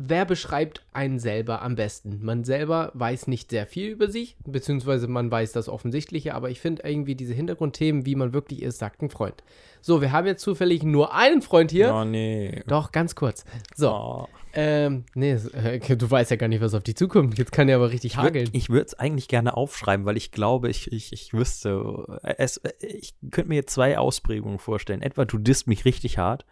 Wer 0.06 0.26
beschreibt 0.26 0.86
einen 0.92 1.18
selber 1.18 1.62
am 1.62 1.76
besten? 1.76 2.20
Man 2.22 2.44
selber 2.44 2.92
weiß 2.94 3.28
nicht 3.28 3.52
sehr 3.52 3.66
viel 3.66 3.88
über 3.90 4.10
sich, 4.10 4.36
beziehungsweise 4.46 5.08
man 5.08 5.32
weiß 5.32 5.54
das 5.54 5.70
Offensichtliche, 5.70 6.36
aber 6.36 6.50
ich 6.50 6.60
finde 6.60 6.84
irgendwie 6.86 7.16
diese 7.16 7.34
Hintergrundthemen, 7.34 8.06
wie 8.06 8.16
man 8.16 8.34
wirklich 8.34 8.62
ist, 8.64 8.80
sagt 8.80 9.02
ein 9.02 9.10
Freund. 9.10 9.44
So, 9.80 10.02
wir 10.02 10.12
haben 10.12 10.28
jetzt 10.28 10.42
zufällig 10.44 10.84
nur 10.84 11.14
einen 11.16 11.42
Freund 11.42 11.72
hier. 11.72 11.94
Oh, 11.94 12.04
nee. 12.04 12.64
Doch, 12.68 12.92
ganz 12.92 13.16
kurz. 13.16 13.46
So, 13.76 13.92
Oh. 13.92 14.28
ähm, 14.54 15.06
nee, 15.16 15.32
äh, 15.32 15.80
du 15.96 16.12
weißt 16.12 16.32
ja 16.32 16.38
gar 16.38 16.48
nicht, 16.50 16.62
was 16.62 16.74
auf 16.74 16.84
dich 16.84 16.98
zukommt. 16.98 17.38
Jetzt 17.38 17.54
kann 17.54 17.70
ja 17.70 17.78
aber 17.78 17.92
richtig 17.92 18.18
hageln. 18.18 18.50
Ich 18.52 18.70
würde 18.70 18.88
es 18.88 18.94
eigentlich 19.00 19.30
gerne 19.30 19.56
aufschreiben, 19.56 20.06
weil 20.06 20.18
ich 20.18 20.32
glaube, 20.32 20.70
ich, 20.70 20.92
ich, 20.92 21.14
ich 21.14 21.34
wüsste, 21.34 22.20
äh, 22.24 22.36
es, 22.40 22.58
äh, 22.58 22.74
ich 22.82 23.14
könnte 23.32 23.48
mir 23.48 23.56
jetzt 23.56 23.74
zwei 23.74 23.98
Ausprägungen 23.98 24.60
vorstellen. 24.60 25.02
Etwa 25.02 25.24
du 25.24 25.38
disst 25.38 25.68
mich 25.68 25.86
richtig 25.86 26.18
hart 26.18 26.46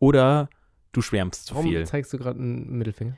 oder 0.00 0.48
du 0.96 1.02
schwärmst 1.02 1.46
zu 1.46 1.54
Warum 1.54 1.68
viel. 1.68 1.86
zeigst 1.86 2.12
du 2.12 2.18
gerade 2.18 2.38
einen 2.40 2.78
Mittelfinger? 2.78 3.16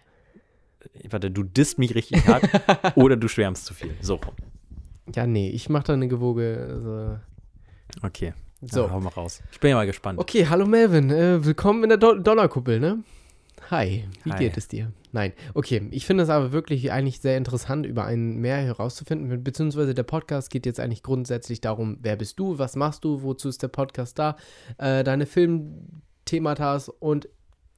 Warte, 1.10 1.30
du 1.30 1.42
disst 1.42 1.78
mich 1.78 1.94
richtig 1.94 2.26
hart 2.26 2.44
oder 2.96 3.16
du 3.16 3.28
schwärmst 3.28 3.66
zu 3.66 3.74
viel. 3.74 3.94
So 4.00 4.16
rum. 4.16 4.34
Ja, 5.14 5.26
nee, 5.26 5.50
ich 5.50 5.68
mache 5.68 5.84
da 5.84 5.92
eine 5.94 6.08
gewoge. 6.08 6.66
Also, 6.70 7.18
Okay. 8.02 8.34
so. 8.60 8.84
Ja, 8.84 8.90
hau 8.90 9.00
mal 9.00 9.08
raus. 9.10 9.42
Ich 9.52 9.60
bin 9.60 9.70
ja 9.70 9.76
mal 9.76 9.86
gespannt. 9.86 10.18
Okay, 10.18 10.46
hallo 10.46 10.66
Melvin. 10.66 11.10
Äh, 11.10 11.44
willkommen 11.44 11.82
in 11.84 11.88
der 11.88 11.98
Do 11.98 12.14
Donnerkuppel, 12.14 12.80
ne? 12.80 13.02
Hi, 13.70 14.04
wie 14.24 14.30
Hi. 14.32 14.38
geht 14.38 14.56
es 14.56 14.68
dir? 14.68 14.92
Nein, 15.12 15.32
okay. 15.54 15.88
Ich 15.90 16.06
finde 16.06 16.22
es 16.22 16.28
aber 16.30 16.52
wirklich 16.52 16.92
eigentlich 16.92 17.20
sehr 17.20 17.36
interessant, 17.36 17.86
über 17.86 18.04
einen 18.04 18.36
mehr 18.38 18.58
herauszufinden. 18.58 19.42
Beziehungsweise 19.42 19.94
der 19.94 20.02
Podcast 20.04 20.50
geht 20.50 20.64
jetzt 20.66 20.78
eigentlich 20.80 21.02
grundsätzlich 21.02 21.60
darum, 21.60 21.98
wer 22.02 22.16
bist 22.16 22.38
du, 22.38 22.58
was 22.58 22.76
machst 22.76 23.04
du, 23.04 23.22
wozu 23.22 23.48
ist 23.48 23.62
der 23.62 23.68
Podcast 23.68 24.18
da, 24.18 24.36
äh, 24.78 25.02
deine 25.04 25.26
Filmthematas 25.26 26.88
und 26.88 27.28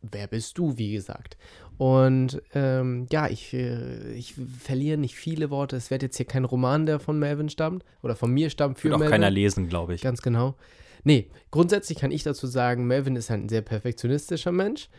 wer 0.02 0.26
bist 0.26 0.58
du, 0.58 0.76
wie 0.78 0.92
gesagt. 0.92 1.36
Und 1.78 2.42
ähm, 2.54 3.06
ja, 3.10 3.28
ich, 3.28 3.54
äh, 3.54 4.12
ich 4.12 4.34
verliere 4.34 4.98
nicht 4.98 5.14
viele 5.14 5.50
Worte. 5.50 5.76
Es 5.76 5.90
wird 5.90 6.02
jetzt 6.02 6.16
hier 6.16 6.26
kein 6.26 6.44
Roman, 6.44 6.84
der 6.84 7.00
von 7.00 7.18
Melvin 7.18 7.48
stammt 7.48 7.84
oder 8.02 8.16
von 8.16 8.30
mir 8.30 8.50
stammt 8.50 8.78
für 8.78 8.88
Wird 8.88 8.94
auch 8.94 8.98
Melvin. 8.98 9.12
keiner 9.12 9.30
lesen, 9.30 9.68
glaube 9.68 9.94
ich. 9.94 10.02
Ganz 10.02 10.20
genau. 10.20 10.56
Nee, 11.04 11.30
grundsätzlich 11.50 11.98
kann 11.98 12.10
ich 12.10 12.22
dazu 12.22 12.46
sagen, 12.46 12.86
Melvin 12.86 13.16
ist 13.16 13.30
ein 13.30 13.48
sehr 13.48 13.62
perfektionistischer 13.62 14.52
Mensch, 14.52 14.90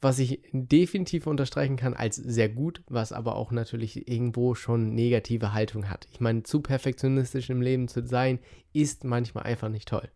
was 0.00 0.18
ich 0.20 0.40
definitiv 0.52 1.26
unterstreichen 1.26 1.76
kann 1.76 1.94
als 1.94 2.16
sehr 2.16 2.48
gut, 2.48 2.82
was 2.88 3.12
aber 3.12 3.34
auch 3.36 3.50
natürlich 3.50 4.08
irgendwo 4.08 4.54
schon 4.54 4.94
negative 4.94 5.52
Haltung 5.52 5.90
hat. 5.90 6.06
Ich 6.12 6.20
meine, 6.20 6.44
zu 6.44 6.60
perfektionistisch 6.60 7.50
im 7.50 7.60
Leben 7.60 7.88
zu 7.88 8.06
sein, 8.06 8.38
ist 8.72 9.02
manchmal 9.04 9.44
einfach 9.44 9.68
nicht 9.68 9.88
toll. 9.88 10.08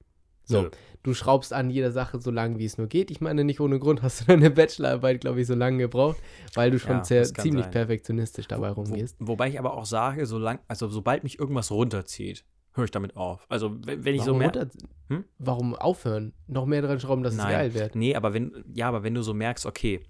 So, 0.45 0.63
Nö. 0.63 0.71
du 1.03 1.15
schraubst 1.15 1.53
an 1.53 1.71
jeder 1.71 1.91
Sache 1.91 2.21
so 2.21 2.31
lange, 2.31 2.59
wie 2.59 2.65
es 2.67 2.77
nur 2.79 2.87
geht. 2.87 3.11
Ich 3.11 3.21
meine, 3.21 3.45
nicht 3.45 3.61
ohne 3.61 3.79
Grund 3.79 4.03
hast 4.03 4.21
du 4.21 4.25
deine 4.29 4.51
Bachelorarbeit, 4.51 5.21
glaube 5.23 5.41
ich, 5.41 5.47
so 5.47 5.55
lange 5.55 5.79
gebraucht, 5.79 6.19
weil 6.55 6.71
du 6.71 6.79
schon 6.79 6.99
Ja, 6.99 7.05
sehr, 7.05 7.25
ziemlich 7.25 7.65
sein. 7.65 7.73
perfektionistisch 7.73 8.47
dabei 8.47 8.71
Wo, 8.71 8.83
rumgehst. 8.83 9.17
wobei 9.21 9.49
ich 9.49 9.59
aber 9.59 9.75
auch 9.75 9.87
sage, 9.87 10.27
solang, 10.27 10.59
also 10.69 10.89
sobald 10.89 11.23
mich 11.25 11.39
irgendwas 11.39 11.71
runterzieht, 11.71 12.45
höre 12.75 12.85
ich 12.85 12.91
damit 12.91 13.17
auf. 13.17 13.47
Also 13.49 13.77
wenn, 13.87 14.05
wenn 14.05 14.15
ich 14.15 14.23
so 14.23 14.27
Warum, 14.33 14.39
merke. 14.39 14.59
runter- 14.61 14.79
Hm? 15.09 15.25
Warum 15.39 15.75
aufhören? 15.77 16.33
Noch 16.47 16.67
mehr 16.67 16.83
dran 16.83 16.99
schrauben, 17.01 17.23
dass 17.23 17.35
es 17.35 17.41
geil 17.41 17.73
wird. 17.75 17.95
Nee, 17.95 18.15
aber 18.15 18.33
wenn, 18.35 18.65
ja, 18.75 18.89
aber 18.89 19.03
wenn 19.03 19.15
du 19.15 19.23
so 19.23 19.33
merkst, 19.35 19.65
okay, 19.67 20.01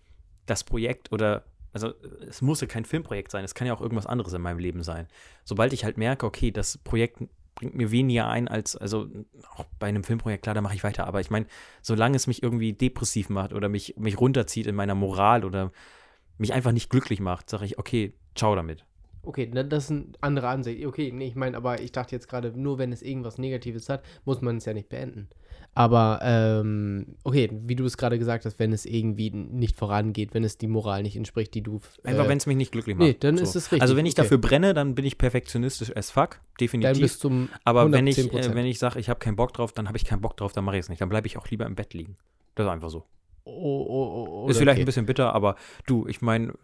das 0.47 0.64
Projekt 0.64 1.12
oder, 1.12 1.45
also 1.72 1.93
es 2.28 2.43
muss 2.43 2.61
ja 2.61 2.66
kein 2.66 2.85
Filmprojekt 2.85 3.30
sein, 3.30 3.45
es 3.45 3.55
kann 3.55 3.66
ja 3.66 3.74
auch 3.74 3.80
irgendwas 3.80 4.07
anderes 4.07 4.32
in 4.32 4.41
meinem 4.43 4.59
Leben 4.59 4.82
sein. 4.82 5.07
Sobald 5.45 5.72
ich 5.72 5.85
halt 5.85 5.99
merke, 5.99 6.26
okay, 6.26 6.51
das 6.53 6.78
Projekt 6.78 7.22
bringt 7.55 7.74
mir 7.74 7.90
weniger 7.90 8.28
ein 8.28 8.48
als, 8.48 8.76
also 8.76 9.09
auch 9.57 9.64
bei 9.78 9.86
einem 9.86 10.05
Filmprojekt, 10.05 10.42
klar, 10.42 10.55
da 10.55 10.61
mache 10.61 10.74
ich 10.74 10.84
weiter. 10.84 11.07
Aber 11.07 11.20
ich 11.20 11.30
meine, 11.30 11.46
solange 11.82 12.16
es 12.16 12.26
mich 12.26 12.42
irgendwie 12.42 12.72
depressiv 12.72 13.28
macht 13.28 13.52
oder 13.52 13.68
mich, 13.68 13.94
mich 13.96 14.20
runterzieht 14.20 14.66
in 14.66 14.74
meiner 14.74 14.94
Moral 14.94 15.44
oder 15.44 15.72
mich 16.38 16.52
einfach 16.52 16.72
nicht 16.72 16.90
glücklich 16.90 17.20
macht, 17.20 17.48
sage 17.48 17.64
ich, 17.64 17.78
okay, 17.78 18.14
ciao 18.34 18.55
damit. 18.55 18.84
Okay, 19.22 19.50
das 19.50 19.84
ist 19.84 19.90
eine 19.90 20.07
andere 20.20 20.48
Ansicht. 20.48 20.84
Okay, 20.84 21.11
nee, 21.12 21.28
ich 21.28 21.34
meine, 21.34 21.57
aber 21.57 21.80
ich 21.80 21.92
dachte 21.92 22.14
jetzt 22.14 22.28
gerade, 22.28 22.52
nur 22.59 22.78
wenn 22.78 22.92
es 22.92 23.00
irgendwas 23.00 23.38
Negatives 23.38 23.88
hat, 23.88 24.05
muss 24.24 24.42
man 24.42 24.59
es 24.59 24.66
ja 24.66 24.74
nicht 24.74 24.88
beenden. 24.88 25.28
Aber, 25.77 26.20
ähm, 26.22 27.16
okay, 27.25 27.51
wie 27.53 27.75
du 27.75 27.85
es 27.85 27.97
gerade 27.97 28.18
gesagt 28.18 28.45
hast, 28.45 28.59
wenn 28.61 28.72
es 28.72 28.87
irgendwie 28.87 29.31
nicht 29.31 29.77
vorangeht, 29.77 30.33
wenn 30.33 30.45
es 30.45 30.57
die 30.57 30.68
Moral 30.68 31.03
nicht 31.03 31.16
entspricht, 31.16 31.53
die 31.55 31.62
du. 31.62 31.81
Einfach, 32.05 32.27
äh, 32.27 32.29
wenn 32.29 32.39
es 32.39 32.47
mich 32.47 32.57
nicht 32.57 32.70
glücklich 32.70 32.97
macht. 32.97 33.09
Nee, 33.09 33.16
dann 33.18 33.37
ist 33.39 33.57
es 33.57 33.72
richtig, 33.72 33.83
Also 33.83 33.97
wenn 33.97 34.07
ich 34.07 34.12
okay. 34.12 34.22
dafür 34.22 34.39
brenne, 34.39 34.72
dann 34.72 34.95
bin 34.95 35.05
ich 35.05 35.18
perfektionistisch 35.18 35.95
as 35.97 36.11
fuck, 36.12 36.41
definitiv. 36.61 36.93
Dann 36.93 37.01
bis 37.01 37.18
zum 37.18 37.49
Aber 37.64 37.91
wenn 37.91 38.07
ich, 38.07 38.18
110%. 38.18 38.53
äh, 38.53 38.55
wenn 38.55 38.66
ich 38.66 38.79
sage, 38.79 39.01
ich 39.01 39.09
habe 39.09 39.18
keinen 39.18 39.37
Bock 39.37 39.53
drauf, 39.53 39.72
dann 39.72 39.89
habe 39.89 39.99
ich 39.99 40.05
keinen 40.05 40.20
Bock 40.20 40.37
drauf, 40.37 40.53
dann 40.53 40.64
mache 40.64 40.77
ich 40.77 40.81
es 40.81 40.89
nicht. 40.89 41.01
Dann 41.01 41.09
bleibe 41.09 41.27
ich 41.27 41.37
auch 41.37 41.49
lieber 41.49 41.66
im 41.66 41.75
Bett 41.75 41.93
liegen. 41.93 42.16
Das 42.55 42.66
ist 42.66 42.70
einfach 42.70 42.91
so. 42.91 43.05
Oh, 43.47 43.51
oh, 43.53 43.87
oh, 43.89 44.45
oh, 44.45 44.49
ist 44.49 44.57
vielleicht 44.57 44.77
okay. 44.77 44.83
ein 44.85 44.87
bisschen 44.87 45.05
bitter, 45.07 45.35
aber 45.35 45.57
du, 45.87 46.07
ich 46.07 46.22
meine, 46.22 46.55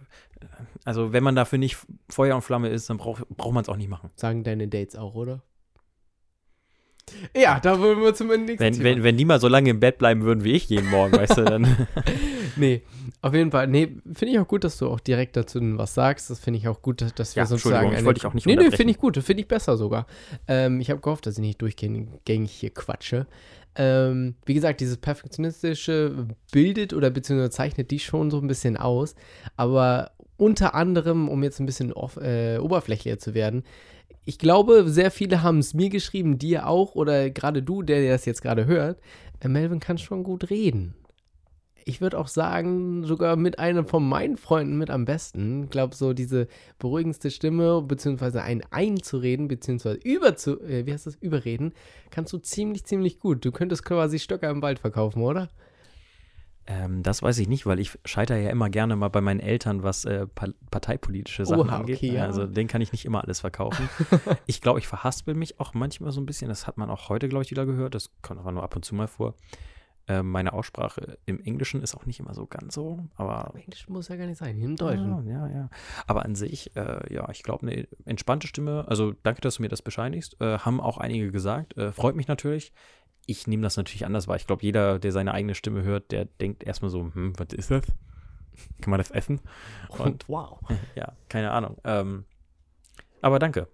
also 0.84 1.12
wenn 1.12 1.22
man 1.22 1.34
dafür 1.34 1.58
nicht 1.58 1.76
Feuer 2.08 2.34
und 2.34 2.42
Flamme 2.42 2.68
ist, 2.68 2.88
dann 2.88 2.96
braucht 2.96 3.28
braucht 3.28 3.52
man 3.52 3.62
es 3.62 3.68
auch 3.68 3.76
nicht 3.76 3.90
machen. 3.90 4.10
Sagen 4.14 4.44
deine 4.44 4.66
Dates 4.66 4.96
auch, 4.96 5.14
oder? 5.14 5.42
Ja, 7.36 7.60
da 7.60 7.78
wollen 7.80 8.00
wir 8.00 8.14
zum 8.14 8.28
nächsten 8.28 8.58
Wenn, 8.58 8.72
Thema. 8.74 8.84
wenn, 8.84 9.02
wenn 9.02 9.16
die 9.16 9.24
mal 9.24 9.40
so 9.40 9.48
lange 9.48 9.70
im 9.70 9.80
Bett 9.80 9.98
bleiben 9.98 10.22
würden 10.22 10.44
wie 10.44 10.52
ich 10.52 10.68
jeden 10.68 10.88
Morgen, 10.90 11.12
weißt 11.16 11.38
du, 11.38 11.44
dann. 11.44 11.86
Nee, 12.56 12.82
auf 13.22 13.32
jeden 13.32 13.50
Fall. 13.52 13.68
Nee, 13.68 13.96
finde 14.12 14.34
ich 14.34 14.38
auch 14.40 14.48
gut, 14.48 14.64
dass 14.64 14.76
du 14.76 14.88
auch 14.88 14.98
direkt 15.00 15.36
dazu 15.36 15.60
was 15.78 15.94
sagst. 15.94 16.30
Das 16.30 16.40
finde 16.40 16.58
ich 16.58 16.66
auch 16.68 16.82
gut, 16.82 17.00
dass- 17.00 17.36
wir 17.36 17.42
Ja, 17.42 17.46
sozusagen. 17.46 17.74
Entschuldigung, 17.76 17.98
ich 17.98 18.04
wollte 18.04 18.20
dich 18.20 18.26
auch 18.26 18.34
nicht 18.34 18.46
Nee, 18.46 18.56
nee, 18.56 18.70
finde 18.72 18.90
ich 18.90 18.98
gut. 18.98 19.16
Finde 19.18 19.42
ich 19.42 19.48
besser 19.48 19.76
sogar. 19.76 20.06
Ähm, 20.48 20.80
ich 20.80 20.90
habe 20.90 21.00
gehofft, 21.00 21.26
dass 21.26 21.34
ich 21.34 21.40
nicht 21.40 21.62
durchgängig 21.62 22.50
hier 22.50 22.70
quatsche. 22.70 23.26
Ähm, 23.76 24.34
wie 24.46 24.54
gesagt, 24.54 24.80
dieses 24.80 24.96
Perfektionistische 24.96 26.26
bildet 26.52 26.92
oder 26.92 27.10
beziehungsweise 27.10 27.50
zeichnet 27.50 27.90
die 27.90 28.00
schon 28.00 28.30
so 28.30 28.38
ein 28.38 28.48
bisschen 28.48 28.76
aus. 28.76 29.14
Aber 29.56 30.10
unter 30.36 30.74
anderem, 30.74 31.28
um 31.28 31.42
jetzt 31.42 31.60
ein 31.60 31.66
bisschen 31.66 31.92
off, 31.92 32.16
äh, 32.16 32.58
oberflächlicher 32.58 33.18
zu 33.18 33.34
werden, 33.34 33.62
ich 34.24 34.38
glaube, 34.38 34.88
sehr 34.88 35.10
viele 35.10 35.42
haben 35.42 35.58
es 35.58 35.74
mir 35.74 35.88
geschrieben, 35.88 36.38
dir 36.38 36.66
auch, 36.66 36.94
oder 36.94 37.30
gerade 37.30 37.62
du, 37.62 37.82
der 37.82 38.08
das 38.10 38.26
jetzt 38.26 38.42
gerade 38.42 38.66
hört. 38.66 39.00
Äh, 39.40 39.48
Melvin 39.48 39.80
kann 39.80 39.98
schon 39.98 40.22
gut 40.22 40.50
reden. 40.50 40.94
Ich 41.86 42.00
würde 42.00 42.18
auch 42.18 42.28
sagen, 42.28 43.04
sogar 43.04 43.36
mit 43.36 43.58
einem 43.58 43.86
von 43.86 44.06
meinen 44.06 44.36
Freunden 44.36 44.76
mit 44.76 44.90
am 44.90 45.06
besten. 45.06 45.64
Ich 45.64 45.70
glaube, 45.70 45.94
so 45.94 46.12
diese 46.12 46.46
beruhigendste 46.78 47.30
Stimme, 47.30 47.82
beziehungsweise 47.82 48.42
ein 48.42 48.62
einzureden, 48.70 49.48
beziehungsweise 49.48 49.98
über 50.04 50.28
äh, 50.28 50.86
wie 50.86 50.92
heißt 50.92 51.06
das, 51.06 51.16
überreden, 51.16 51.72
kannst 52.10 52.32
du 52.34 52.38
ziemlich, 52.38 52.84
ziemlich 52.84 53.18
gut. 53.18 53.44
Du 53.44 53.50
könntest 53.50 53.84
quasi 53.84 54.18
Stöcker 54.18 54.50
im 54.50 54.62
Wald 54.62 54.78
verkaufen, 54.78 55.22
oder? 55.22 55.48
Ähm, 56.70 57.02
das 57.02 57.20
weiß 57.22 57.38
ich 57.38 57.48
nicht, 57.48 57.66
weil 57.66 57.80
ich 57.80 57.98
scheitere 58.04 58.38
ja 58.38 58.50
immer 58.50 58.70
gerne 58.70 58.94
mal 58.94 59.08
bei 59.08 59.20
meinen 59.20 59.40
Eltern, 59.40 59.82
was 59.82 60.04
äh, 60.04 60.26
pa 60.28 60.48
parteipolitische 60.70 61.44
Sachen 61.44 61.68
Oha, 61.68 61.78
angeht. 61.78 61.96
okay, 61.96 62.12
ja. 62.12 62.24
Also 62.24 62.46
den 62.46 62.68
kann 62.68 62.80
ich 62.80 62.92
nicht 62.92 63.04
immer 63.04 63.24
alles 63.24 63.40
verkaufen. 63.40 63.88
ich 64.46 64.60
glaube, 64.60 64.78
ich 64.78 64.86
verhaspel 64.86 65.34
mich 65.34 65.58
auch 65.58 65.74
manchmal 65.74 66.12
so 66.12 66.20
ein 66.20 66.26
bisschen. 66.26 66.48
Das 66.48 66.68
hat 66.68 66.78
man 66.78 66.88
auch 66.88 67.08
heute, 67.08 67.28
glaube 67.28 67.44
ich, 67.44 67.50
wieder 67.50 67.66
gehört. 67.66 67.96
Das 67.96 68.10
kommt 68.22 68.38
aber 68.38 68.52
nur 68.52 68.62
ab 68.62 68.76
und 68.76 68.84
zu 68.84 68.94
mal 68.94 69.08
vor. 69.08 69.34
Ähm, 70.06 70.30
meine 70.30 70.52
Aussprache 70.52 71.18
im 71.26 71.40
Englischen 71.40 71.82
ist 71.82 71.94
auch 71.94 72.06
nicht 72.06 72.20
immer 72.20 72.34
so 72.34 72.46
ganz 72.46 72.74
so, 72.74 73.06
aber 73.16 73.46
Aber 73.46 73.58
Englisch 73.58 73.88
muss 73.88 74.08
ja 74.08 74.16
gar 74.16 74.26
nicht 74.26 74.38
sein, 74.38 74.60
im 74.60 74.74
Deutschen. 74.74 75.26
Ja, 75.26 75.46
ja, 75.46 75.54
ja. 75.54 75.70
Aber 76.06 76.24
an 76.24 76.34
sich, 76.34 76.74
äh, 76.74 77.14
ja, 77.14 77.28
ich 77.30 77.42
glaube, 77.42 77.66
eine 77.66 77.86
entspannte 78.06 78.46
Stimme, 78.48 78.86
also 78.88 79.12
danke, 79.22 79.40
dass 79.40 79.56
du 79.56 79.62
mir 79.62 79.68
das 79.68 79.82
bescheinigst, 79.82 80.40
äh, 80.40 80.58
haben 80.58 80.80
auch 80.80 80.98
einige 80.98 81.30
gesagt. 81.30 81.76
Äh, 81.76 81.92
freut 81.92 82.16
mich 82.16 82.28
natürlich. 82.28 82.72
Ich 83.30 83.46
nehme 83.46 83.62
das 83.62 83.76
natürlich 83.76 84.04
anders 84.04 84.26
wahr. 84.28 84.36
Ich 84.36 84.46
glaube, 84.46 84.62
jeder, 84.62 84.98
der 84.98 85.12
seine 85.12 85.32
eigene 85.32 85.54
Stimme 85.54 85.82
hört, 85.82 86.10
der 86.10 86.24
denkt 86.24 86.64
erstmal 86.64 86.90
so, 86.90 87.00
hm, 87.14 87.32
was 87.38 87.52
ist 87.52 87.70
das? 87.70 87.84
Kann 88.80 88.90
man 88.90 88.98
das 88.98 89.10
essen? 89.10 89.40
Und 89.88 90.28
wow. 90.28 90.58
ja, 90.96 91.12
keine 91.28 91.52
Ahnung. 91.52 91.76
Ähm, 91.84 92.24
aber 93.22 93.38
danke. 93.38 93.68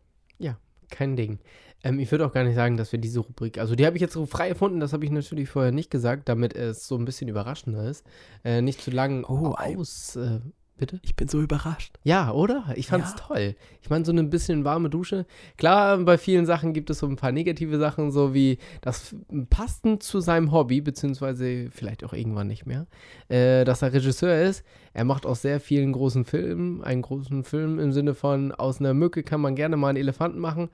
Kein 0.91 1.17
Ding. 1.17 1.39
Ähm, 1.83 1.99
ich 1.99 2.11
würde 2.11 2.27
auch 2.27 2.33
gar 2.33 2.45
nicht 2.45 2.55
sagen, 2.55 2.77
dass 2.77 2.93
wir 2.93 2.99
diese 2.99 3.21
Rubrik, 3.21 3.59
also 3.59 3.75
die 3.75 3.87
habe 3.87 3.97
ich 3.97 4.01
jetzt 4.01 4.15
so 4.15 4.27
frei 4.27 4.49
erfunden, 4.49 4.81
das 4.81 4.93
habe 4.93 5.05
ich 5.05 5.11
natürlich 5.11 5.49
vorher 5.49 5.73
nicht 5.73 5.91
gesagt, 5.91 6.29
damit 6.29 6.55
es 6.55 6.87
so 6.87 6.97
ein 6.97 7.05
bisschen 7.05 7.29
überraschender 7.29 7.89
ist. 7.89 8.05
Äh, 8.45 8.63
nicht 8.63 8.81
zu 8.81 8.91
lang 8.91 9.25
Oh, 9.25 9.55
aus. 9.55 10.17
Äh, 10.17 10.41
Bitte? 10.79 11.01
Ich 11.03 11.17
bin 11.17 11.27
so 11.27 11.41
überrascht. 11.41 11.95
Ja, 12.05 12.33
oder? 12.33 12.65
Ich 12.77 12.89
fand's 12.89 13.13
Ja. 13.17 13.27
toll. 13.27 13.57
Ich 13.81 13.89
meine, 13.89 14.05
so 14.05 14.13
eine 14.13 14.25
bisschen 14.25 14.65
warme 14.65 14.91
Dusche. 14.91 15.25
Klar, 15.57 15.97
bei 15.99 16.19
vielen 16.19 16.45
Sachen 16.45 16.75
gibt 16.75 16.91
es 16.91 16.99
so 16.99 17.07
ein 17.07 17.17
paar 17.17 17.33
negative 17.33 17.79
Sachen, 17.79 18.11
so 18.11 18.35
wie 18.35 18.59
das 18.83 19.15
passend 19.49 20.03
zu 20.03 20.21
seinem 20.21 20.53
Hobby, 20.53 20.83
beziehungsweise 20.83 21.71
vielleicht 21.71 22.05
auch 22.05 22.13
irgendwann 22.13 22.49
nicht 22.49 22.67
mehr, 22.67 22.87
äh, 23.29 23.65
dass 23.65 23.81
er 23.81 23.95
Regisseur 23.95 24.43
ist. 24.43 24.65
Er 24.93 25.05
macht 25.05 25.25
aus 25.25 25.41
sehr 25.41 25.61
vielen 25.61 25.93
großen 25.93 26.27
Filmen, 26.27 26.83
einen 26.85 27.01
großen 27.03 27.45
Film 27.45 27.79
im 27.79 27.93
Sinne 27.93 28.13
von, 28.15 28.53
aus 28.53 28.79
einer 28.79 28.93
Mücke 28.93 29.23
kann 29.23 29.41
man 29.41 29.55
gerne 29.55 29.79
mal 29.79 29.89
einen 29.89 29.99
Elefanten 29.99 30.41
machen. 30.41 30.69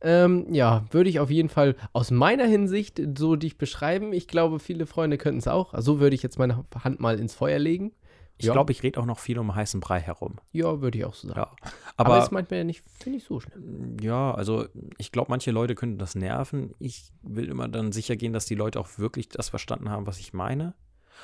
Ähm, 0.00 0.52
ja, 0.52 0.84
würde 0.90 1.08
ich 1.08 1.20
auf 1.20 1.30
jeden 1.30 1.48
Fall 1.48 1.76
aus 1.92 2.10
meiner 2.10 2.44
Hinsicht 2.44 3.00
so 3.16 3.36
dich 3.36 3.56
beschreiben. 3.56 4.12
Ich 4.12 4.26
glaube, 4.28 4.58
viele 4.58 4.84
Freunde 4.86 5.16
könnten 5.16 5.38
es 5.38 5.48
auch. 5.48 5.72
Also 5.72 5.94
so 5.94 6.00
würde 6.00 6.14
ich 6.14 6.22
jetzt 6.22 6.38
meine 6.38 6.64
Hand 6.82 7.00
mal 7.00 7.18
ins 7.20 7.34
Feuer 7.34 7.58
legen. 7.58 7.92
Ich 8.36 8.46
Ja. 8.46 8.52
glaube, 8.52 8.72
ich 8.72 8.82
rede 8.82 8.98
auch 9.00 9.06
noch 9.06 9.18
viel 9.20 9.38
um 9.38 9.54
heißen 9.54 9.78
Brei 9.80 10.00
herum. 10.00 10.36
Ja, 10.52 10.80
würde 10.80 10.98
ich 10.98 11.04
auch 11.04 11.14
so 11.14 11.28
sagen. 11.28 11.40
Ja. 11.40 11.70
Aber, 11.96 12.14
Aber, 12.14 12.22
ist 12.24 12.32
manchmal 12.32 12.58
ja 12.58 12.64
nicht, 12.64 12.82
finde 12.98 13.18
ich, 13.18 13.24
so 13.24 13.38
schlimm. 13.40 13.96
ja, 14.00 14.32
also 14.34 14.66
ich 14.98 15.12
glaube, 15.12 15.30
manche 15.30 15.50
Leute 15.52 15.74
könnten 15.76 15.98
das 15.98 16.14
nerven. 16.16 16.74
Ich 16.80 17.12
will 17.22 17.48
immer 17.48 17.68
dann 17.68 17.92
sicher 17.92 18.16
gehen, 18.16 18.32
dass 18.32 18.46
die 18.46 18.56
Leute 18.56 18.80
auch 18.80 18.98
wirklich 18.98 19.28
das 19.28 19.48
verstanden 19.50 19.88
haben, 19.90 20.06
was 20.06 20.18
ich 20.18 20.32
meine. 20.32 20.74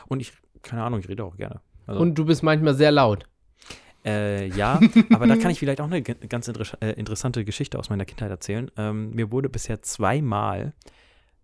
Und 0.07 0.21
ich, 0.21 0.33
keine 0.63 0.85
Ahnung, 0.85 1.01
ich 1.01 1.09
rede 1.09 1.25
auch 1.25 1.37
gerne. 1.37 1.61
Also, 1.87 2.01
Und 2.01 2.15
du 2.15 2.25
bist 2.25 2.43
manchmal 2.45 2.75
sehr 2.75 2.93
laut. 2.93 3.27
Äh, 4.05 4.47
ja, 4.57 4.81
aber 5.13 5.27
da 5.27 5.37
kann 5.37 5.51
ich 5.51 5.59
vielleicht 5.59 5.81
auch 5.81 5.87
eine 5.91 6.01
ganz 6.03 6.49
äh, 6.49 6.93
interessante 6.93 7.45
Geschichte 7.45 7.79
aus 7.79 7.91
meiner 7.91 8.05
Kindheit 8.05 8.31
erzählen. 8.31 8.71
Ähm, 8.77 9.11
mir 9.11 9.31
wurde 9.33 9.49
bisher 9.49 9.83
zweimal 9.83 10.73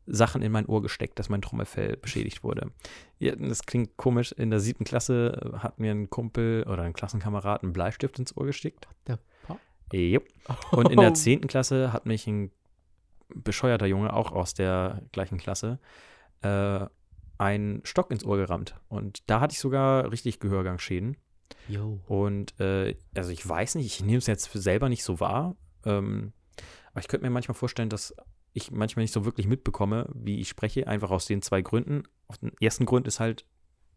Sachen 0.07 0.43
in 0.43 0.53
mein 0.53 0.67
Ohr 0.67 0.83
gesteckt, 0.83 1.19
dass 1.19 1.29
mein 1.29 1.43
Trommelfell 1.43 1.97
beschädigt 1.97 2.45
wurde. 2.45 2.71
Ja, 3.19 3.35
das 3.35 3.63
klingt 3.63 3.97
komisch. 3.97 4.33
In 4.33 4.51
der 4.51 4.61
siebten 4.61 4.85
Klasse 4.85 5.53
äh, 5.55 5.59
hat 5.59 5.79
mir 5.79 5.91
ein 5.93 6.11
Kumpel 6.11 6.65
oder 6.65 6.83
ein 6.83 6.93
Klassenkamerad 6.93 7.63
einen 7.63 7.73
Bleistift 7.73 8.19
ins 8.19 8.37
Ohr 8.37 8.47
gesteckt. 8.47 8.89
Der 9.07 9.19
fuck? 9.47 9.59
Jupp. 9.93 10.29
Und 10.71 10.91
in 10.91 11.01
der 11.01 11.15
zehnten 11.15 11.49
Klasse 11.49 11.93
hat 11.93 12.07
mich 12.07 12.27
ein 12.27 12.51
bescheuerter 13.35 13.87
Junge, 13.87 14.13
auch 14.13 14.33
aus 14.33 14.55
der 14.55 15.03
gleichen 15.13 15.39
Klasse, 15.39 15.79
äh, 16.43 16.87
einen 17.39 17.85
Stock 17.85 18.11
ins 18.11 18.25
Ohr 18.25 18.37
gerammt. 18.37 18.77
Und 18.89 19.29
da 19.29 19.41
hatte 19.41 19.53
ich 19.53 19.61
sogar 19.61 20.11
richtig 20.11 20.41
Gehörgangsschäden. 20.41 21.17
Jo. 21.69 22.01
Und 22.07 22.59
äh, 22.61 22.97
also 23.15 23.31
ich 23.31 23.47
weiß 23.47 23.75
nicht, 23.75 23.87
ich 23.87 24.05
nehme 24.05 24.19
es 24.19 24.27
jetzt 24.27 24.51
selber 24.53 24.89
nicht 24.89 25.05
so 25.05 25.21
wahr. 25.21 25.57
Ähm, 25.85 26.33
aber 26.93 27.01
ich 27.01 27.09
könnte 27.09 27.27
mir 27.27 27.31
manchmal 27.31 27.55
vorstellen, 27.55 27.89
dass 27.89 28.15
ich 28.57 28.71
manchmal 28.71 29.05
nicht 29.05 29.13
so 29.13 29.25
wirklich 29.25 29.47
mitbekomme, 29.47 30.09
wie 30.15 30.41
ich 30.41 30.49
spreche, 30.49 30.89
einfach 30.89 31.11
aus 31.11 31.27
den 31.27 31.43
zwei 31.43 31.63
Gründen. 31.63 32.05
Auf 32.29 32.39
den 32.39 32.53
ersten 32.61 32.87
Grund 32.87 33.07
ist 33.07 33.21
halt 33.21 33.45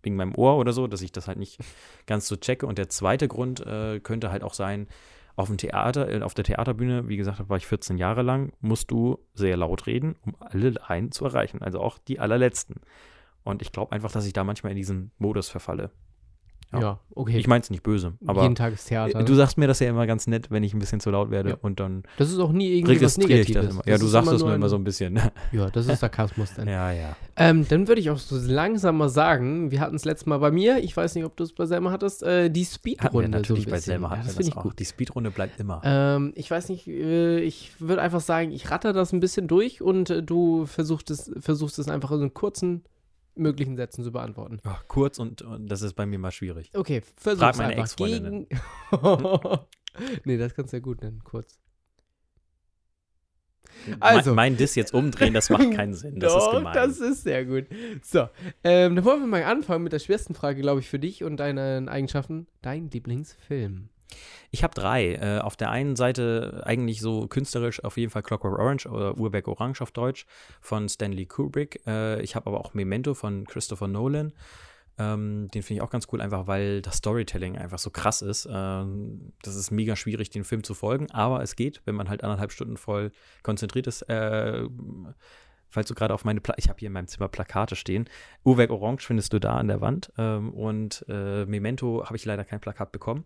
wegen 0.03 0.16
meinem 0.16 0.36
Ohr 0.36 0.57
oder 0.57 0.74
so, 0.74 0.88
dass 0.88 1.01
ich 1.01 1.12
das 1.12 1.28
halt 1.28 1.38
nicht 1.38 1.60
ganz 2.05 2.28
so 2.28 2.36
checke. 2.36 2.66
Und 2.66 2.78
der 2.78 2.89
zweite 2.89 3.28
Grund 3.28 3.66
äh, 3.66 3.99
könnte 3.99 4.32
halt 4.32 4.43
auch 4.43 4.53
sein, 4.53 4.88
auf 5.36 5.47
dem 5.47 5.57
Theater, 5.57 6.10
äh, 6.10 6.22
auf 6.22 6.34
der 6.34 6.43
Theaterbühne, 6.43 7.07
wie 7.07 7.16
gesagt, 7.16 7.47
war 7.47 7.57
ich 7.57 7.66
14 7.66 7.97
Jahre 7.97 8.22
lang, 8.22 8.51
musst 8.60 8.91
du 8.91 9.20
sehr 9.34 9.55
laut 9.55 9.88
reden, 9.88 10.18
um 10.26 10.36
alle 10.39 10.74
einen 10.88 11.12
zu 11.12 11.24
erreichen, 11.24 11.62
also 11.62 11.80
auch 11.80 11.97
die 11.97 12.20
allerletzten. 12.20 12.82
Und 13.43 13.62
ich 13.62 13.72
glaube 13.72 13.93
einfach, 13.93 14.12
dass 14.12 14.26
ich 14.26 14.34
da 14.34 14.43
manchmal 14.43 14.74
in 14.74 14.78
diesen 14.78 15.12
Modus 15.18 15.47
verfalle. 15.47 15.91
Ja, 16.72 16.80
Ja. 16.80 16.99
okay. 17.15 17.38
Ich 17.38 17.47
meine 17.47 17.61
es 17.63 17.70
nicht 17.72 17.82
böse, 17.82 18.13
aber 18.28 18.43
Jeden 18.43 18.53
Tag 18.55 18.74
ist 18.74 18.86
Theater. 18.86 19.24
du 19.24 19.32
ne? 19.32 19.38
sagst 19.38 19.57
mir 19.57 19.65
das 19.67 19.80
ja 19.80 19.89
immer 19.89 20.05
ganz 20.05 20.28
nett, 20.28 20.51
wenn 20.51 20.61
ich 20.63 20.74
ein 20.76 20.80
bisschen 20.80 20.99
zu 20.99 21.09
laut 21.09 21.32
werde 21.32 21.49
Ja. 21.51 21.57
und 21.61 21.80
dann 21.80 22.03
das 22.17 22.32
ist 22.32 22.38
auch 22.39 22.51
nie 22.51 22.67
irgendwie 22.78 23.01
was 23.01 23.17
registriere 23.17 23.39
ich 23.41 23.47
Negatives. 23.47 23.76
das 23.76 23.86
immer. 23.86 23.88
Ja, 23.91 23.97
du 23.97 24.05
sagst 24.07 24.32
es 24.32 24.39
nur 24.41 24.49
mir 24.49 24.55
immer 24.55 24.70
so 24.70 24.76
ein 24.76 24.84
bisschen. 24.84 25.20
Ja, 25.51 25.70
das 25.72 25.88
ist 25.88 25.99
Sarkasmus 25.99 26.53
dann. 26.55 26.67
ja, 26.67 26.91
ja. 26.91 27.15
Ähm, 27.36 27.65
dann 27.67 27.88
würde 27.88 28.01
ich 28.01 28.09
auch 28.11 28.17
so 28.20 28.38
langsam 28.38 28.97
mal 28.97 29.09
sagen, 29.09 29.72
wir 29.72 29.80
hatten 29.80 29.95
es 29.95 30.05
letztes 30.05 30.28
Mal 30.28 30.38
bei 30.38 30.51
mir, 30.51 30.78
ich 30.84 30.95
weiß 30.95 31.15
nicht, 31.15 31.26
ob 31.26 31.36
du 31.38 31.43
es 31.43 31.53
bei 31.53 31.65
Selma 31.65 31.89
hattest, 31.91 32.22
äh, 32.22 32.49
die 32.51 32.63
Hatten 32.65 32.74
Speedrunde. 32.76 33.30
natürlich 33.30 33.63
so 33.63 33.72
bei. 33.72 33.80
Selma 33.80 34.07
ja, 34.07 34.11
hatten 34.17 34.28
das 34.28 34.28
wir 34.28 34.34
finde 34.43 34.49
das 34.49 34.53
ich 34.53 34.57
auch. 34.57 34.63
gut. 34.63 34.80
Die 34.80 34.86
Speedrunde 34.86 35.32
bleibt 35.32 35.59
immer. 35.59 35.82
Ähm, 35.84 36.34
ich 36.36 36.51
weiß 36.51 36.70
nicht, 36.70 36.88
äh, 36.88 37.39
ich 37.39 37.72
würde 37.80 38.01
einfach 38.03 38.22
sagen, 38.22 38.51
ich 38.51 38.70
ratter 38.70 38.93
das 38.93 39.11
ein 39.13 39.20
bisschen 39.22 39.47
durch 39.47 39.82
und 39.82 40.09
äh, 40.11 40.22
du 40.22 40.65
versuchst 40.67 41.09
es, 41.09 41.32
versuchst 41.39 41.80
es 41.80 41.88
einfach 41.88 42.11
in 42.11 42.20
so 42.20 42.30
kurzen 42.30 42.84
möglichen 43.39 43.75
Sätzen 43.75 44.03
zu 44.03 44.11
beantworten. 44.11 44.59
Ach, 44.63 44.83
kurz 44.87 45.17
und, 45.19 45.41
und 45.41 45.67
das 45.67 45.81
ist 45.81 45.93
bei 45.93 46.05
mir 46.05 46.19
mal 46.19 46.31
schwierig. 46.31 46.71
Okay, 46.75 47.01
versuch's 47.17 47.41
Frag 47.43 47.57
meine 47.57 47.69
einfach. 47.73 47.83
Ex-Freundinnen. 47.83 48.47
Gegen- 48.49 49.59
nee, 50.25 50.37
das 50.37 50.53
kannst 50.53 50.73
du 50.73 50.77
ja 50.77 50.81
gut 50.81 51.01
nennen, 51.01 51.21
kurz. 51.23 51.59
Also. 53.99 54.31
mein, 54.31 54.35
mein 54.51 54.57
Diss 54.57 54.75
jetzt 54.75 54.93
umdrehen, 54.93 55.33
das 55.33 55.49
macht 55.49 55.71
keinen 55.71 55.93
Sinn. 55.93 56.19
Das 56.19 56.33
ist 56.33 56.39
Doch, 56.45 56.53
gemein. 56.57 56.73
das 56.73 56.99
ist 56.99 57.23
sehr 57.23 57.45
gut. 57.45 57.65
So, 58.03 58.27
ähm, 58.63 58.95
dann 58.95 59.05
wollen 59.05 59.21
wir 59.21 59.27
mal 59.27 59.43
anfangen 59.43 59.83
mit 59.83 59.93
der 59.93 59.99
schwersten 59.99 60.33
Frage, 60.33 60.61
glaube 60.61 60.81
ich, 60.81 60.89
für 60.89 60.99
dich 60.99 61.23
und 61.23 61.37
deinen 61.37 61.87
Eigenschaften. 61.87 62.47
Dein 62.61 62.89
Lieblingsfilm. 62.89 63.89
Ich 64.51 64.64
habe 64.64 64.74
drei. 64.74 65.14
Äh, 65.16 65.39
auf 65.39 65.55
der 65.55 65.70
einen 65.70 65.95
Seite 65.95 66.64
eigentlich 66.66 67.01
so 67.01 67.28
künstlerisch 67.28 67.84
auf 67.84 67.97
jeden 67.97 68.12
Fall 68.12 68.24
Clockwork 68.24 68.57
Orange 68.57 68.88
oder 68.88 69.18
Urberg 69.18 69.47
Orange 69.47 69.82
auf 69.82 69.91
Deutsch 69.91 70.26
von 70.62 70.89
Stanley 70.89 71.26
Kubrick. 71.26 71.82
Äh, 71.86 72.22
ich 72.22 72.36
habe 72.36 72.47
aber 72.47 72.60
auch 72.60 72.74
Memento 72.74 73.14
von 73.14 73.45
Christopher 73.45 73.88
Nolan. 73.88 74.34
Ähm, 74.99 75.47
den 75.53 75.64
finde 75.64 75.80
ich 75.80 75.82
auch 75.82 75.91
ganz 75.91 76.07
cool, 76.12 76.20
einfach 76.20 76.45
weil 76.47 76.82
das 76.82 76.97
Storytelling 76.97 77.57
einfach 77.57 77.80
so 77.80 77.89
krass 77.89 78.22
ist. 78.22 78.47
Ähm, 78.51 79.32
das 79.41 79.55
ist 79.55 79.72
mega 79.72 79.95
schwierig, 79.95 80.30
den 80.30 80.43
Film 80.43 80.64
zu 80.64 80.74
folgen, 80.74 81.10
aber 81.12 81.41
es 81.41 81.55
geht, 81.55 81.82
wenn 81.86 81.95
man 81.95 82.10
halt 82.10 82.24
anderthalb 82.24 82.51
Stunden 82.51 82.76
voll 82.76 83.12
konzentriert 83.41 83.88
ist. 83.88 84.01
Äh, 84.03 84.68
falls 85.70 85.88
du 85.88 85.93
gerade 85.93 86.14
auf 86.14 86.26
meine, 86.26 86.41
Pla 86.41 86.53
ich 86.57 86.68
habe 86.68 86.80
hier 86.80 86.88
in 86.88 86.93
meinem 86.93 87.07
Zimmer 87.07 87.30
Plakate 87.30 87.78
stehen. 87.78 88.10
Uhrwerk 88.43 88.72
Orange 88.72 89.05
findest 89.05 89.32
du 89.32 89.39
da 89.39 89.55
an 89.55 89.70
der 89.70 89.80
Wand 89.80 90.12
ähm, 90.18 90.53
und 90.53 91.05
äh, 91.07 91.45
Memento 91.45 92.03
habe 92.05 92.18
ich 92.18 92.26
leider 92.26 92.43
kein 92.43 92.60
Plakat 92.60 92.91
bekommen. 92.91 93.24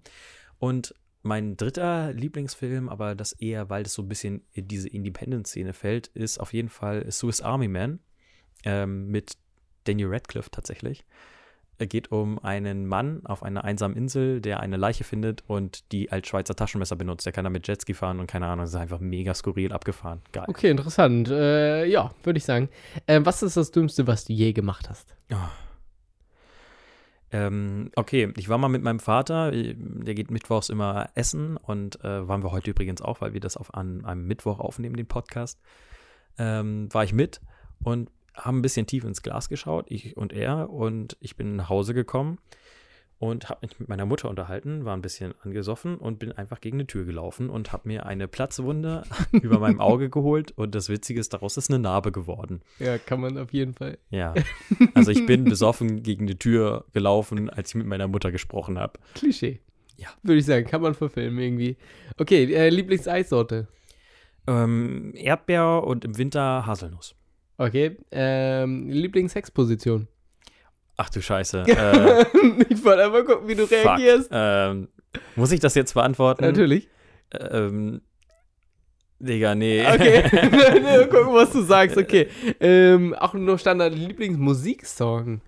Und 0.63 0.95
mein 1.23 1.57
dritter 1.57 2.13
Lieblingsfilm, 2.13 2.87
aber 2.87 3.15
das 3.15 3.33
eher, 3.33 3.69
weil 3.69 3.83
das 3.83 3.95
so 3.95 4.01
ein 4.01 4.07
bisschen 4.07 4.45
in 4.53 4.65
diese 4.65 4.87
Independent-Szene 4.87 5.73
fällt, 5.73 6.07
ist 6.13 6.39
auf 6.39 6.53
jeden 6.53 6.69
Fall 6.69 7.11
Swiss 7.11 7.41
Army 7.41 7.67
Man 7.67 7.99
ähm, 8.63 9.07
mit 9.07 9.33
Daniel 9.83 10.07
Radcliffe 10.07 10.49
tatsächlich. 10.51 11.03
Er 11.79 11.87
geht 11.87 12.13
um 12.13 12.39
einen 12.39 12.85
Mann 12.85 13.25
auf 13.25 13.43
einer 13.43 13.65
einsamen 13.65 13.97
Insel, 13.97 14.39
der 14.39 14.61
eine 14.61 14.77
Leiche 14.77 15.03
findet 15.03 15.43
und 15.47 15.91
die 15.91 16.13
als 16.13 16.29
Schweizer 16.29 16.55
Taschenmesser 16.55 16.95
benutzt. 16.95 17.25
Der 17.25 17.33
kann 17.33 17.43
damit 17.43 17.67
Jetski 17.67 17.93
fahren 17.93 18.21
und 18.21 18.27
keine 18.27 18.45
Ahnung, 18.45 18.63
das 18.63 18.69
ist 18.69 18.79
einfach 18.79 19.01
mega 19.01 19.33
skurril 19.33 19.73
abgefahren. 19.73 20.21
Geil. 20.31 20.45
Okay, 20.47 20.69
interessant. 20.69 21.27
Äh, 21.27 21.87
ja, 21.87 22.11
würde 22.23 22.37
ich 22.37 22.45
sagen. 22.45 22.69
Ähm, 23.09 23.25
was 23.25 23.43
ist 23.43 23.57
das 23.57 23.71
Dümmste, 23.71 24.07
was 24.07 24.23
du 24.23 24.31
je 24.31 24.53
gemacht 24.53 24.89
hast? 24.89 25.13
Ähm, 27.33 27.89
okay, 27.95 28.31
ich 28.37 28.47
war 28.47 28.59
mal 28.59 28.69
mit 28.69 28.83
meinem 28.83 28.99
Vater, 28.99 29.51
äh, 29.51 29.73
der 29.75 30.13
geht 30.13 30.29
mittwochs 30.29 30.69
immer 30.69 31.09
essen 31.15 31.57
und 31.57 31.99
äh, 32.03 32.27
waren 32.27 32.43
wir 32.43 32.51
heute 32.51 32.69
übrigens 32.69 33.01
auch, 33.01 33.21
weil 33.21 33.33
wir 33.33 33.39
das 33.39 33.57
auf 33.57 33.73
an, 33.73 34.05
einem 34.05 34.27
Mittwoch 34.27 34.59
aufnehmen, 34.59 34.95
den 34.95 35.07
Podcast. 35.07 35.59
Ähm, 36.37 36.93
war 36.93 37.03
ich 37.03 37.11
mit 37.11 37.41
und 37.83 38.11
haben 38.35 38.59
ein 38.59 38.61
bisschen 38.61 38.85
tief 38.85 39.03
ins 39.03 39.23
Glas 39.23 39.49
geschaut, 39.49 39.85
ich 39.89 40.15
und 40.15 40.31
er, 40.31 40.69
und 40.69 41.17
ich 41.21 41.35
bin 41.35 41.55
nach 41.55 41.69
Hause 41.69 41.95
gekommen 41.95 42.37
und 43.23 43.47
habe 43.49 43.59
mich 43.61 43.79
mit 43.79 43.87
meiner 43.87 44.05
Mutter 44.05 44.29
unterhalten, 44.29 44.83
war 44.83 44.97
ein 44.97 45.01
bisschen 45.01 45.33
angesoffen 45.43 45.95
und 45.95 46.19
bin 46.19 46.33
einfach 46.33 46.59
gegen 46.59 46.75
eine 46.75 46.87
Tür 46.87 47.05
gelaufen 47.05 47.49
und 47.49 47.71
habe 47.71 47.87
mir 47.87 48.05
eine 48.05 48.27
Platzwunde 48.27 49.03
über 49.31 49.59
meinem 49.59 49.79
Auge 49.79 50.09
geholt 50.09 50.51
und 50.57 50.75
das 50.75 50.89
Witzige 50.89 51.21
ist, 51.21 51.33
daraus 51.33 51.55
ist 51.55 51.69
eine 51.69 51.79
Narbe 51.79 52.11
geworden. 52.11 52.63
Ja, 52.79 52.97
kann 52.97 53.21
man 53.21 53.37
auf 53.37 53.53
jeden 53.53 53.75
Fall. 53.75 53.97
Ja, 54.09 54.33
also 54.93 55.11
ich 55.11 55.25
bin 55.25 55.45
besoffen 55.45 56.03
gegen 56.03 56.27
die 56.27 56.37
Tür 56.37 56.83
gelaufen, 56.91 57.49
als 57.49 57.69
ich 57.69 57.75
mit 57.75 57.87
meiner 57.87 58.09
Mutter 58.09 58.29
gesprochen 58.29 58.77
habe. 58.77 58.99
Klischee. 59.15 59.61
Ja. 59.95 60.09
Würde 60.21 60.39
ich 60.39 60.45
sagen, 60.45 60.67
kann 60.67 60.81
man 60.81 60.93
verfilmen 60.93 61.39
irgendwie. 61.39 61.77
Okay, 62.17 62.53
äh, 62.53 62.67
Lieblingseissorte. 62.67 63.69
Ähm, 64.47 65.13
Erdbeer 65.15 65.85
und 65.85 66.03
im 66.03 66.17
Winter 66.17 66.65
Haselnuss. 66.65 67.15
Okay, 67.57 67.95
ähm, 68.11 68.89
Lieblingssexposition. 68.89 70.09
Ach 70.97 71.09
du 71.09 71.21
Scheiße. 71.21 71.63
Äh, 71.67 72.25
ich 72.69 72.83
wollte 72.83 73.05
einfach 73.05 73.25
gucken, 73.25 73.47
wie 73.47 73.55
du 73.55 73.67
fuck. 73.67 73.71
reagierst. 73.71 74.29
Ähm, 74.31 74.89
muss 75.35 75.51
ich 75.51 75.59
das 75.59 75.75
jetzt 75.75 75.93
beantworten? 75.93 76.43
Natürlich. 76.43 76.87
Ähm, 77.31 78.01
Digga, 79.19 79.55
nee. 79.55 79.85
Okay, 79.85 80.23
gucken, 81.09 81.33
was 81.33 81.51
du 81.51 81.61
sagst. 81.61 81.97
Okay, 81.97 82.27
ähm, 82.59 83.13
auch 83.15 83.33
nur 83.33 83.57
Standard 83.57 83.95
Lieblingsmusiksong. 83.95 85.41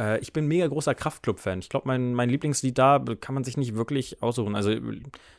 äh, 0.00 0.18
ich 0.20 0.32
bin 0.32 0.46
mega 0.46 0.66
großer 0.66 0.94
Kraftklub-Fan. 0.94 1.60
Ich 1.60 1.68
glaube, 1.68 1.86
mein, 1.86 2.14
mein 2.14 2.28
Lieblingslied 2.28 2.76
da 2.76 3.02
kann 3.20 3.34
man 3.34 3.44
sich 3.44 3.56
nicht 3.56 3.76
wirklich 3.76 4.22
aussuchen. 4.22 4.54
Also 4.56 4.74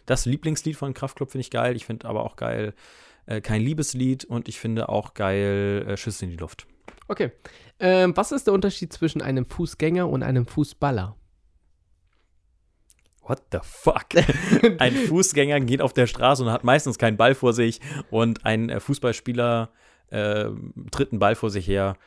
das 0.06 0.26
Lieblingslied 0.26 0.78
von 0.78 0.94
Kraftklub 0.94 1.32
finde 1.32 1.42
ich 1.42 1.52
geil. 1.52 1.76
Ich 1.76 1.86
finde 1.86 2.08
aber 2.08 2.24
auch 2.24 2.36
geil 2.38 2.74
äh, 3.28 3.42
kein 3.42 3.62
Liebeslied 3.62 4.26
und 4.26 4.48
ich 4.48 4.60
finde 4.60 4.90
auch 4.90 5.14
geil 5.14 5.86
äh, 5.88 5.98
Schüsse 5.98 6.26
in 6.26 6.32
die 6.32 6.38
Luft. 6.38 6.66
Okay, 7.08 7.32
ähm, 7.80 8.16
was 8.16 8.32
ist 8.32 8.48
der 8.48 8.54
Unterschied 8.54 8.92
zwischen 8.92 9.22
einem 9.22 9.46
Fußgänger 9.46 10.08
und 10.10 10.24
einem 10.24 10.46
Fußballer? 10.46 11.16
What 13.22 13.42
the 13.52 13.60
fuck? 13.62 14.06
ein 14.80 14.94
Fußgänger 14.94 15.60
geht 15.62 15.82
auf 15.82 15.94
der 15.94 16.08
Straße 16.08 16.44
und 16.44 16.52
hat 16.52 16.64
meistens 16.64 16.98
keinen 16.98 17.18
Ball 17.18 17.36
vor 17.36 17.54
sich 17.54 17.82
und 18.10 18.46
ein 18.46 18.70
äh, 18.70 18.80
Fußballspieler 18.80 19.70
äh, 20.10 20.46
tritt 20.92 21.12
einen 21.12 21.20
Ball 21.20 21.36
vor 21.36 21.50
sich 21.50 21.68
her. 21.68 21.98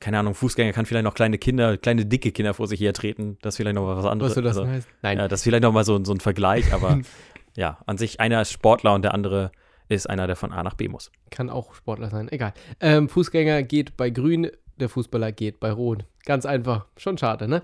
keine 0.00 0.18
Ahnung, 0.18 0.34
Fußgänger 0.34 0.72
kann 0.72 0.86
vielleicht 0.86 1.04
noch 1.04 1.14
kleine 1.14 1.36
Kinder, 1.38 1.76
kleine 1.76 2.06
dicke 2.06 2.32
Kinder 2.32 2.54
vor 2.54 2.66
sich 2.68 2.80
hertreten. 2.80 3.36
Das 3.42 3.54
ist 3.54 3.56
vielleicht 3.58 3.74
noch 3.76 3.86
was 3.96 4.06
anderes. 4.06 4.30
Was 4.30 4.34
soll 4.34 4.44
das 4.44 4.56
Also, 4.56 4.68
heißen? 4.68 4.90
Nein. 5.02 5.18
ja, 5.18 5.28
das 5.28 5.40
ist 5.40 5.44
vielleicht 5.44 5.62
noch 5.62 5.72
mal 5.72 5.84
so, 5.84 6.02
so 6.04 6.12
ein 6.14 6.20
Vergleich, 6.20 6.72
aber 6.72 7.00
ja, 7.56 7.78
an 7.84 7.98
sich 7.98 8.20
einer 8.20 8.40
ist 8.40 8.52
Sportler 8.52 8.94
und 8.94 9.02
der 9.02 9.12
andere 9.12 9.52
ist 9.88 10.08
einer, 10.08 10.26
der 10.26 10.36
von 10.36 10.52
A 10.52 10.62
nach 10.62 10.74
B 10.74 10.88
muss. 10.88 11.10
Kann 11.30 11.50
auch 11.50 11.74
Sportler 11.74 12.10
sein, 12.10 12.28
egal. 12.30 12.52
Ähm, 12.80 13.08
Fußgänger 13.08 13.62
geht 13.62 13.96
bei 13.96 14.10
Grün, 14.10 14.50
der 14.78 14.88
Fußballer 14.88 15.32
geht 15.32 15.60
bei 15.60 15.70
Rot. 15.70 16.04
Ganz 16.24 16.44
einfach. 16.44 16.86
Schon 16.96 17.16
schade, 17.18 17.48
ne? 17.48 17.62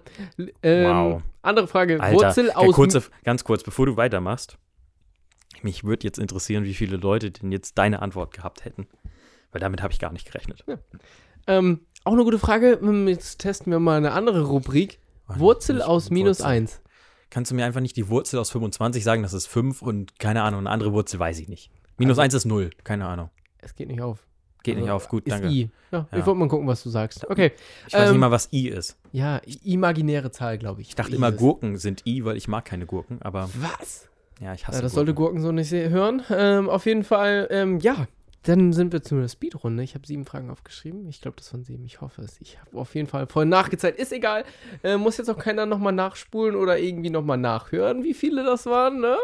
Ähm, 0.62 0.84
Wow. 0.88 1.22
Andere 1.42 1.66
Frage. 1.66 2.00
Alter, 2.00 2.16
Wurzel 2.16 2.46
ja, 2.48 2.56
aus. 2.56 2.74
kurze, 2.74 3.02
ganz 3.24 3.44
kurz, 3.44 3.62
bevor 3.64 3.86
du 3.86 3.96
weitermachst. 3.96 4.56
Mich 5.62 5.84
würde 5.84 6.06
jetzt 6.06 6.18
interessieren, 6.18 6.64
wie 6.64 6.74
viele 6.74 6.96
Leute 6.96 7.30
denn 7.30 7.52
jetzt 7.52 7.76
deine 7.78 8.00
Antwort 8.02 8.32
gehabt 8.32 8.64
hätten. 8.64 8.86
Weil 9.50 9.60
damit 9.60 9.82
habe 9.82 9.92
ich 9.92 9.98
gar 9.98 10.12
nicht 10.12 10.26
gerechnet. 10.26 10.64
Ähm, 11.46 11.80
auch 12.04 12.12
eine 12.12 12.24
gute 12.24 12.38
Frage. 12.38 12.78
Hm, 12.80 13.06
Jetzt 13.08 13.38
testen 13.40 13.70
wir 13.72 13.78
mal 13.80 13.96
eine 13.96 14.12
andere 14.12 14.42
Rubrik. 14.44 14.98
Wurzel 15.26 15.76
Nicht 15.76 15.84
aus 15.86 16.10
minus 16.10 16.38
Wurzel. 16.38 16.52
1. 16.52 16.80
Kannst 17.30 17.50
du 17.50 17.54
mir 17.54 17.64
einfach 17.64 17.80
nicht 17.80 17.96
die 17.96 18.08
Wurzel 18.08 18.38
aus 18.38 18.50
25 18.50 19.02
sagen, 19.04 19.22
das 19.22 19.32
ist 19.32 19.46
5 19.46 19.82
und 19.82 20.18
keine 20.18 20.42
Ahnung, 20.42 20.60
eine 20.60 20.70
andere 20.70 20.92
Wurzel 20.92 21.18
weiß 21.18 21.38
ich 21.38 21.48
nicht. 21.48 21.70
Minus 21.98 22.18
Also- 22.18 22.22
1 22.22 22.34
ist 22.34 22.44
0, 22.46 22.70
keine 22.84 23.06
Ahnung. 23.06 23.30
Es 23.58 23.74
geht 23.74 23.88
nicht 23.88 24.00
auf. 24.00 24.26
Geht 24.64 24.76
nicht 24.76 24.84
Also, 24.84 24.94
auf, 24.94 25.08
gut, 25.08 25.24
ist 25.26 25.32
danke. 25.32 25.48
I. 25.48 25.70
Ja, 25.90 26.06
Ja. 26.12 26.18
Ich 26.18 26.24
wollte 26.26 26.38
mal 26.38 26.48
gucken, 26.48 26.66
was 26.68 26.82
du 26.84 26.90
sagst. 26.90 27.28
Okay. 27.28 27.52
Ich 27.88 27.94
weiß 27.94 28.02
Ähm, 28.06 28.10
nicht 28.12 28.20
mal, 28.20 28.30
was 28.30 28.48
I 28.52 28.68
ist. 28.68 28.96
Ja, 29.10 29.40
imaginäre 29.64 30.30
Zahl, 30.30 30.56
glaube 30.58 30.80
ich. 30.82 30.90
Ich 30.90 30.94
dachte 30.94 31.12
I 31.12 31.16
immer, 31.16 31.30
ist. 31.30 31.36
Gurken 31.38 31.76
sind 31.78 32.06
I, 32.06 32.24
weil 32.24 32.36
ich 32.36 32.46
mag 32.48 32.64
keine 32.64 32.86
Gurken, 32.86 33.20
aber 33.22 33.48
Was? 33.60 34.08
ja, 34.40 34.54
ich 34.54 34.66
hasse 34.68 34.78
Ja, 34.78 34.82
das 34.82 34.92
Gurken. 34.92 35.06
sollte 35.06 35.14
Gurken 35.14 35.40
so 35.40 35.50
nicht 35.52 35.72
hören. 35.72 36.22
Ähm, 36.30 36.68
auf 36.70 36.86
jeden 36.86 37.02
Fall, 37.04 37.48
ähm, 37.50 37.80
ja. 37.80 38.06
Dann 38.44 38.72
sind 38.72 38.92
wir 38.92 39.02
zu 39.02 39.14
einer 39.14 39.28
Speedrunde. 39.28 39.82
Ich 39.82 39.94
habe 39.94 40.06
sieben 40.06 40.24
Fragen 40.24 40.50
aufgeschrieben. 40.50 41.06
Ich 41.08 41.20
glaube, 41.20 41.36
das 41.36 41.52
waren 41.52 41.62
sieben. 41.62 41.84
Ich 41.84 42.00
hoffe 42.00 42.22
es. 42.22 42.40
Ich 42.40 42.58
habe 42.60 42.76
auf 42.76 42.94
jeden 42.94 43.06
Fall 43.06 43.26
vorhin 43.28 43.48
nachgezählt. 43.48 43.96
Ist 43.96 44.12
egal. 44.12 44.44
Äh, 44.82 44.96
muss 44.96 45.16
jetzt 45.16 45.30
auch 45.30 45.38
keiner 45.38 45.64
nochmal 45.64 45.92
nachspulen 45.92 46.56
oder 46.56 46.78
irgendwie 46.78 47.10
nochmal 47.10 47.38
nachhören, 47.38 48.02
wie 48.02 48.14
viele 48.14 48.44
das 48.44 48.66
waren, 48.66 49.00
ne? 49.00 49.16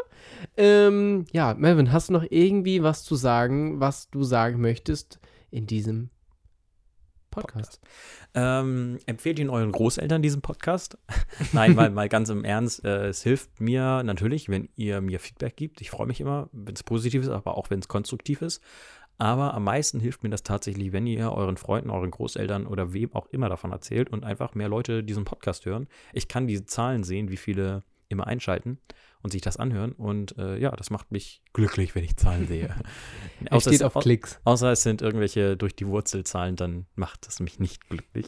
Ähm, 0.56 1.24
ja, 1.32 1.54
Melvin, 1.54 1.92
hast 1.92 2.10
du 2.10 2.12
noch 2.12 2.26
irgendwie 2.30 2.82
was 2.82 3.02
zu 3.02 3.16
sagen, 3.16 3.80
was 3.80 4.08
du 4.10 4.22
sagen 4.22 4.60
möchtest 4.60 5.18
in 5.50 5.66
diesem 5.66 6.10
Podcast? 7.30 7.80
Ähm, 8.34 8.98
empfehlt 9.06 9.38
ihn 9.38 9.50
euren 9.50 9.72
Großeltern 9.72 10.22
diesen 10.22 10.42
Podcast? 10.42 10.98
Nein, 11.52 11.74
mal, 11.74 11.90
mal 11.90 12.08
ganz 12.08 12.28
im 12.28 12.44
Ernst. 12.44 12.84
Äh, 12.84 13.08
es 13.08 13.22
hilft 13.22 13.60
mir 13.60 14.02
natürlich, 14.02 14.48
wenn 14.48 14.68
ihr 14.76 15.00
mir 15.00 15.20
Feedback 15.20 15.56
gibt. 15.56 15.80
Ich 15.80 15.90
freue 15.90 16.06
mich 16.06 16.20
immer, 16.20 16.48
wenn 16.52 16.74
es 16.74 16.82
positiv 16.82 17.22
ist, 17.22 17.28
aber 17.28 17.56
auch 17.56 17.70
wenn 17.70 17.80
es 17.80 17.88
konstruktiv 17.88 18.42
ist. 18.42 18.62
Aber 19.18 19.52
am 19.54 19.64
meisten 19.64 19.98
hilft 20.00 20.22
mir 20.22 20.30
das 20.30 20.44
tatsächlich, 20.44 20.92
wenn 20.92 21.06
ihr 21.06 21.32
euren 21.32 21.56
Freunden, 21.56 21.90
euren 21.90 22.10
Großeltern 22.12 22.66
oder 22.66 22.92
wem 22.92 23.12
auch 23.14 23.26
immer 23.26 23.48
davon 23.48 23.72
erzählt 23.72 24.10
und 24.10 24.24
einfach 24.24 24.54
mehr 24.54 24.68
Leute 24.68 25.02
diesen 25.02 25.24
Podcast 25.24 25.66
hören. 25.66 25.88
Ich 26.12 26.28
kann 26.28 26.46
diese 26.46 26.66
Zahlen 26.66 27.02
sehen, 27.02 27.28
wie 27.28 27.36
viele 27.36 27.82
immer 28.08 28.26
einschalten 28.28 28.78
und 29.22 29.32
sich 29.32 29.42
das 29.42 29.56
anhören. 29.56 29.90
Und 29.92 30.38
äh, 30.38 30.56
ja, 30.58 30.70
das 30.70 30.90
macht 30.90 31.10
mich 31.10 31.42
glücklich, 31.52 31.94
wenn 31.96 32.04
ich 32.04 32.16
Zahlen 32.16 32.46
sehe. 32.46 32.74
Er 33.44 33.52
Außer 33.52 33.70
steht 33.70 33.80
es- 33.80 33.86
auf 33.94 34.00
Klicks. 34.02 34.40
Außer 34.44 34.70
es 34.72 34.82
sind 34.82 35.02
irgendwelche 35.02 35.56
durch 35.56 35.74
die 35.74 35.86
Wurzelzahlen, 35.88 36.54
dann 36.56 36.86
macht 36.94 37.26
es 37.26 37.40
mich 37.40 37.58
nicht 37.58 37.88
glücklich. 37.88 38.26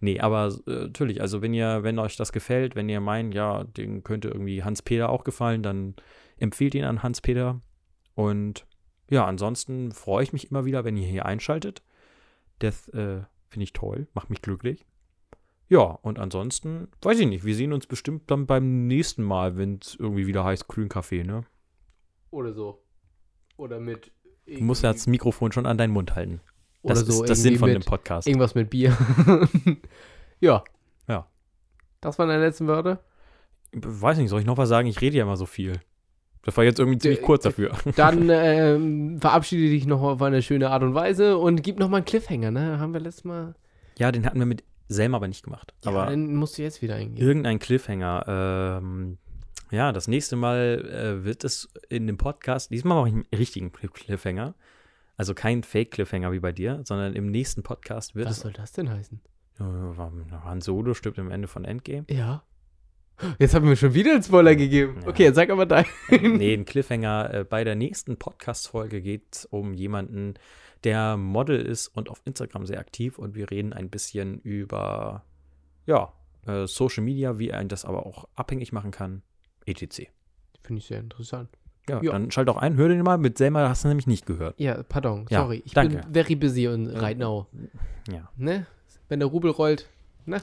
Nee, 0.00 0.18
aber 0.18 0.48
äh, 0.66 0.70
natürlich, 0.70 1.20
also 1.20 1.42
wenn 1.42 1.52
ihr, 1.54 1.82
wenn 1.82 1.98
euch 1.98 2.16
das 2.16 2.32
gefällt, 2.32 2.74
wenn 2.74 2.88
ihr 2.88 3.00
meint, 3.00 3.34
ja, 3.34 3.64
den 3.64 4.02
könnte 4.02 4.28
irgendwie 4.28 4.64
Hans-Peter 4.64 5.10
auch 5.10 5.24
gefallen, 5.24 5.62
dann 5.62 5.94
empfiehlt 6.38 6.74
ihn 6.74 6.84
an 6.84 7.02
Hans-Peter. 7.02 7.60
Und 8.14 8.66
ja, 9.12 9.26
ansonsten 9.26 9.92
freue 9.92 10.22
ich 10.22 10.32
mich 10.32 10.50
immer 10.50 10.64
wieder, 10.64 10.84
wenn 10.84 10.96
ihr 10.96 11.06
hier 11.06 11.26
einschaltet. 11.26 11.82
Das 12.60 12.88
äh, 12.88 13.20
finde 13.50 13.64
ich 13.64 13.74
toll, 13.74 14.08
macht 14.14 14.30
mich 14.30 14.40
glücklich. 14.40 14.86
Ja, 15.68 15.82
und 15.82 16.18
ansonsten, 16.18 16.88
weiß 17.02 17.20
ich 17.20 17.26
nicht, 17.26 17.44
wir 17.44 17.54
sehen 17.54 17.74
uns 17.74 17.86
bestimmt 17.86 18.30
dann 18.30 18.46
beim 18.46 18.86
nächsten 18.86 19.22
Mal, 19.22 19.58
wenn 19.58 19.80
es 19.82 19.96
irgendwie 19.96 20.26
wieder 20.26 20.44
heißt 20.44 20.66
Grünkaffee, 20.66 21.24
ne? 21.24 21.44
Oder 22.30 22.54
so. 22.54 22.82
Oder 23.58 23.80
mit. 23.80 24.12
Du 24.46 24.64
musst 24.64 24.82
ja 24.82 24.92
das 24.92 25.06
Mikrofon 25.06 25.52
schon 25.52 25.66
an 25.66 25.76
deinen 25.76 25.92
Mund 25.92 26.14
halten. 26.14 26.40
Oder 26.80 26.94
Das 26.94 27.04
so 27.04 27.22
ist 27.22 27.28
das 27.28 27.42
Sinn 27.42 27.58
von 27.58 27.68
dem 27.68 27.82
Podcast. 27.82 28.26
Irgendwas 28.26 28.54
mit 28.54 28.70
Bier. 28.70 28.96
ja. 30.40 30.64
Ja. 31.06 31.28
Das 32.00 32.18
waren 32.18 32.28
deine 32.28 32.42
letzten 32.42 32.66
Wörter. 32.66 33.04
Weiß 33.72 34.16
nicht, 34.16 34.30
soll 34.30 34.40
ich 34.40 34.46
noch 34.46 34.56
was 34.56 34.70
sagen? 34.70 34.88
Ich 34.88 35.02
rede 35.02 35.18
ja 35.18 35.24
immer 35.24 35.36
so 35.36 35.46
viel. 35.46 35.80
Das 36.44 36.56
war 36.56 36.64
jetzt 36.64 36.78
irgendwie 36.80 36.98
ziemlich 36.98 37.20
D- 37.20 37.24
kurz 37.24 37.44
dafür. 37.44 37.72
Dann 37.96 38.28
ähm, 38.30 39.20
verabschiede 39.20 39.70
dich 39.70 39.86
noch 39.86 40.02
auf 40.02 40.20
eine 40.22 40.42
schöne 40.42 40.70
Art 40.70 40.82
und 40.82 40.94
Weise 40.94 41.38
und 41.38 41.62
gib 41.62 41.78
noch 41.78 41.88
mal 41.88 41.98
einen 41.98 42.06
Cliffhanger, 42.06 42.50
ne? 42.50 42.78
Haben 42.80 42.92
wir 42.92 43.00
letztes 43.00 43.24
Mal. 43.24 43.54
Ja, 43.98 44.10
den 44.10 44.26
hatten 44.26 44.38
wir 44.38 44.46
mit 44.46 44.64
Selma 44.88 45.18
aber 45.18 45.28
nicht 45.28 45.44
gemacht. 45.44 45.72
Ja, 45.84 45.90
aber 45.92 46.10
den 46.10 46.34
musst 46.34 46.58
du 46.58 46.62
jetzt 46.62 46.82
wieder 46.82 46.96
eingehen. 46.96 47.24
irgendein 47.24 47.58
Cliffhanger. 47.60 48.24
Ähm, 48.82 49.18
ja, 49.70 49.92
das 49.92 50.08
nächste 50.08 50.36
Mal 50.36 50.84
äh, 51.20 51.24
wird 51.24 51.44
es 51.44 51.68
in 51.88 52.06
dem 52.06 52.18
Podcast, 52.18 52.70
diesmal 52.70 52.98
mache 52.98 53.08
ich 53.08 53.14
einen 53.14 53.26
richtigen 53.38 53.68
Cl- 53.70 53.90
Cliffhanger. 53.92 54.54
Also 55.16 55.34
kein 55.34 55.62
Fake-Cliffhanger 55.62 56.32
wie 56.32 56.40
bei 56.40 56.52
dir, 56.52 56.80
sondern 56.84 57.14
im 57.14 57.30
nächsten 57.30 57.62
Podcast 57.62 58.14
wird 58.16 58.26
Was 58.26 58.38
es. 58.38 58.42
soll 58.42 58.52
das 58.52 58.72
denn 58.72 58.90
heißen? 58.90 59.20
Äh, 59.60 59.62
Han 60.44 60.60
Solo 60.60 60.94
stirbt 60.94 61.18
am 61.18 61.30
Ende 61.30 61.46
von 61.48 61.64
Endgame. 61.64 62.04
Ja. 62.10 62.42
Jetzt 63.38 63.54
haben 63.54 63.68
wir 63.68 63.76
schon 63.76 63.94
wieder 63.94 64.12
einen 64.12 64.22
Spoiler 64.22 64.54
gegeben. 64.56 64.98
Ja. 65.02 65.08
Okay, 65.08 65.24
jetzt 65.24 65.36
sag 65.36 65.50
aber 65.50 65.66
dein. 65.66 65.84
nee, 66.10 66.54
ein 66.54 66.64
Cliffhanger. 66.64 67.34
Äh, 67.34 67.44
bei 67.44 67.64
der 67.64 67.74
nächsten 67.74 68.16
Podcast-Folge 68.16 69.00
geht 69.00 69.22
es 69.32 69.44
um 69.46 69.74
jemanden, 69.74 70.34
der 70.84 71.16
Model 71.16 71.60
ist 71.60 71.88
und 71.88 72.08
auf 72.10 72.20
Instagram 72.24 72.66
sehr 72.66 72.80
aktiv 72.80 73.18
und 73.18 73.34
wir 73.34 73.50
reden 73.50 73.72
ein 73.72 73.88
bisschen 73.90 74.38
über, 74.40 75.24
ja, 75.86 76.12
äh, 76.46 76.66
Social 76.66 77.04
Media, 77.04 77.38
wie 77.38 77.50
er 77.50 77.62
das 77.64 77.84
aber 77.84 78.04
auch 78.06 78.26
abhängig 78.34 78.72
machen 78.72 78.90
kann, 78.90 79.22
etc. 79.66 80.08
Finde 80.62 80.78
ich 80.80 80.86
sehr 80.86 80.98
interessant. 81.00 81.48
Ja, 81.88 82.00
Ja. 82.02 82.12
dann 82.12 82.30
schalt 82.30 82.48
auch 82.48 82.56
ein, 82.56 82.76
hör 82.76 82.88
den 82.88 83.02
mal. 83.02 83.18
Mit 83.18 83.38
Selma 83.38 83.68
hast 83.68 83.84
du 83.84 83.88
nämlich 83.88 84.06
nicht 84.06 84.26
gehört. 84.26 84.58
Ja, 84.60 84.82
pardon, 84.84 85.26
Ja, 85.30 85.42
sorry. 85.42 85.62
Ich 85.64 85.72
danke. 85.74 85.98
bin 85.98 86.12
very 86.12 86.36
busy 86.36 86.68
und 86.68 86.86
right 86.88 87.18
now. 87.18 87.46
Ja. 88.10 88.28
Ne? 88.36 88.66
Wenn 89.08 89.18
der 89.20 89.28
Rubel 89.28 89.50
rollt, 89.50 89.88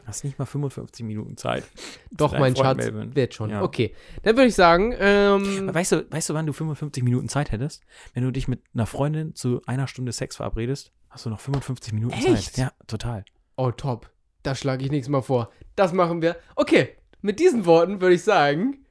Hast 0.06 0.24
nicht 0.24 0.38
mal 0.40 0.46
55 0.46 1.06
Minuten 1.06 1.38
Zeit. 1.38 1.64
doch, 2.12 2.34
mein 2.34 2.56
Freund 2.56 2.58
Schatz, 2.58 2.78
Melvin. 2.78 3.16
wird 3.16 3.34
schon. 3.34 3.50
Ja. 3.50 3.62
Okay, 3.62 3.96
dann 4.24 4.36
würde 4.36 4.48
ich 4.48 4.56
sagen, 4.56 4.94
ähm, 4.98 5.74
Weißt 5.74 5.92
du, 5.92 6.06
weißt 6.12 6.30
du, 6.30 6.34
wann 6.34 6.46
du 6.46 6.54
55 6.54 7.04
Minuten 7.04 7.30
Zeit 7.30 7.52
hättest? 7.52 7.84
Wenn 8.14 8.24
du 8.24 8.32
dich 8.32 8.48
mit 8.48 8.62
einer 8.74 8.86
Freundin 8.86 9.36
zu 9.36 9.62
einer 9.66 9.88
Stunde 9.88 10.12
Sex 10.12 10.36
verabredest, 10.36 10.92
hast 11.10 11.26
du 11.26 11.30
noch 11.30 11.40
55 11.40 11.94
Minuten 11.94 12.14
Echt? 12.14 12.56
Zeit. 12.56 12.58
Ja, 12.58 12.72
total. 12.88 13.24
oh 13.56 13.72
top, 13.72 14.10
da 14.44 14.56
schlage 14.56 14.84
ich 14.84 14.92
nächstes 14.92 15.12
Mal 15.12 15.22
vor. 15.22 15.52
Das 15.76 15.94
machen 15.94 16.22
wir. 16.22 16.36
Okay, 16.56 16.96
mit 17.22 17.40
diesen 17.40 17.66
Worten 17.66 18.02
würde 18.02 18.16
ich 18.16 18.24
sagen, 18.24 18.86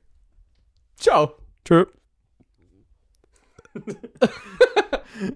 ciao. 0.97 1.33
Tschö. 1.65 1.87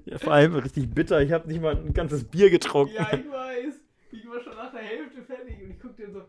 ja, 0.05 0.19
vor 0.19 0.33
allem 0.33 0.55
richtig 0.57 0.91
bitter. 0.91 1.21
Ich 1.21 1.33
habe 1.33 1.49
nicht 1.49 1.61
mal 1.61 1.77
ein 1.77 1.93
ganzes 1.93 2.25
Bier 2.25 2.51
getrunken. 2.51 2.95
ich 2.95 3.31
weiß. 3.31 3.82
Ich 4.13 4.29
war 4.29 4.41
schon 4.43 4.55
nach 4.55 4.71
der 4.71 4.83
Hälfte 4.83 5.23
fertig 5.25 5.63
und 5.63 5.71
ich 5.71 5.81
gucke 5.81 5.95
dir 5.95 6.11
so. 6.13 6.29